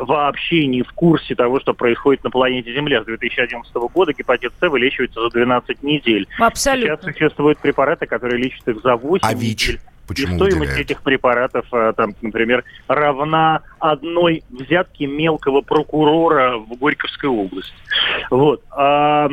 вообще 0.00 0.66
не 0.66 0.82
в 0.82 0.92
курсе 0.92 1.34
того, 1.34 1.58
что 1.60 1.72
происходит 1.72 2.22
на 2.22 2.30
планете 2.30 2.72
Земля. 2.74 3.02
С 3.02 3.06
2011 3.06 3.72
года 3.94 4.12
гепатит 4.12 4.52
С 4.60 4.68
вылечивается 4.68 5.22
за 5.22 5.30
12 5.30 5.82
недель. 5.82 6.28
Абсолютно. 6.38 6.96
Сейчас 6.96 7.14
существуют 7.14 7.58
препараты, 7.60 8.06
которые 8.06 8.42
лечат 8.42 8.68
их 8.68 8.82
за 8.82 8.96
8 8.96 9.26
А 9.26 9.34
ВИЧ? 9.34 9.68
недель. 9.68 9.80
Почему 10.10 10.34
и 10.34 10.36
стоимость 10.36 10.58
выделяют? 10.58 10.90
этих 10.90 11.02
препаратов, 11.02 11.66
а, 11.72 11.92
там, 11.92 12.14
например, 12.20 12.64
равна 12.88 13.62
одной 13.78 14.42
взятке 14.50 15.06
мелкого 15.06 15.60
прокурора 15.60 16.58
в 16.58 16.76
Горьковской 16.78 17.30
области. 17.30 17.72
Вот. 18.30 18.62
А, 18.70 19.28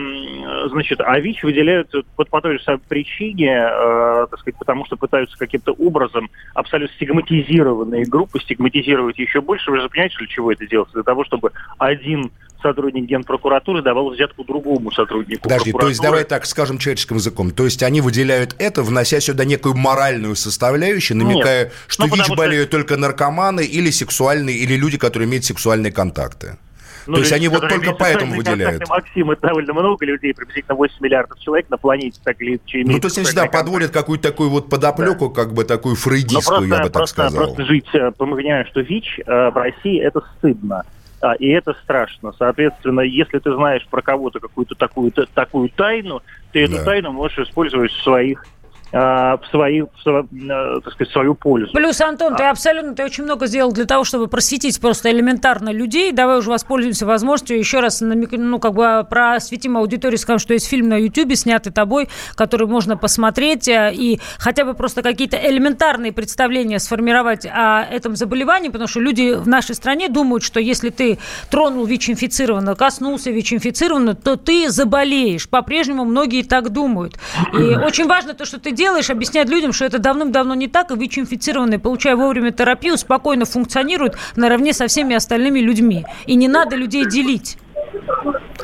значит, 0.69 1.01
а 1.01 1.19
ВИЧ 1.19 1.43
выделяют 1.43 1.91
вот 2.15 2.29
по 2.29 2.41
той 2.41 2.57
же 2.57 2.63
самой 2.63 2.79
причине, 2.87 3.57
э, 3.57 4.27
так 4.29 4.39
сказать, 4.39 4.57
потому 4.59 4.85
что 4.85 4.97
пытаются 4.97 5.37
каким-то 5.37 5.71
образом 5.73 6.29
абсолютно 6.53 6.95
стигматизированные 6.95 8.05
группы 8.05 8.39
стигматизировать 8.39 9.17
еще 9.17 9.41
больше. 9.41 9.71
Вы 9.71 9.81
же 9.81 9.89
понимаете, 9.89 10.17
для 10.19 10.27
чего 10.27 10.51
это 10.51 10.67
делается? 10.67 10.93
Для 10.93 11.03
того, 11.03 11.25
чтобы 11.25 11.51
один 11.77 12.31
сотрудник 12.67 13.05
Генпрокуратуры 13.05 13.81
давал 13.81 14.09
взятку 14.09 14.43
другому 14.43 14.91
сотруднику 14.91 15.43
Подожди, 15.43 15.71
то 15.71 15.87
есть 15.87 16.01
давай 16.01 16.23
так 16.23 16.45
скажем 16.45 16.77
человеческим 16.77 17.15
языком. 17.17 17.51
То 17.51 17.65
есть 17.65 17.81
они 17.83 18.01
выделяют 18.01 18.55
это, 18.59 18.83
внося 18.83 19.19
сюда 19.19 19.45
некую 19.45 19.75
моральную 19.75 20.35
составляющую, 20.35 21.17
намекая, 21.17 21.65
Нет. 21.65 21.73
что 21.87 22.03
Ну, 22.03 22.07
ВИЧ 22.07 22.11
потому 22.17 22.25
что- 22.35 22.35
болеют 22.35 22.69
только 22.69 22.97
наркоманы 22.97 23.65
или 23.65 23.89
сексуальные, 23.89 24.57
или 24.57 24.75
люди, 24.75 24.97
которые 24.97 25.27
имеют 25.27 25.45
сексуальные 25.45 25.91
контакты. 25.91 26.57
Ну, 27.05 27.13
То 27.13 27.19
есть 27.21 27.31
люди, 27.31 27.45
они 27.45 27.47
вот 27.47 27.69
только 27.69 27.93
поэтому 27.93 28.35
выделяют. 28.35 28.79
контакты, 28.79 28.93
Максим, 28.93 29.31
это 29.31 29.47
довольно 29.47 29.73
много 29.73 30.05
людей, 30.05 30.33
приблизительно 30.33 30.75
8 30.75 30.95
миллиардов 30.99 31.39
человек 31.39 31.69
на 31.69 31.77
планете 31.77 32.19
так 32.21 32.41
или 32.41 32.57
иначе 32.57 32.83
Ну, 32.85 32.99
то 32.99 33.07
есть 33.07 33.17
они 33.17 33.25
всегда 33.25 33.43
сексуальные 33.43 33.51
подводят 33.63 33.91
какую-то 33.91 34.29
такую 34.29 34.49
вот 34.49 34.69
подоплеку, 34.69 35.29
как 35.29 35.53
бы 35.53 35.63
такую 35.63 35.93
Ну, 35.93 36.01
фрейдистскую, 36.01 36.67
я 36.67 36.77
бы 36.79 36.83
так 36.83 36.91
просто, 36.91 37.13
сказал. 37.27 37.45
просто 37.45 37.65
жить, 37.65 37.85
э, 37.93 38.11
мы 38.19 38.35
понимаем, 38.35 38.65
что 38.67 38.81
ВИЧ 38.81 39.19
э, 39.25 39.49
в 39.51 39.55
России 39.55 40.01
это 40.01 40.21
стыдно. 40.37 40.83
А, 41.19 41.33
и 41.33 41.47
это 41.47 41.73
страшно. 41.83 42.31
Соответственно, 42.37 43.01
если 43.01 43.39
ты 43.39 43.53
знаешь 43.53 43.85
про 43.89 44.01
кого-то 44.01 44.39
какую-то 44.39 44.75
такую, 44.75 45.11
такую 45.11 45.69
тайну, 45.69 46.21
ты 46.51 46.63
эту 46.63 46.77
Да. 46.77 46.83
тайну 46.83 47.11
можешь 47.11 47.39
использовать 47.39 47.91
в 47.91 48.03
своих 48.03 48.45
в, 48.91 49.41
свои, 49.51 49.81
в, 49.81 49.87
э, 50.07 50.79
так 50.83 50.93
сказать, 50.93 51.09
в 51.09 51.11
свою 51.13 51.35
пользу. 51.35 51.71
Плюс, 51.73 51.99
Антон, 52.01 52.35
ты 52.35 52.43
А. 52.43 52.51
абсолютно, 52.51 52.95
ты 52.95 53.03
очень 53.03 53.23
много 53.23 53.47
сделал 53.47 53.71
для 53.71 53.85
того, 53.85 54.03
чтобы 54.03 54.27
просветить 54.27 54.79
просто 54.79 55.11
элементарно 55.11 55.69
людей. 55.71 56.11
Давай 56.11 56.37
уже 56.37 56.49
воспользуемся 56.49 57.05
возможностью 57.05 57.57
еще 57.57 57.79
раз 57.79 58.01
намек- 58.01 58.37
ну, 58.37 58.59
как 58.59 58.73
бы 58.73 59.05
просветим 59.09 59.77
аудиторию, 59.77 60.17
скажем, 60.17 60.39
что 60.39 60.53
есть 60.53 60.67
фильм 60.67 60.89
на 60.89 60.97
Ютубе, 60.97 61.35
снятый 61.35 61.71
тобой, 61.73 62.07
который 62.35 62.67
можно 62.67 62.97
посмотреть 62.97 63.67
э, 63.67 63.91
и 63.93 64.19
хотя 64.37 64.63
бы 64.65 64.73
просто 64.73 65.01
какие-то 65.01 65.37
элементарные 65.37 66.11
представления 66.13 66.79
сформировать 66.79 67.45
о 67.45 67.81
этом 67.83 68.15
заболевании, 68.15 68.69
потому 68.69 68.87
что 68.87 68.99
люди 68.99 69.33
в 69.33 69.47
нашей 69.47 69.75
стране 69.75 70.09
думают, 70.09 70.43
что 70.43 70.59
если 70.59 70.89
ты 70.89 71.19
тронул 71.49 71.85
ВИЧ-инфицированного, 71.85 72.75
коснулся 72.75 73.31
ВИЧ-инфицированного, 73.31 74.15
то 74.15 74.35
ты 74.35 74.69
заболеешь. 74.69 75.49
По-прежнему 75.49 76.05
многие 76.05 76.43
так 76.43 76.69
думают. 76.69 77.15
И 77.53 77.57
очень 77.85 78.07
важно 78.07 78.33
то, 78.33 78.45
что 78.45 78.59
ты 78.59 78.71
делаешь, 78.77 79.09
объяснять 79.09 79.49
людям, 79.49 79.73
что 79.73 79.83
это 79.83 79.99
давным-давно 79.99 80.55
не 80.55 80.69
так, 80.69 80.91
и 80.91 80.95
ВИЧ-инфицированные, 80.95 81.79
получая 81.79 82.15
вовремя 82.15 82.51
терапию, 82.51 82.97
спокойно 82.97 83.43
функционируют 83.43 84.15
наравне 84.37 84.71
со 84.71 84.87
всеми 84.87 85.15
остальными 85.15 85.59
людьми. 85.59 86.05
И 86.25 86.35
не 86.35 86.47
надо 86.47 86.77
людей 86.77 87.05
делить. 87.05 87.57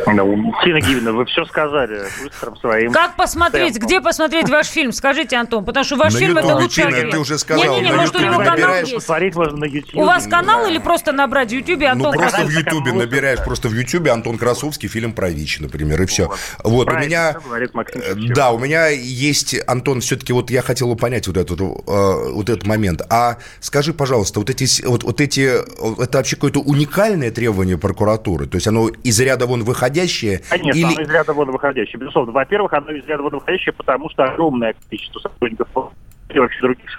Ну, 0.08 0.54
Тина 0.64 0.80
Гивина, 0.82 1.14
вы 1.14 1.26
все 1.26 1.46
сказали 1.46 2.04
быстрым 2.24 2.56
своим. 2.58 2.92
Как 2.92 3.16
посмотреть, 3.16 3.74
темпом. 3.74 3.88
где 3.88 4.02
посмотреть 4.02 4.50
ваш 4.50 4.68
фильм? 4.68 4.92
Скажите, 4.92 5.36
Антон, 5.38 5.66
потому 5.66 5.84
что 5.84 5.96
ваш 5.98 6.14
На 6.14 6.20
фильм 6.20 6.38
это 6.38 6.48
Ютубе, 6.48 6.64
лучший 6.64 6.84
Тина, 6.84 7.12
ты 7.12 7.20
уже 7.20 7.38
сказал, 7.38 7.64
Не-не-не, 7.64 7.92
на 7.92 7.98
может, 7.98 8.16
у 8.16 8.20
Ютубе 8.20 8.26
него 8.26 8.44
канал 8.44 8.58
набираешь, 8.58 8.88
есть. 8.88 8.96
Посмотреть 8.96 9.36
можно 9.36 9.58
на 9.58 9.66
YouTube. 9.66 9.96
У 9.96 10.06
вас 10.06 10.26
не 10.26 10.32
канал 10.32 10.60
знаю. 10.60 10.74
или 10.74 10.80
просто 10.80 11.12
набрать 11.12 11.50
в 11.50 11.54
Ютубе 11.54 11.88
Ну, 11.88 12.08
Антон 12.08 12.14
просто 12.14 12.42
в 12.42 12.74
вот, 12.74 12.94
набираешь, 12.94 13.40
да. 13.40 13.46
просто 13.46 13.68
в 13.68 13.74
Ютубе 13.74 14.12
Антон 14.12 14.38
Красовский, 14.38 14.90
фильм 14.90 15.14
про 15.14 15.30
ВИЧ, 15.30 15.60
например, 15.62 16.02
и 16.02 16.06
все. 16.06 16.32
Вот, 16.64 16.92
у 16.92 16.96
меня... 16.96 17.32
всё 17.32 17.42
говорит 17.42 17.74
Максим 17.74 18.02
э, 18.02 18.06
Шевченко. 18.06 18.36
Да, 18.36 18.52
у 18.52 18.60
меня 18.60 18.88
есть, 18.88 19.56
Антон, 19.68 20.02
все-таки 20.02 20.34
вот 20.34 20.50
я 20.50 20.62
хотел 20.62 20.88
бы 20.88 20.96
понять 20.96 21.28
вот 21.28 21.38
этот, 21.38 21.60
э, 21.60 21.64
вот 21.64 22.50
этот 22.50 22.66
момент. 22.66 23.02
А 23.10 23.38
скажи, 23.60 23.94
пожалуйста, 23.94 24.40
вот 24.40 24.50
эти, 24.50 24.86
вот, 24.86 25.04
вот 25.04 25.22
эти, 25.22 25.42
э, 25.42 26.04
это 26.04 26.18
вообще 26.18 26.36
какое-то 26.36 26.60
уникальное 26.60 27.32
требование 27.32 27.78
прокуратуры? 27.78 28.48
То 28.48 28.56
есть 28.56 28.68
оно 28.68 28.90
из 28.90 29.20
ряда 29.24 29.46
вон 29.46 29.64
выходящее? 29.64 30.42
Конечно, 30.50 30.78
или... 30.78 30.86
оно 30.86 31.02
из 31.02 31.10
ряда 31.10 31.34
вон 31.34 31.52
выходящее. 31.52 32.00
Безусловно. 32.00 32.32
Во-первых, 32.32 32.74
оно 32.74 32.92
из 32.92 33.06
ряда 33.06 33.24
вон 33.24 33.34
выходящее, 33.34 33.74
потому 33.74 34.10
что 34.10 34.24
огромное 34.24 34.76
количество 34.90 35.20
сотрудников 35.20 35.68
и 36.30 36.40
вообще 36.40 36.62
других 36.62 36.90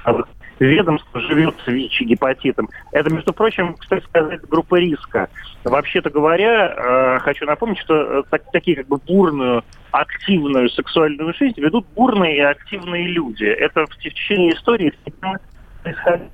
ведомств 0.59 1.09
живет 1.15 1.55
с 1.65 1.67
ВИЧ 1.67 2.03
и 2.03 2.05
гепатитом. 2.05 2.69
Это, 2.93 3.13
между 3.13 3.33
прочим, 3.33 3.75
кстати 3.75 4.05
сказать, 4.05 4.41
группа 4.43 4.77
риска. 4.77 5.29
Вообще-то 5.65 6.11
говоря, 6.11 7.17
э, 7.17 7.19
хочу 7.21 7.45
напомнить, 7.45 7.79
что 7.79 7.95
э, 7.95 8.23
так- 8.31 8.51
такие 8.53 8.77
как 8.77 8.87
бы 8.87 8.99
бурную, 8.99 9.65
активную 9.91 10.69
сексуальную 10.71 11.35
жизнь 11.35 11.61
ведут 11.61 11.87
бурные 11.95 12.37
и 12.37 12.41
активные 12.41 13.09
люди. 13.09 13.45
Это 13.45 13.87
в 13.87 13.97
течение 13.99 14.55
истории 14.55 14.95
всегда 15.03 15.35
происходило. 15.83 16.31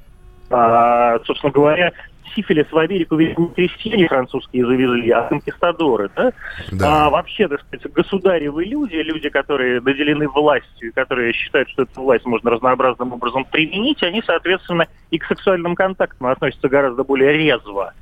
А, 0.53 1.21
собственно 1.25 1.53
говоря, 1.53 1.93
сифилис 2.35 2.71
в 2.71 2.79
Америку 2.79 3.17
ведь 3.17 3.39
не 3.39 3.49
крестьяне 3.49 4.09
французские 4.09 4.67
завезли, 4.67 5.11
а 5.11 5.23
конкистадоры, 5.29 6.11
да? 6.15 6.33
Да. 6.73 7.07
А 7.07 7.11
вообще, 7.11 7.49
так 7.49 7.61
сказать, 7.61 7.93
государевые 7.93 8.69
люди, 8.69 8.97
люди, 8.97 9.29
которые 9.29 9.81
наделены 9.81 10.29
властью, 10.29 10.89
и 10.89 10.93
которые 10.93 11.33
считают, 11.33 11.69
что 11.71 11.83
эту 11.83 12.03
власть 12.03 12.25
можно 12.27 12.51
разнообразным 12.51 13.13
образом 13.13 13.45
применить, 13.45 14.03
они, 14.03 14.23
соответственно, 14.25 14.87
и 15.11 15.19
к 15.19 15.27
сексуальным 15.27 15.75
контактам 15.75 16.29
относятся 16.29 16.69
гораздо 16.69 17.05
более 17.05 17.33
резво. 17.33 17.93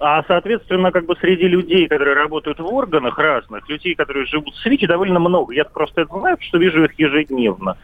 А, 0.00 0.24
соответственно, 0.26 0.90
как 0.90 1.06
бы 1.06 1.14
среди 1.16 1.46
людей, 1.46 1.86
которые 1.86 2.14
работают 2.14 2.58
в 2.58 2.66
органах 2.66 3.16
разных, 3.18 3.68
людей, 3.68 3.94
которые 3.94 4.26
живут 4.26 4.54
с 4.56 4.64
ВИЧ, 4.64 4.88
довольно 4.88 5.20
много. 5.20 5.54
Я 5.54 5.64
просто 5.64 6.02
это 6.02 6.18
знаю, 6.18 6.36
что 6.40 6.58
вижу 6.58 6.84
их 6.84 6.98
ежедневно, 6.98 7.76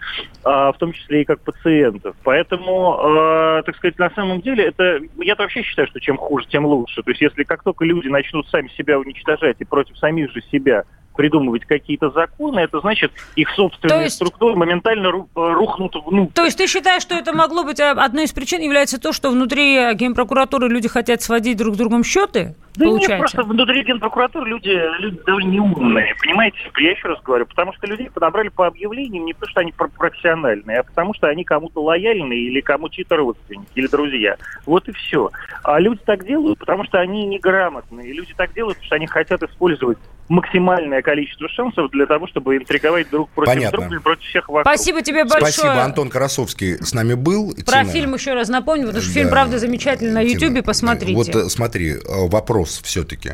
а, 0.42 0.72
в 0.72 0.78
том 0.78 0.92
числе 0.92 1.22
и 1.22 1.24
как 1.24 1.40
пациентов. 1.42 2.16
Поэтому, 2.24 2.98
э, 3.00 3.62
так 3.64 3.76
сказать, 3.76 3.98
на 3.98 4.10
самом 4.10 4.40
деле, 4.40 4.64
это 4.64 5.00
я 5.18 5.36
вообще 5.36 5.62
считаю, 5.62 5.86
что 5.88 6.00
чем 6.00 6.16
хуже, 6.16 6.46
тем 6.48 6.66
лучше. 6.66 7.02
То 7.02 7.10
есть, 7.10 7.20
если 7.20 7.44
как 7.44 7.62
только 7.62 7.84
люди 7.84 8.08
начнут 8.08 8.48
сами 8.48 8.68
себя 8.76 8.98
уничтожать 8.98 9.56
и 9.60 9.64
против 9.64 9.96
самих 9.98 10.32
же 10.32 10.42
себя 10.50 10.84
придумывать 11.16 11.64
какие-то 11.66 12.10
законы, 12.10 12.60
это 12.60 12.80
значит, 12.80 13.12
их 13.36 13.50
собственные 13.50 13.96
То 13.98 14.02
есть- 14.04 14.16
структуры 14.16 14.56
моментально 14.56 15.08
ру- 15.08 15.28
рухнут 15.34 15.94
внутрь. 16.06 16.32
То 16.32 16.44
есть 16.44 16.58
ты 16.58 16.66
считаешь, 16.66 17.02
что 17.02 17.14
это 17.14 17.32
могло 17.32 17.64
быть 17.64 17.80
а, 17.80 17.92
одной 17.92 18.24
из 18.24 18.32
причин 18.32 18.60
является 18.62 19.00
то, 19.00 19.12
что 19.12 19.30
внутри 19.30 19.76
э, 19.76 19.94
генпрокуратуры 19.94 20.68
люди 20.68 20.88
хотят 20.88 21.22
сводить 21.22 21.56
друг 21.58 21.74
с 21.74 21.78
другом 21.78 22.04
счеты? 22.04 22.54
Да 22.80 22.86
нет, 22.86 22.94
получается? 23.00 23.18
просто 23.36 23.42
внутри 23.52 23.82
генпрокуратуры 23.84 24.48
люди, 24.50 24.80
люди 25.00 25.18
довольно 25.26 25.50
неумные, 25.50 26.14
понимаете? 26.20 26.56
Я 26.78 26.90
еще 26.92 27.08
раз 27.08 27.20
говорю, 27.22 27.46
потому 27.46 27.72
что 27.74 27.86
людей 27.86 28.10
подобрали 28.10 28.48
по 28.48 28.66
объявлениям 28.66 29.24
не 29.26 29.34
потому, 29.34 29.50
что 29.50 29.60
они 29.60 29.72
про- 29.72 29.88
профессиональные, 29.88 30.80
а 30.80 30.82
потому 30.82 31.14
что 31.14 31.26
они 31.28 31.44
кому-то 31.44 31.82
лояльны 31.82 32.32
или 32.34 32.60
кому 32.60 32.88
чьи-то 32.88 33.16
родственники 33.16 33.68
или 33.74 33.86
друзья. 33.86 34.36
Вот 34.66 34.88
и 34.88 34.92
все. 34.92 35.30
А 35.62 35.78
люди 35.78 36.00
так 36.04 36.24
делают, 36.26 36.58
потому 36.58 36.84
что 36.84 36.98
они 37.00 37.26
неграмотные. 37.26 38.12
Люди 38.12 38.32
так 38.36 38.52
делают, 38.54 38.76
потому 38.78 38.86
что 38.86 38.96
они 38.96 39.06
хотят 39.06 39.42
использовать 39.42 39.98
максимальное 40.30 41.02
количество 41.02 41.48
шансов 41.48 41.90
для 41.90 42.06
того, 42.06 42.28
чтобы 42.28 42.56
интриговать 42.56 43.10
друг 43.10 43.28
против 43.30 43.52
Понятно. 43.52 43.78
друга 43.78 43.94
или 43.96 44.00
против 44.00 44.22
всех 44.28 44.48
вокруг. 44.48 44.62
Спасибо 44.74 45.02
тебе 45.02 45.24
большое. 45.24 45.52
Спасибо, 45.52 45.82
Антон 45.82 46.08
Красовский 46.08 46.76
с 46.76 46.94
нами 46.94 47.14
был. 47.14 47.52
Про 47.66 47.80
Тина. 47.82 47.84
фильм 47.86 48.14
еще 48.14 48.34
раз 48.34 48.48
напомню, 48.48 48.86
потому 48.86 49.02
что 49.02 49.12
фильм, 49.12 49.26
Да. 49.26 49.32
правда, 49.32 49.58
замечательный 49.58 50.12
на 50.12 50.24
Тина, 50.24 50.32
Ютубе, 50.44 50.62
посмотрите. 50.62 51.14
Вот 51.14 51.28
э, 51.34 51.48
смотри, 51.48 51.94
э, 51.94 52.28
вопрос 52.70 52.80
все-таки. 52.84 53.32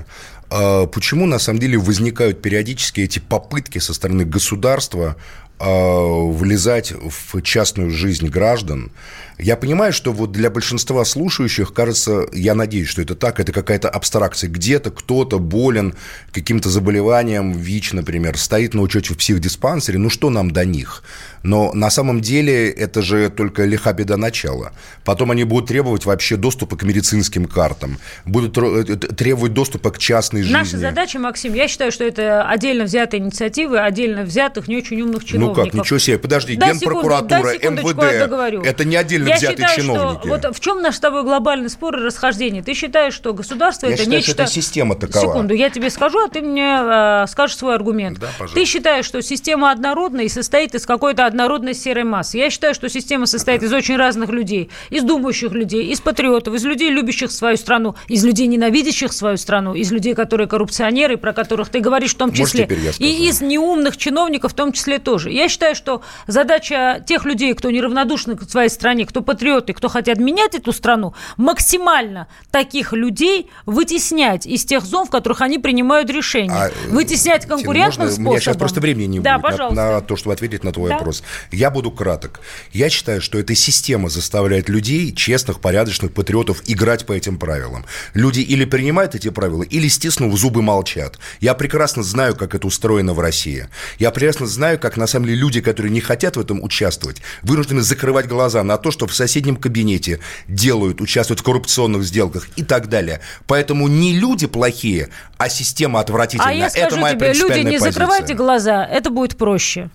Э, 0.50 0.86
Почему 0.86 1.26
на 1.26 1.38
самом 1.38 1.60
деле 1.60 1.78
возникают 1.78 2.42
периодически 2.42 3.02
эти 3.02 3.18
попытки 3.18 3.78
со 3.78 3.94
стороны 3.94 4.24
государства 4.24 5.16
влезать 5.58 6.92
в 6.92 7.40
частную 7.42 7.90
жизнь 7.90 8.28
граждан? 8.28 8.90
Я 9.38 9.56
понимаю, 9.56 9.92
что 9.92 10.12
вот 10.12 10.32
для 10.32 10.48
большинства 10.48 11.04
слушающих, 11.04 11.74
кажется, 11.74 12.26
я 12.32 12.54
надеюсь, 12.54 12.88
что 12.88 13.02
это 13.02 13.14
так, 13.14 13.38
это 13.38 13.52
какая-то 13.52 13.90
абстракция. 13.90 14.48
Где-то 14.48 14.90
кто-то 14.90 15.38
болен 15.38 15.94
каким-то 16.32 16.70
заболеванием, 16.70 17.52
ВИЧ, 17.52 17.92
например, 17.92 18.38
стоит 18.38 18.72
на 18.72 18.80
учете 18.80 19.12
в 19.12 19.18
психдиспансере, 19.18 19.98
ну 19.98 20.08
что 20.08 20.30
нам 20.30 20.52
до 20.52 20.64
них? 20.64 21.02
Но 21.42 21.72
на 21.74 21.90
самом 21.90 22.22
деле 22.22 22.70
это 22.70 23.02
же 23.02 23.28
только 23.28 23.64
лиха 23.64 23.92
беда 23.92 24.16
начала. 24.16 24.72
Потом 25.04 25.30
они 25.30 25.44
будут 25.44 25.68
требовать 25.68 26.06
вообще 26.06 26.36
доступа 26.36 26.76
к 26.76 26.82
медицинским 26.82 27.44
картам, 27.44 27.98
будут 28.24 28.56
э, 28.58 28.96
требовать 28.96 29.52
доступа 29.52 29.90
к 29.90 29.98
частной 29.98 30.42
жизни. 30.42 30.54
Наша 30.54 30.78
задача, 30.78 31.18
Максим, 31.18 31.52
я 31.52 31.68
считаю, 31.68 31.92
что 31.92 32.04
это 32.04 32.48
отдельно 32.48 32.84
взятые 32.84 33.22
инициативы, 33.22 33.78
отдельно 33.78 34.22
взятых 34.22 34.66
не 34.66 34.78
очень 34.78 35.00
умных 35.02 35.24
чиновников. 35.24 35.45
Чиновников. 35.46 35.74
Ну 35.74 35.78
как, 35.78 35.86
ничего 35.86 35.98
себе. 35.98 36.18
Подожди, 36.18 36.56
да, 36.56 36.72
генпрокуратура, 36.72 37.52
секунду, 37.52 37.82
МВД, 37.82 38.02
я 38.02 38.18
договорю. 38.20 38.62
это 38.62 38.84
не 38.84 38.96
отдельно 38.96 39.28
я 39.28 39.36
взятые 39.36 39.68
считаю, 39.68 39.80
чиновники. 39.80 40.20
Что, 40.20 40.28
вот 40.28 40.56
в 40.56 40.60
чем 40.60 40.82
наш 40.82 40.96
с 40.96 41.00
тобой 41.00 41.22
глобальный 41.22 41.70
спор 41.70 41.98
и 41.98 42.02
расхождение? 42.02 42.62
Ты 42.62 42.74
считаешь, 42.74 43.14
что 43.14 43.32
государство 43.32 43.86
я 43.86 43.94
это 43.94 44.02
считаю, 44.02 44.18
нечто... 44.18 44.32
что 44.32 44.42
это 44.42 44.52
система 44.52 44.94
такова. 44.94 45.26
Секунду, 45.26 45.54
я 45.54 45.70
тебе 45.70 45.90
скажу, 45.90 46.24
а 46.24 46.28
ты 46.28 46.40
мне 46.42 46.78
э, 46.80 47.26
скажешь 47.28 47.56
свой 47.56 47.74
аргумент. 47.74 48.18
Да, 48.18 48.28
пожалуйста. 48.38 48.58
ты 48.58 48.64
считаешь, 48.66 49.04
что 49.04 49.22
система 49.22 49.70
однородная 49.70 50.24
и 50.24 50.28
состоит 50.28 50.74
из 50.74 50.86
какой-то 50.86 51.26
однородной 51.26 51.74
серой 51.74 52.04
массы. 52.04 52.38
Я 52.38 52.50
считаю, 52.50 52.74
что 52.74 52.88
система 52.88 53.26
состоит 53.26 53.62
из 53.62 53.72
очень 53.72 53.96
разных 53.96 54.30
людей. 54.30 54.70
Из 54.90 55.02
думающих 55.02 55.52
людей, 55.52 55.86
из 55.86 56.00
патриотов, 56.00 56.54
из 56.54 56.64
людей, 56.64 56.90
любящих 56.90 57.30
свою 57.32 57.56
страну, 57.56 57.94
из 58.08 58.24
людей, 58.24 58.46
ненавидящих 58.46 59.12
свою 59.12 59.36
страну, 59.36 59.74
из 59.74 59.90
людей, 59.92 60.14
которые 60.14 60.46
коррупционеры, 60.46 61.16
про 61.16 61.32
которых 61.32 61.68
ты 61.68 61.80
говоришь 61.80 62.14
в 62.14 62.18
том 62.18 62.30
Может, 62.30 62.46
числе. 62.46 62.64
скажу? 62.66 62.92
и 62.98 63.28
из 63.28 63.40
неумных 63.40 63.96
чиновников 63.96 64.52
в 64.52 64.54
том 64.54 64.72
числе 64.72 64.98
тоже. 64.98 65.30
Я 65.36 65.50
считаю, 65.50 65.74
что 65.74 66.00
задача 66.26 67.04
тех 67.06 67.26
людей, 67.26 67.52
кто 67.52 67.70
неравнодушны 67.70 68.36
к 68.36 68.48
своей 68.50 68.70
стране, 68.70 69.04
кто 69.04 69.20
патриоты, 69.20 69.74
кто 69.74 69.88
хотят 69.88 70.16
менять 70.18 70.54
эту 70.54 70.72
страну, 70.72 71.14
максимально 71.36 72.26
таких 72.50 72.94
людей 72.94 73.50
вытеснять 73.66 74.46
из 74.46 74.64
тех 74.64 74.82
зон, 74.84 75.06
в 75.06 75.10
которых 75.10 75.42
они 75.42 75.58
принимают 75.58 76.08
решения. 76.08 76.50
А, 76.50 76.70
вытеснять 76.88 77.42
Тина, 77.42 77.56
конкурентным 77.56 78.06
можно? 78.06 78.06
способом. 78.06 78.26
У 78.26 78.30
меня 78.30 78.40
сейчас 78.40 78.56
просто 78.56 78.80
времени 78.80 79.04
не 79.06 79.20
да, 79.20 79.34
будет 79.36 79.42
на- 79.44 79.50
пожалуйста. 79.50 79.92
на, 79.92 80.00
то, 80.00 80.16
чтобы 80.16 80.32
ответить 80.32 80.64
на 80.64 80.72
твой 80.72 80.88
Да. 80.88 80.96
вопрос. 80.96 81.22
Я 81.52 81.70
буду 81.70 81.90
краток. 81.90 82.40
Я 82.72 82.88
считаю, 82.88 83.20
что 83.20 83.38
эта 83.38 83.54
система 83.54 84.08
заставляет 84.08 84.70
людей, 84.70 85.14
честных, 85.14 85.60
порядочных 85.60 86.14
патриотов, 86.14 86.62
играть 86.66 87.04
по 87.04 87.12
этим 87.12 87.38
правилам. 87.38 87.84
Люди 88.14 88.40
или 88.40 88.64
принимают 88.64 89.14
эти 89.14 89.28
правила, 89.28 89.64
или, 89.64 89.88
стиснув 89.88 90.34
зубы, 90.38 90.62
молчат. 90.62 91.18
Я 91.40 91.52
прекрасно 91.52 92.02
знаю, 92.02 92.34
как 92.34 92.54
это 92.54 92.66
устроено 92.66 93.12
в 93.12 93.20
России. 93.20 93.68
Я 93.98 94.10
прекрасно 94.10 94.46
знаю, 94.46 94.78
как, 94.78 94.96
на 94.96 95.06
самом 95.06 95.24
деле, 95.24 95.25
люди, 95.34 95.60
которые 95.60 95.92
не 95.92 96.00
хотят 96.00 96.36
в 96.36 96.40
этом 96.40 96.62
участвовать, 96.62 97.22
вынуждены 97.42 97.82
закрывать 97.82 98.26
глаза 98.26 98.62
на 98.62 98.76
то, 98.76 98.90
что 98.90 99.06
в 99.06 99.14
соседнем 99.14 99.56
кабинете 99.56 100.20
делают, 100.48 101.00
участвуют 101.00 101.40
в 101.40 101.42
коррупционных 101.42 102.04
сделках 102.04 102.48
и 102.56 102.62
так 102.62 102.88
далее. 102.88 103.20
Поэтому 103.46 103.88
не 103.88 104.18
люди 104.18 104.46
плохие, 104.46 105.08
а 105.38 105.48
система 105.48 106.00
отвратительная. 106.00 106.52
А 106.52 106.54
я 106.54 106.66
это 106.66 106.78
скажу 106.78 106.96
моя 106.98 107.14
тебе, 107.14 107.32
люди, 107.32 107.58
не 107.58 107.64
позиция. 107.64 107.92
закрывайте 107.92 108.34
глаза, 108.34 108.84
это 108.84 109.10
будет 109.10 109.36
проще. 109.36 109.90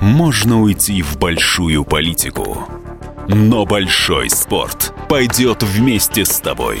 Можно 0.00 0.62
уйти 0.62 1.02
в 1.02 1.18
большую 1.18 1.84
политику, 1.84 2.66
но 3.28 3.66
большой 3.66 4.30
спорт 4.30 4.94
пойдет 5.08 5.62
вместе 5.62 6.24
с 6.24 6.40
тобой. 6.40 6.80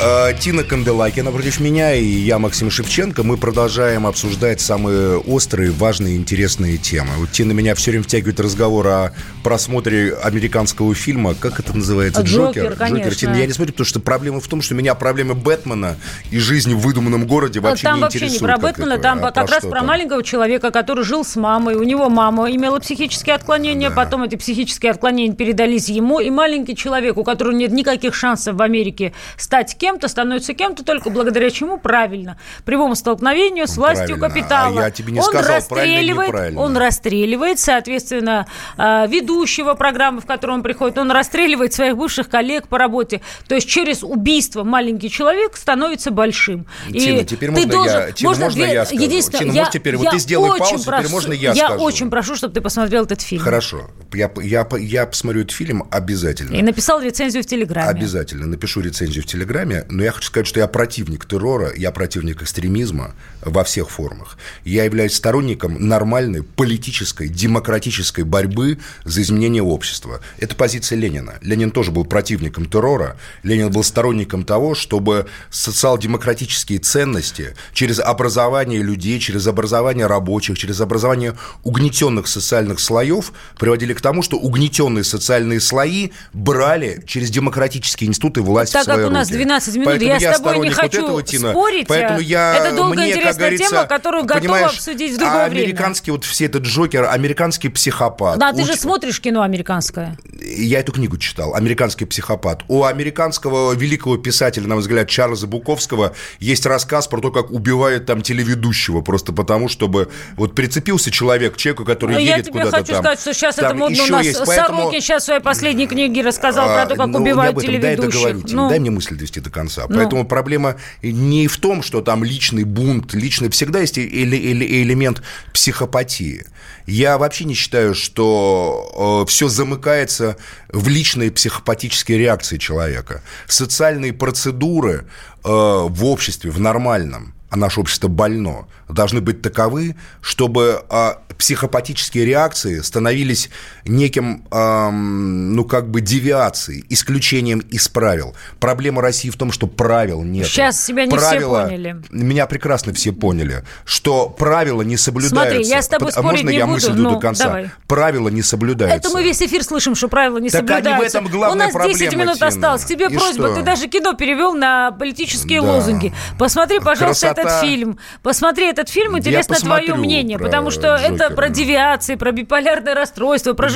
Э, 0.00 0.32
Тина 0.38 0.62
Канделаки 0.62 1.20
напротив 1.20 1.58
меня 1.58 1.92
и 1.92 2.04
я, 2.04 2.38
Максим 2.38 2.70
Шевченко. 2.70 3.24
Мы 3.24 3.36
продолжаем 3.36 4.06
обсуждать 4.06 4.60
самые 4.60 5.18
острые, 5.18 5.72
важные, 5.72 6.16
интересные 6.16 6.76
темы. 6.76 7.10
Вот 7.16 7.32
Тина 7.32 7.50
меня 7.50 7.74
все 7.74 7.90
время 7.90 8.04
втягивает 8.04 8.38
разговор 8.38 8.86
о 8.86 9.12
просмотре 9.42 10.14
американского 10.14 10.94
фильма. 10.94 11.34
Как 11.34 11.58
это 11.58 11.76
называется? 11.76 12.22
«Джокер», 12.22 12.76
конечно. 12.76 13.10
Тина, 13.10 13.34
я 13.34 13.46
не 13.46 13.52
смотрю, 13.52 13.72
потому 13.72 13.86
что 13.86 13.98
проблема 13.98 14.40
в 14.40 14.46
том, 14.46 14.62
что 14.62 14.76
меня 14.76 14.94
проблемы 14.94 15.34
Бэтмена 15.34 15.96
и 16.30 16.38
жизни 16.38 16.74
в 16.74 16.78
выдуманном 16.78 17.26
городе 17.26 17.58
вообще 17.58 17.82
там 17.82 17.96
не 17.96 18.02
вообще 18.02 18.20
не 18.20 18.26
интересуют. 18.26 18.52
про 18.52 18.60
как 18.60 18.70
Бэтмена, 18.76 18.92
это. 18.94 19.02
там 19.02 19.24
А 19.24 19.32
как 19.32 19.50
раз 19.50 19.62
про 19.62 19.78
там? 19.78 19.86
маленького 19.86 20.22
человека, 20.22 20.70
который 20.70 21.02
жил 21.02 21.24
с 21.24 21.34
мамой. 21.34 21.74
У 21.74 21.82
него 21.82 22.08
мама 22.08 22.48
имела 22.52 22.78
психические 22.78 23.34
отклонения, 23.34 23.90
потом 23.90 24.22
эти 24.22 24.36
психические 24.36 24.92
отклонения 24.92 25.34
передались 25.34 25.88
ему. 25.88 26.20
И 26.20 26.30
маленький 26.30 26.76
человек, 26.76 27.16
у 27.16 27.24
которого 27.24 27.52
нет 27.52 27.72
никаких 27.72 28.14
шансов 28.14 28.54
в 28.54 28.62
Америке 28.62 29.12
стать 29.36 29.76
кем-то, 29.88 30.08
становится 30.08 30.52
кем-то 30.52 30.84
только 30.84 31.08
благодаря 31.08 31.48
чему 31.50 31.78
правильно. 31.78 32.38
Прямому 32.66 32.94
столкновению 32.94 33.66
с 33.66 33.76
властью 33.78 34.18
Правильно. 34.18 34.28
капитала. 34.28 34.80
А 34.80 34.84
я 34.84 34.90
тебе 34.90 35.12
не 35.12 35.20
он 35.20 35.24
сказал, 35.24 35.42
правильно 35.44 35.56
расстреливает, 35.96 36.28
неправильно. 36.28 36.60
он 36.60 36.76
расстреливает, 36.76 37.58
соответственно, 37.58 38.46
э, 38.76 39.06
ведущего 39.08 39.72
программы, 39.74 40.20
в 40.20 40.26
которую 40.26 40.56
он 40.58 40.62
приходит, 40.62 40.98
он 40.98 41.10
расстреливает 41.10 41.72
своих 41.72 41.96
бывших 41.96 42.28
коллег 42.28 42.68
по 42.68 42.76
работе. 42.76 43.22
То 43.46 43.54
есть 43.54 43.66
через 43.68 44.02
убийство 44.02 44.62
маленький 44.62 45.08
человек 45.10 45.56
становится 45.56 46.10
большим. 46.10 46.66
Тина, 46.92 47.20
И 47.20 47.24
теперь 47.24 47.48
ты 47.48 47.54
можно 47.54 47.70
должен- 47.72 48.00
я- 48.00 48.12
Тина, 48.12 48.28
можно 48.30 48.50
две- 48.50 48.72
я 48.74 48.84
скажу? 48.84 49.02
единственное, 49.02 49.38
Тина, 49.40 49.52
я- 49.52 49.60
можешь 49.62 49.72
теперь- 49.72 49.96
вот 49.96 50.04
я 50.04 50.10
ты 50.10 50.18
сделай 50.18 50.58
паузу, 50.58 50.78
теперь 50.78 50.84
прошу- 50.86 51.08
можно 51.10 51.32
я 51.32 51.52
Я 51.52 51.66
скажу? 51.66 51.82
очень 51.82 52.10
прошу, 52.10 52.36
чтобы 52.36 52.52
ты 52.52 52.60
посмотрел 52.60 53.04
этот 53.04 53.22
фильм. 53.22 53.42
Хорошо. 53.42 53.88
Я, 54.12 54.30
я, 54.42 54.66
я 54.78 55.06
посмотрю 55.06 55.40
этот 55.42 55.52
фильм 55.52 55.84
обязательно. 55.90 56.54
И 56.56 56.62
написал 56.62 57.00
рецензию 57.00 57.42
в 57.42 57.46
Телеграме. 57.46 57.88
Обязательно 57.88 58.46
напишу 58.46 58.80
рецензию 58.82 59.22
в 59.22 59.26
Телеграме, 59.26 59.77
самое, 59.78 59.84
но 59.88 60.04
я 60.04 60.12
хочу 60.12 60.26
сказать, 60.26 60.46
что 60.46 60.60
я 60.60 60.66
противник 60.66 61.26
террора, 61.26 61.72
я 61.76 61.90
противник 61.90 62.42
экстремизма 62.42 63.14
во 63.42 63.64
всех 63.64 63.90
формах. 63.90 64.38
Я 64.64 64.84
являюсь 64.84 65.14
сторонником 65.14 65.88
нормальной 65.88 66.42
политической, 66.42 67.28
демократической 67.28 68.22
борьбы 68.22 68.78
за 69.04 69.22
изменение 69.22 69.62
общества. 69.62 70.20
Это 70.38 70.54
позиция 70.54 70.98
Ленина. 70.98 71.34
Ленин 71.42 71.70
тоже 71.70 71.90
был 71.90 72.04
противником 72.04 72.66
террора. 72.66 73.16
Ленин 73.42 73.70
был 73.70 73.84
сторонником 73.84 74.44
того, 74.44 74.74
чтобы 74.74 75.26
социал-демократические 75.50 76.78
ценности 76.78 77.54
через 77.72 78.00
образование 78.00 78.82
людей, 78.82 79.18
через 79.20 79.46
образование 79.46 80.06
рабочих, 80.06 80.58
через 80.58 80.80
образование 80.80 81.34
угнетенных 81.62 82.26
социальных 82.26 82.80
слоев 82.80 83.32
приводили 83.58 83.94
к 83.94 84.00
тому, 84.00 84.22
что 84.22 84.38
угнетенные 84.38 85.04
социальные 85.04 85.60
слои 85.60 86.10
брали 86.32 87.02
через 87.06 87.30
демократические 87.30 88.08
институты 88.08 88.42
власть 88.42 88.72
так 88.72 88.82
в 88.82 88.84
свои 88.84 88.98
как 88.98 89.06
у 89.06 89.10
нас 89.10 89.28
12 89.28 89.67
15 89.68 89.76
минут. 89.76 89.86
Поэтому 89.86 90.20
я, 90.20 90.34
с 90.34 90.40
тобой 90.40 90.58
не 90.58 90.70
хочу 90.70 91.04
этого, 91.04 91.50
спорить. 91.50 91.88
Поэтому 91.88 92.20
э, 92.20 92.22
я, 92.22 92.56
это 92.56 92.76
долгая 92.76 93.06
мне, 93.06 93.10
интересная 93.10 93.56
тема, 93.56 93.86
которую 93.86 94.24
готова 94.24 94.66
обсудить 94.66 95.14
в 95.14 95.18
другое 95.18 95.46
а 95.46 95.48
время. 95.48 95.64
Американский 95.64 96.10
вот 96.10 96.24
все 96.24 96.46
этот 96.46 96.62
Джокер, 96.62 97.04
американский 97.04 97.68
психопат. 97.68 98.38
Да, 98.38 98.52
ты 98.52 98.64
же 98.64 98.76
смотришь 98.76 99.20
кино 99.20 99.42
американское. 99.42 100.16
Я 100.40 100.80
эту 100.80 100.92
книгу 100.92 101.18
читал, 101.18 101.54
«Американский 101.54 102.04
психопат». 102.04 102.64
У 102.68 102.84
американского 102.84 103.74
великого 103.74 104.16
писателя, 104.16 104.66
на 104.66 104.74
мой 104.76 104.82
взгляд, 104.82 105.08
Чарльза 105.08 105.46
Буковского 105.46 106.14
есть 106.38 106.64
рассказ 106.66 107.08
про 107.08 107.20
то, 107.20 107.30
как 107.30 107.50
убивают 107.50 108.06
там 108.06 108.22
телеведущего, 108.22 109.00
просто 109.00 109.32
потому, 109.32 109.68
чтобы 109.68 110.08
вот 110.36 110.54
прицепился 110.54 111.10
человек 111.10 111.54
к 111.54 111.56
человеку, 111.56 111.84
который 111.84 112.12
ну, 112.12 112.18
Но 112.18 112.20
едет 112.20 112.48
куда-то 112.48 112.70
там. 112.70 112.80
я 112.80 112.84
тебе 112.84 112.94
хочу 112.94 113.02
сказать, 113.02 113.20
что 113.20 113.34
сейчас 113.34 113.54
там 113.56 113.66
это 113.66 113.74
модно 113.76 114.04
у 114.04 114.06
нас. 114.06 114.24
Есть, 114.24 114.42
поэтому... 114.46 114.78
Сорокин 114.78 115.00
сейчас 115.00 115.22
в 115.22 115.26
своей 115.26 115.40
последней 115.40 115.86
книге 115.86 116.22
рассказал 116.22 116.70
а, 116.70 116.74
про 116.74 116.86
то, 116.86 116.96
как 116.96 117.06
ну, 117.08 117.18
убивают 117.18 117.58
телеведущих. 117.60 118.22
Дай 118.22 118.32
договорю, 118.32 118.42
ну... 118.50 118.68
дай 118.68 118.78
мне 118.78 118.90
мысль 118.90 119.16
довести 119.16 119.40
до 119.40 119.50
конца. 119.58 119.86
Ну. 119.88 119.96
Поэтому 119.96 120.24
проблема 120.24 120.76
не 121.02 121.48
в 121.48 121.56
том, 121.56 121.82
что 121.82 122.00
там 122.00 122.24
личный 122.24 122.64
бунт, 122.64 123.14
личный... 123.14 123.48
Всегда 123.50 123.80
есть 123.80 123.98
эле- 123.98 124.52
эле- 124.52 124.82
элемент 124.82 125.22
психопатии. 125.52 126.44
Я 126.86 127.18
вообще 127.18 127.44
не 127.44 127.54
считаю, 127.54 127.94
что 127.94 129.24
все 129.28 129.48
замыкается 129.48 130.36
в 130.72 130.88
личные 130.88 131.30
психопатические 131.30 132.18
реакции 132.18 132.58
человека. 132.58 133.22
Социальные 133.46 134.12
процедуры 134.12 135.04
э, 135.44 135.48
в 135.48 136.04
обществе, 136.04 136.50
в 136.50 136.60
нормальном, 136.60 137.34
а 137.50 137.56
наше 137.56 137.80
общество 137.80 138.08
больно, 138.08 138.66
должны 138.88 139.20
быть 139.20 139.40
таковы, 139.42 139.96
чтобы 140.20 140.82
а, 140.90 141.18
психопатические 141.38 142.24
реакции 142.26 142.80
становились 142.80 143.48
неким, 143.86 144.44
ам, 144.50 145.54
ну, 145.54 145.64
как 145.64 145.88
бы 145.90 146.00
девиацией, 146.00 146.84
исключением 146.88 147.60
из 147.60 147.88
правил. 147.88 148.34
Проблема 148.60 149.00
России 149.02 149.30
в 149.30 149.36
том, 149.36 149.52
что 149.52 149.66
правил 149.66 150.22
нет. 150.22 150.46
Сейчас 150.46 150.84
тебя 150.84 151.06
не 151.06 151.16
все 151.16 151.40
поняли. 151.40 151.96
Меня 152.10 152.46
прекрасно 152.46 152.92
все 152.92 153.12
поняли, 153.12 153.64
что 153.84 154.28
правила 154.28 154.82
не 154.82 154.96
соблюдаются. 154.96 155.54
Смотри, 155.58 155.64
я 155.68 155.82
с 155.82 155.88
тобой 155.88 156.06
Под- 156.06 156.14
спорить 156.14 156.30
Можно 156.32 156.50
не 156.50 156.56
я 156.56 156.64
буду? 156.66 156.74
мысль 156.74 156.90
веду 156.92 157.02
Ну, 157.02 157.10
до 157.14 157.18
конца? 157.20 157.44
давай. 157.44 157.70
Правила 157.86 158.28
не 158.28 158.42
соблюдаются. 158.42 159.08
Это 159.08 159.10
мы 159.16 159.22
весь 159.22 159.40
эфир 159.42 159.62
слышим, 159.64 159.94
что 159.94 160.08
правила 160.08 160.38
не 160.38 160.50
Так 160.50 160.60
они 160.62 160.68
в 160.70 160.74
соблюдаются. 160.74 161.18
этом 161.18 161.30
главная 161.30 161.68
У 161.68 161.72
нас 161.78 161.86
10 161.86 161.98
проблема, 161.98 162.22
минут 162.24 162.34
Тина. 162.36 162.46
осталось. 162.48 162.84
К 162.84 162.88
тебе 162.88 163.06
И 163.06 163.16
просьба. 163.16 163.46
что? 163.48 163.54
Ты 163.54 163.62
даже 163.62 163.86
кино 163.88 164.14
перевел 164.14 164.54
на 164.54 164.92
политические 164.92 165.60
Да. 165.62 165.68
лозунги. 165.68 166.12
Посмотри, 166.38 166.78
пожалуйста, 166.80 167.26
Красота 167.28 167.37
этот 167.38 167.60
фильм. 167.60 167.98
Посмотри 168.22 168.66
этот 168.66 168.88
фильм, 168.88 169.18
интересно 169.18 169.56
твое 169.56 169.94
мнение, 169.94 170.38
потому 170.38 170.70
что 170.70 170.94
это 170.94 171.30
про 171.30 171.48
девиации, 171.48 172.14
про 172.14 172.32
биполярное 172.32 172.94
расстройство, 172.94 173.52
про 173.54 173.68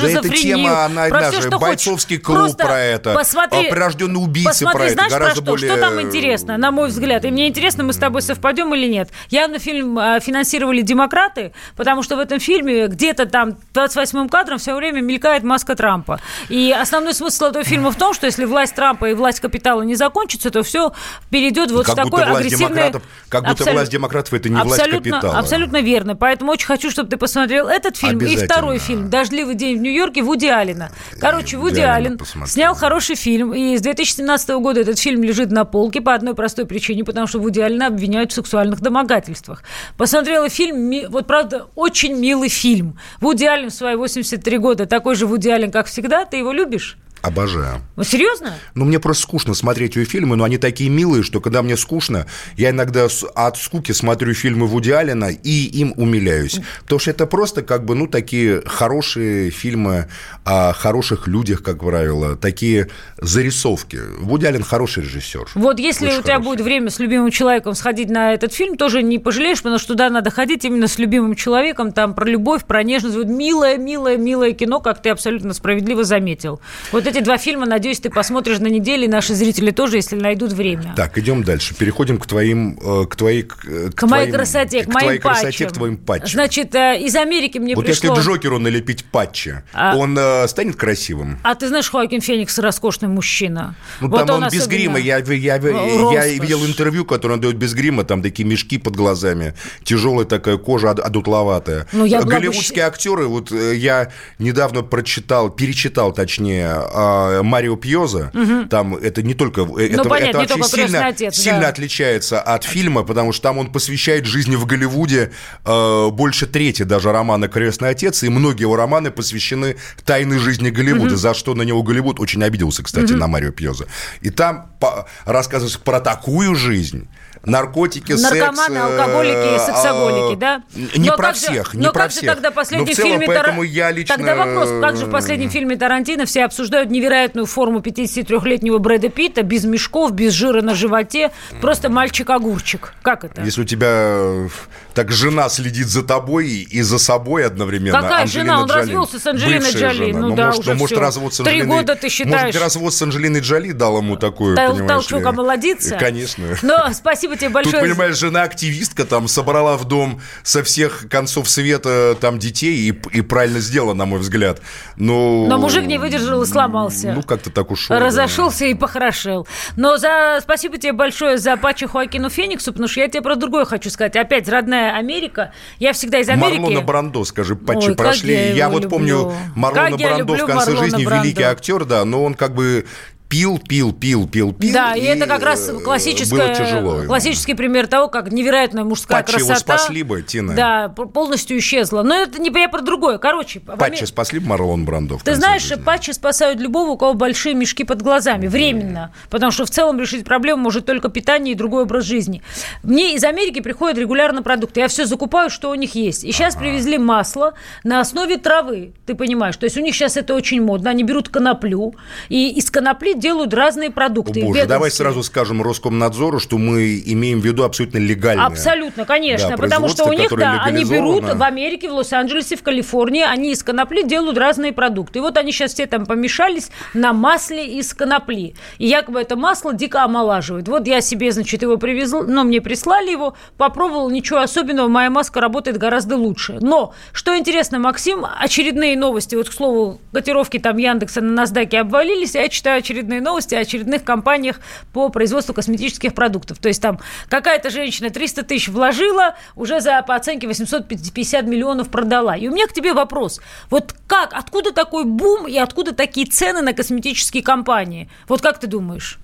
она, 0.85 1.07
про 1.09 1.31
все, 1.31 1.41
что 1.41 1.59
бойцовский 1.59 2.17
клуб 2.17 2.57
про 2.57 2.79
это, 2.79 3.13
посмотри, 3.13 3.69
прирожденный 3.69 4.23
убийца 4.23 4.49
посмотри, 4.49 4.77
про 4.77 4.85
это, 4.85 4.93
знаешь, 4.93 5.35
про 5.35 5.41
что? 5.41 5.57
Что 5.57 5.77
там 5.77 6.01
интересно, 6.01 6.57
на 6.57 6.71
мой 6.71 6.89
взгляд? 6.89 7.25
И 7.25 7.31
мне 7.31 7.47
интересно, 7.47 7.83
мы 7.83 7.93
с 7.93 7.97
тобой 7.97 8.21
совпадем 8.21 8.73
или 8.73 8.87
нет. 8.87 9.09
Явно 9.29 9.59
фильм 9.59 9.97
а, 9.97 10.19
финансировали 10.19 10.81
демократы, 10.81 11.53
потому 11.75 12.03
что 12.03 12.15
в 12.15 12.19
этом 12.19 12.39
фильме 12.39 12.87
где-то 12.87 13.25
там 13.25 13.57
28-м 13.73 14.29
кадром 14.29 14.57
все 14.57 14.75
время 14.75 15.01
мелькает 15.01 15.43
маска 15.43 15.75
Трампа. 15.75 16.19
И 16.49 16.71
основной 16.71 17.13
смысл 17.13 17.45
этого 17.45 17.63
фильма 17.63 17.91
в 17.91 17.95
том, 17.95 18.13
что 18.13 18.25
если 18.25 18.45
власть 18.45 18.75
Трампа 18.75 19.09
и 19.09 19.13
власть 19.13 19.39
капитала 19.39 19.81
не 19.81 19.95
закончится, 19.95 20.49
то 20.51 20.63
все 20.63 20.93
перейдет 21.29 21.71
вот 21.71 21.85
как 21.85 21.95
в 21.95 21.97
такой 21.97 22.23
агрессивный... 22.23 22.93
Как 23.29 23.45
будто 23.45 23.52
Абсолют... 23.61 23.79
власть 23.79 23.91
демократов 23.91 24.33
это 24.33 24.49
не 24.49 24.59
абсолютно, 24.59 24.85
власть 24.85 25.03
капитала. 25.03 25.39
Абсолютно 25.39 25.81
верно. 25.81 26.15
Поэтому 26.15 26.51
очень 26.51 26.67
хочу, 26.67 26.91
чтобы 26.91 27.09
ты 27.09 27.17
посмотрел 27.17 27.67
этот 27.67 27.97
фильм 27.97 28.19
и 28.19 28.35
второй 28.35 28.79
фильм 28.79 29.09
«Дождливый 29.09 29.55
день 29.55 29.77
в 29.77 29.81
Нью-Йорке» 29.81 30.21
Вуди 30.21 30.47
Аллена. 30.47 30.91
Короче, 31.19 31.57
Вуди 31.57 31.81
Аллен 31.81 32.19
снял 32.45 32.75
хороший 32.75 33.15
фильм, 33.15 33.53
и 33.53 33.77
с 33.77 33.81
2017 33.81 34.49
года 34.49 34.81
этот 34.81 34.99
фильм 34.99 35.23
лежит 35.23 35.51
на 35.51 35.65
полке 35.65 36.01
по 36.01 36.13
одной 36.13 36.35
простой 36.35 36.65
причине, 36.65 37.03
потому 37.03 37.27
что 37.27 37.39
Вуди 37.39 37.59
Аллена 37.59 37.87
обвиняют 37.87 38.31
в 38.31 38.35
сексуальных 38.35 38.81
домогательствах. 38.81 39.63
Посмотрела 39.97 40.49
фильм, 40.49 41.09
вот 41.09 41.27
правда, 41.27 41.67
очень 41.75 42.15
милый 42.15 42.49
фильм. 42.49 42.99
Вуди 43.19 43.45
Аллен 43.45 43.69
в 43.69 43.73
свои 43.73 43.95
83 43.95 44.57
года, 44.57 44.85
такой 44.85 45.15
же 45.15 45.25
Вуди 45.25 45.49
Аллен, 45.49 45.71
как 45.71 45.87
всегда. 45.87 46.25
Ты 46.25 46.37
его 46.37 46.51
любишь? 46.51 46.97
Обожаю. 47.23 47.79
Ну, 47.95 48.03
серьезно? 48.03 48.53
Ну, 48.75 48.83
мне 48.83 48.99
просто 48.99 49.23
скучно 49.23 49.53
смотреть 49.53 49.95
ее 49.95 50.03
фильмы, 50.03 50.35
но 50.35 50.43
они 50.43 50.57
такие 50.57 50.89
милые, 50.89 51.23
что 51.23 51.39
когда 51.39 51.63
мне 51.63 51.77
скучно, 51.77 52.27
я 52.57 52.71
иногда 52.71 53.07
от 53.35 53.57
скуки 53.57 53.93
смотрю 53.93 54.33
фильмы 54.33 54.67
Вуди 54.67 54.91
Аллена 54.91 55.29
и 55.31 55.65
им 55.67 55.93
умиляюсь. 55.95 56.59
Потому 56.81 56.99
что 56.99 57.11
это 57.11 57.25
просто 57.25 57.61
как 57.61 57.85
бы, 57.85 57.95
ну, 57.95 58.07
такие 58.07 58.61
хорошие 58.65 59.51
фильмы 59.51 60.09
о 60.43 60.73
хороших 60.73 61.27
людях, 61.27 61.63
как 61.63 61.79
правило, 61.79 62.35
такие 62.35 62.89
зарисовки. 63.17 64.01
Вуди 64.19 64.45
Аллен 64.45 64.63
хороший 64.63 65.03
режиссер. 65.03 65.47
Вот 65.55 65.79
если 65.79 66.07
Очень 66.07 66.17
у 66.17 66.21
тебя 66.23 66.33
хороший. 66.33 66.49
будет 66.49 66.61
время 66.65 66.89
с 66.89 66.99
любимым 66.99 67.31
человеком 67.31 67.73
сходить 67.73 68.09
на 68.09 68.33
этот 68.33 68.51
фильм, 68.51 68.75
тоже 68.75 69.01
не 69.01 69.17
пожалеешь, 69.17 69.59
потому 69.59 69.77
что 69.77 69.93
туда 69.93 70.09
надо 70.09 70.29
ходить 70.29 70.65
именно 70.65 70.89
с 70.89 70.99
любимым 70.99 71.35
человеком, 71.35 71.93
там 71.93 72.15
про 72.15 72.25
любовь, 72.25 72.65
про 72.65 72.83
нежность. 72.83 73.15
Вот 73.15 73.27
милое, 73.27 73.77
милое, 73.77 74.17
милое 74.17 74.51
кино, 74.51 74.81
как 74.81 75.01
ты 75.01 75.07
абсолютно 75.07 75.53
справедливо 75.53 76.03
заметил. 76.03 76.59
Вот 76.91 77.12
эти 77.13 77.23
два 77.23 77.37
фильма, 77.37 77.65
надеюсь, 77.65 77.99
ты 77.99 78.09
посмотришь 78.09 78.59
на 78.59 78.67
неделе, 78.67 79.05
и 79.05 79.07
наши 79.07 79.33
зрители 79.35 79.71
тоже, 79.71 79.97
если 79.97 80.15
найдут 80.15 80.51
время. 80.53 80.93
Так, 80.95 81.17
идем 81.17 81.43
дальше. 81.43 81.75
Переходим 81.75 82.17
к 82.17 82.25
твоим... 82.25 82.77
э, 82.81 83.05
К 83.05 83.15
твоей... 83.15 83.43
К, 83.43 83.91
к 83.95 84.03
моей 84.07 84.31
красоте, 84.31 84.83
к, 84.83 84.85
к 84.85 84.93
моим 84.93 85.05
твоей 85.05 85.19
красоте, 85.19 85.45
патчам. 85.47 85.69
к 85.69 85.73
твоим 85.73 85.97
патчам. 85.97 86.29
Значит, 86.29 86.75
э, 86.75 86.99
из 87.01 87.15
Америки 87.15 87.57
мне 87.59 87.75
вот 87.75 87.85
пришло... 87.85 88.09
если 88.15 88.21
к 88.21 88.25
Джокеру 88.25 88.59
налепить 88.59 89.05
патчи, 89.05 89.63
А- 89.73 89.95
он 89.95 90.17
э, 90.17 90.47
станет 90.47 90.75
красивым? 90.75 91.39
А 91.43 91.55
ты 91.55 91.67
знаешь, 91.67 91.89
Хоакин 91.89 92.21
Феникс 92.21 92.57
роскошный 92.59 93.09
мужчина. 93.09 93.75
Ну, 94.01 94.09
Вот 94.09 94.25
там 94.25 94.43
он, 94.43 94.49
без 94.49 94.61
особенно- 94.61 94.67
грима. 94.77 94.99
Я, 94.99 95.17
я, 95.19 95.33
я, 95.33 95.57
я 95.57 96.27
видел 96.27 96.65
интервью, 96.65 97.05
которое 97.05 97.35
он 97.35 97.41
дает 97.41 97.55
без 97.57 97.73
грима, 97.73 98.03
там 98.03 98.21
такие 98.23 98.47
мешки 98.47 98.77
под 98.77 98.95
глазами, 98.95 99.53
тяжелая 99.83 100.25
такая 100.25 100.57
кожа 100.57 100.91
од- 100.91 100.99
одутловатая. 100.99 101.87
Ну, 101.91 102.05
я 102.05 102.17
была 102.21 102.25
бы 102.25 102.31
Голливудские 102.39 102.85
актеры, 102.85 103.25
вот 103.27 103.51
э, 103.51 103.75
я 103.75 104.11
недавно 104.39 104.81
прочитал, 104.81 105.49
перечитал, 105.49 106.13
точнее, 106.13 106.73
э, 107.03 107.41
Марио 107.43 107.75
Пьоза, 107.75 108.31
там 108.69 108.95
это 108.95 109.21
не 109.21 109.33
только... 109.33 109.61
э, 109.61 109.85
Это, 109.87 110.03
Ну, 110.03 110.09
понятно, 110.09 110.39
это 110.39 110.53
не 110.55 110.61
«Крестный 110.61 110.87
сильно, 110.87 111.07
отец», 111.07 111.35
сильно 111.35 111.59
да. 111.61 111.67
отличается 111.69 112.41
от 112.41 112.63
фильма, 112.63 113.03
потому 113.03 113.31
что 113.33 113.43
там 113.43 113.57
он 113.57 113.71
посвящает 113.71 114.25
жизни 114.25 114.55
в 114.55 114.65
Голливуде 114.65 115.31
э, 115.65 116.09
больше 116.11 116.47
трети 116.47 116.83
даже 116.83 117.11
романа 117.11 117.47
«Крестный 117.47 117.89
отец», 117.89 118.23
и 118.23 118.29
многие 118.29 118.61
его 118.61 118.75
романы 118.75 119.11
посвящены 119.11 119.77
тайной 120.05 120.37
жизни 120.39 120.69
Голливуда, 120.69 121.17
за 121.17 121.33
что 121.33 121.53
на 121.53 121.63
него 121.63 121.83
Голливуд 121.83 122.19
очень 122.19 122.43
обиделся, 122.43 122.83
кстати, 122.83 123.13
на 123.13 123.27
Марио 123.27 123.51
Пьоза. 123.51 123.85
И 124.21 124.29
там 124.29 124.71
по- 124.79 125.07
рассказывается 125.25 125.79
про 125.79 125.99
такую 125.99 126.55
жизнь, 126.55 127.07
наркотики, 127.45 128.13
Наркоманы, 128.13 128.55
секс... 128.55 128.69
э, 128.69 128.79
алкоголики 128.79 129.55
и 129.55 129.59
сексоголики, 129.59 130.33
э, 130.35 130.37
да? 130.37 130.63
Не 130.95 131.09
Но 131.09 131.17
про 131.17 131.27
как 131.27 131.35
же- 131.35 131.41
всех, 131.41 131.73
не 131.73 131.85
но 131.87 131.91
про 131.91 132.03
как 132.03 132.11
же 132.11 132.17
всех. 132.17 132.33
тогда 132.33 132.49
Но 132.49 132.55
последний 132.55 132.93
в 132.93 132.95
целом, 132.95 133.11
фильме 133.11 133.27
поэтому 133.27 133.63
я 133.63 133.91
лично... 133.91 134.15
Тогда 134.15 134.35
вопрос, 134.35 134.69
как 134.81 134.95
же 134.97 135.05
в 135.07 135.11
последнем 135.11 135.49
фильме 135.49 135.75
Тарантино 135.75 136.25
все 136.25 136.45
обсуждают 136.45 136.82
невероятную 136.91 137.45
форму 137.45 137.79
53-летнего 137.79 138.77
Брэда 138.77 139.09
Питта, 139.09 139.43
без 139.43 139.65
мешков, 139.65 140.13
без 140.13 140.33
жира 140.33 140.61
на 140.61 140.75
животе, 140.75 141.31
просто 141.61 141.89
мальчик-огурчик. 141.89 142.93
Как 143.01 143.23
это? 143.23 143.41
Если 143.41 143.61
у 143.61 143.65
тебя 143.65 143.87
э, 143.89 144.47
так 144.93 145.11
жена 145.11 145.49
следит 145.49 145.87
за 145.87 146.03
тобой 146.03 146.47
и 146.49 146.81
за 146.81 146.99
собой 146.99 147.45
одновременно. 147.45 147.99
Какая 148.01 148.21
Анджелина 148.23 148.45
жена? 148.53 148.61
Он 148.61 148.67
Джоли, 148.69 148.79
развелся 148.79 149.19
с 149.19 149.27
Анджелиной 149.27 149.59
бывшая 149.59 149.93
Джоли. 149.93 150.11
жена. 150.11 150.19
Ну 150.19 150.35
да, 150.35 150.45
может, 150.47 150.59
уже 150.61 150.73
может, 150.75 150.95
всё. 150.97 150.99
развод 151.01 151.33
с 151.33 151.37
Три 151.37 151.45
Анджелиной... 151.47 151.77
года 151.77 151.95
ты 151.95 152.09
считаешь? 152.09 152.43
Может, 152.45 152.61
развод 152.61 152.93
с 152.93 153.01
Анджелиной 153.01 153.39
Джоли 153.39 153.71
дал 153.71 153.97
ему 153.97 154.15
такую, 154.17 154.55
Тол- 154.55 154.71
понимаешь 154.73 154.87
толчок 154.89 155.19
ли? 155.21 155.25
омолодиться? 155.25 155.95
Конечно. 155.97 156.45
Но 156.61 156.93
спасибо 156.93 157.35
тебе 157.35 157.47
Тут, 157.47 157.53
большое. 157.53 157.81
понимаешь, 157.83 158.17
жена-активистка 158.17 159.05
там 159.05 159.27
собрала 159.27 159.77
в 159.77 159.85
дом 159.85 160.21
со 160.43 160.63
всех 160.63 161.07
концов 161.09 161.49
света 161.49 162.15
там 162.19 162.37
детей 162.37 162.75
и, 162.89 163.17
и 163.17 163.21
правильно 163.21 163.59
сделала, 163.59 163.93
на 163.93 164.05
мой 164.05 164.19
взгляд. 164.19 164.61
Но, 164.95 165.45
Но 165.47 165.57
мужик 165.57 165.85
не 165.85 165.97
выдержал 165.97 166.41
и 166.43 166.45
сломался. 166.45 167.13
Ну, 167.13 167.23
как-то 167.23 167.49
так 167.49 167.71
ушел. 167.71 167.97
да. 167.97 168.05
Разошелся 168.05 168.65
и 168.65 168.73
похорошел. 168.73 169.47
Но 169.75 169.97
за... 169.97 170.39
спасибо 170.41 170.77
тебе 170.77 170.93
большое 170.93 171.37
за 171.37 171.57
патчи 171.57 171.87
Хоакину 171.87 172.29
Фениксу, 172.29 172.71
потому 172.73 172.87
что 172.87 172.99
я 172.99 173.07
тебе 173.07 173.21
про 173.21 173.35
другое 173.35 173.65
хочу 173.65 173.89
сказать. 173.89 174.15
Опять, 174.15 174.47
родная 174.49 174.82
Америка. 174.91 175.51
Я 175.79 175.93
всегда 175.93 176.19
из 176.19 176.29
Америки... 176.29 176.59
Марлона 176.59 176.81
Брандо, 176.81 177.25
скажи, 177.25 177.55
патчи 177.55 177.89
Ой, 177.89 177.95
прошли. 177.95 178.33
я 178.33 178.65
его 178.65 178.73
вот 178.73 178.89
помню, 178.89 179.07
люблю. 179.07 179.33
Марлона 179.55 179.91
Как 179.91 179.99
я 179.99 180.07
Брандо 180.15 180.33
в 180.33 180.37
конце 180.37 180.53
Марлона 180.53 180.83
жизни 180.83 181.05
Брандо. 181.05 181.23
великий 181.25 181.43
актер, 181.43 181.85
да, 181.85 182.05
но 182.05 182.23
он 182.23 182.33
как 182.33 182.53
бы 182.53 182.85
пил, 183.33 183.57
пил, 183.57 183.91
пил, 183.93 184.27
пил, 184.27 184.53
пил. 184.53 184.73
Да, 184.73 184.93
и, 184.93 185.01
это 185.01 185.25
как 185.25 185.41
раз 185.41 185.67
э, 185.67 185.79
классическая, 185.79 186.35
Было 186.35 186.55
тяжело. 186.55 187.03
классический 187.07 187.55
пример 187.55 187.87
того, 187.87 188.07
как 188.07 188.31
невероятная 188.31 188.83
мужская 188.83 189.23
Патчи 189.23 189.39
его 189.39 189.47
красота... 189.47 189.77
спасли 189.79 190.03
бы, 190.03 190.21
Тина. 190.21 190.53
Да, 190.53 190.89
полностью 190.89 191.57
исчезла. 191.57 192.03
Но 192.03 192.15
это 192.15 192.39
не 192.39 192.51
я 192.53 192.69
про 192.69 192.81
другое. 192.81 193.17
Короче, 193.17 193.59
Патчи 193.59 194.03
спасли 194.05 194.37
бы 194.37 194.49
Марлон 194.49 194.85
Брандо 194.85 195.17
в 195.17 195.23
Ты 195.23 195.33
знаешь, 195.33 195.63
жизни? 195.63 195.81
патчи 195.81 196.11
спасают 196.11 196.59
любого, 196.59 196.91
у 196.91 196.97
кого 196.97 197.15
большие 197.15 197.55
мешки 197.55 197.83
под 197.83 198.03
глазами. 198.03 198.45
Временно. 198.45 199.11
Потому 199.31 199.51
что 199.51 199.65
в 199.65 199.71
целом 199.71 199.99
решить 199.99 200.25
проблему 200.25 200.61
может 200.61 200.85
только 200.85 201.09
питание 201.09 201.53
и 201.53 201.57
другой 201.57 201.83
образ 201.83 202.05
жизни. 202.05 202.43
Мне 202.83 203.15
из 203.15 203.23
Америки 203.23 203.61
приходят 203.61 203.97
регулярно 203.97 204.43
продукты. 204.43 204.81
Я 204.81 204.87
все 204.87 205.07
закупаю, 205.07 205.49
что 205.49 205.71
у 205.71 205.75
них 205.75 205.95
есть. 205.95 206.23
И 206.23 206.31
сейчас 206.31 206.55
привезли 206.55 206.99
масло 206.99 207.55
на 207.83 207.99
основе 207.99 208.37
травы. 208.37 208.93
Ты 209.07 209.15
понимаешь? 209.15 209.57
То 209.57 209.63
есть 209.63 209.75
у 209.77 209.81
них 209.81 209.95
сейчас 209.95 210.17
это 210.17 210.35
очень 210.35 210.61
модно. 210.61 210.91
Они 210.91 211.03
берут 211.03 211.29
коноплю. 211.29 211.95
И 212.29 212.49
из 212.49 212.69
конопли 212.69 213.22
делают 213.23 213.53
разные 213.53 213.89
О, 213.89 213.91
продукты. 213.91 214.41
боже, 214.41 214.65
давай 214.65 214.91
сразу 214.91 215.23
скажем 215.23 215.61
Роскомнадзору, 215.61 216.39
что 216.39 216.57
мы 216.57 217.01
имеем 217.05 217.39
в 217.39 217.45
виду 217.45 217.63
абсолютно 217.63 217.99
легальное. 217.99 218.45
Абсолютно, 218.45 219.05
конечно. 219.05 219.49
Да, 219.51 219.57
потому 219.57 219.87
что 219.87 220.03
у 220.03 220.13
них, 220.13 220.29
да, 220.37 220.61
они 220.63 220.83
берут 220.83 221.23
в 221.23 221.41
Америке, 221.41 221.89
в 221.89 221.93
Лос-Анджелесе, 221.93 222.57
в 222.57 222.63
Калифорнии, 222.63 223.23
они 223.23 223.53
из 223.53 223.63
конопли 223.63 224.03
делают 224.03 224.37
разные 224.37 224.73
продукты. 224.73 225.19
И 225.19 225.21
вот 225.21 225.37
они 225.37 225.53
сейчас 225.53 225.73
все 225.73 225.85
там 225.85 226.05
помешались 226.05 226.69
на 226.93 227.13
масле 227.13 227.65
из 227.79 227.93
конопли. 227.93 228.55
И 228.77 228.87
якобы 228.87 229.21
это 229.21 229.37
масло 229.37 229.73
дико 229.73 230.03
омолаживает. 230.03 230.67
Вот 230.67 230.85
я 230.85 230.99
себе, 230.99 231.31
значит, 231.31 231.61
его 231.61 231.77
привезла, 231.77 232.23
но 232.23 232.43
мне 232.43 232.59
прислали 232.59 233.11
его, 233.11 233.35
попробовал, 233.57 234.09
ничего 234.09 234.39
особенного, 234.39 234.89
моя 234.89 235.09
маска 235.09 235.39
работает 235.39 235.77
гораздо 235.77 236.17
лучше. 236.17 236.57
Но, 236.59 236.93
что 237.13 237.37
интересно, 237.37 237.79
Максим, 237.79 238.25
очередные 238.39 238.97
новости, 238.97 239.35
вот, 239.35 239.47
к 239.47 239.53
слову, 239.53 240.01
котировки 240.11 240.59
там 240.59 240.77
Яндекса 240.77 241.21
на 241.21 241.43
NASDAQ 241.43 241.77
обвалились, 241.77 242.35
а 242.35 242.39
я 242.39 242.49
читаю 242.49 242.79
очередные 242.79 243.02
новости 243.03 243.55
о 243.55 243.59
очередных 243.59 244.03
компаниях 244.03 244.59
по 244.91 245.09
производству 245.09 245.53
косметических 245.53 246.13
продуктов. 246.13 246.59
То 246.59 246.67
есть 246.67 246.81
там 246.81 246.99
какая-то 247.29 247.69
женщина 247.69 248.09
300 248.09 248.43
тысяч 248.43 248.67
вложила, 248.67 249.35
уже 249.55 249.81
за, 249.81 250.01
по 250.03 250.15
оценке 250.15 250.47
850 250.47 251.45
миллионов 251.45 251.89
продала. 251.89 252.35
И 252.35 252.47
у 252.47 252.51
меня 252.51 252.67
к 252.67 252.73
тебе 252.73 252.93
вопрос. 252.93 253.41
Вот 253.69 253.95
как, 254.07 254.33
откуда 254.33 254.71
такой 254.71 255.05
бум 255.05 255.47
и 255.47 255.57
откуда 255.57 255.93
такие 255.93 256.27
цены 256.27 256.61
на 256.61 256.73
косметические 256.73 257.43
компании? 257.43 258.09
Вот 258.27 258.41
как 258.41 258.59
ты 258.59 258.67
думаешь? 258.67 259.19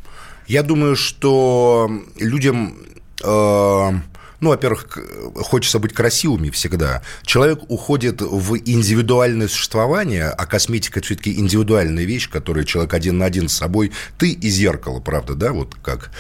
Я 0.48 0.64
думаю, 0.64 0.96
что 0.96 1.90
людям, 2.20 2.76
э, 3.24 3.92
ну, 4.40 4.50
во-первых, 4.50 4.98
хочется 5.36 5.80
быть 5.80 5.94
красивыми 5.94 6.50
всегда. 6.50 7.02
Человек 7.24 7.60
уходит 7.68 8.22
в 8.22 8.58
индивидуальное 8.58 9.48
существование, 9.48 10.30
а 10.30 10.46
косметика 10.46 11.02
все-таки 11.02 11.38
индивидуальная 11.38 12.06
вещь, 12.06 12.30
которую 12.30 12.66
человек 12.66 12.94
один 12.94 13.18
на 13.18 13.26
один 13.26 13.50
с 13.50 13.54
собой. 13.54 13.92
Ты 14.18 14.32
и 14.32 14.50
зеркало, 14.50 15.00
правда, 15.00 15.36
да, 15.36 15.52
вот 15.52 15.76
как 15.82 16.12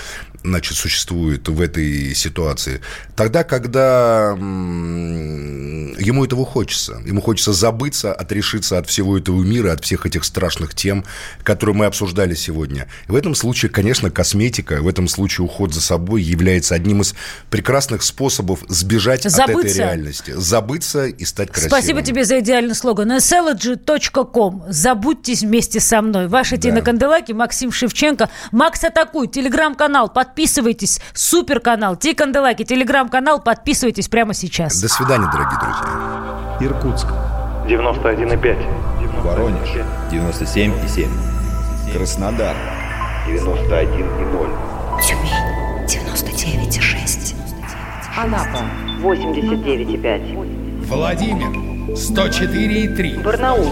значит, 0.43 0.77
существует 0.77 1.47
в 1.47 1.61
этой 1.61 2.13
ситуации. 2.15 2.81
Тогда, 3.15 3.43
когда 3.43 4.35
ему 5.99 6.25
этого 6.25 6.45
хочется. 6.45 7.01
Ему 7.05 7.21
хочется 7.21 7.53
забыться, 7.53 8.13
отрешиться 8.13 8.77
от 8.77 8.87
всего 8.87 9.17
этого 9.17 9.41
мира, 9.43 9.71
от 9.73 9.83
всех 9.83 10.05
этих 10.05 10.23
страшных 10.23 10.73
тем, 10.73 11.05
которые 11.43 11.75
мы 11.75 11.85
обсуждали 11.85 12.35
сегодня. 12.35 12.87
И 13.07 13.11
в 13.11 13.15
этом 13.15 13.35
случае, 13.35 13.69
конечно, 13.69 14.09
косметика, 14.09 14.81
в 14.81 14.87
этом 14.87 15.07
случае 15.07 15.45
уход 15.45 15.73
за 15.73 15.81
собой 15.81 16.21
является 16.21 16.75
одним 16.75 17.01
из 17.01 17.15
прекрасных 17.49 18.03
способов 18.03 18.61
сбежать 18.67 19.23
забыться. 19.23 19.43
от 19.43 19.65
этой 19.65 19.77
реальности. 19.77 20.33
Забыться 20.35 21.05
и 21.07 21.25
стать 21.25 21.51
красивым. 21.51 21.69
Спасибо 21.69 22.01
тебе 22.01 22.23
за 22.23 22.39
идеальный 22.39 22.75
слоган. 22.75 23.11
sLG.com. 23.11 24.65
Забудьтесь 24.69 25.41
вместе 25.41 25.79
со 25.79 26.01
мной. 26.01 26.27
Ваша 26.27 26.55
да. 26.55 26.61
Тина 26.61 26.81
Канделаки, 26.81 27.31
Максим 27.31 27.71
Шевченко. 27.71 28.29
Макс 28.51 28.83
Атакуй, 28.83 29.27
телеграм-канал, 29.27 30.09
подписывайтесь. 30.09 30.28
Супер-канал. 31.13 31.95
Ти 31.95 32.13
Канделаки, 32.13 32.63
телеграм-канал, 32.63 33.41
подписывайтесь 33.41 34.07
прямо 34.07 34.33
сейчас. 34.33 34.81
До 34.81 34.87
свидания, 34.89 35.29
дорогие 35.31 35.57
друзья. 35.59 36.57
Иркутск. 36.61 37.07
91,5. 37.67 38.57
Воронеж. 39.23 39.69
97,7. 40.11 41.07
Краснодар. 41.93 42.55
91,0. 43.27 44.49
Тюмень. 45.01 45.59
99,6. 45.87 47.35
Анапа. 48.17 48.63
89,5. 49.01 50.85
Владимир. 50.87 51.47
104,3. 51.95 53.23
Барнаул. 53.23 53.71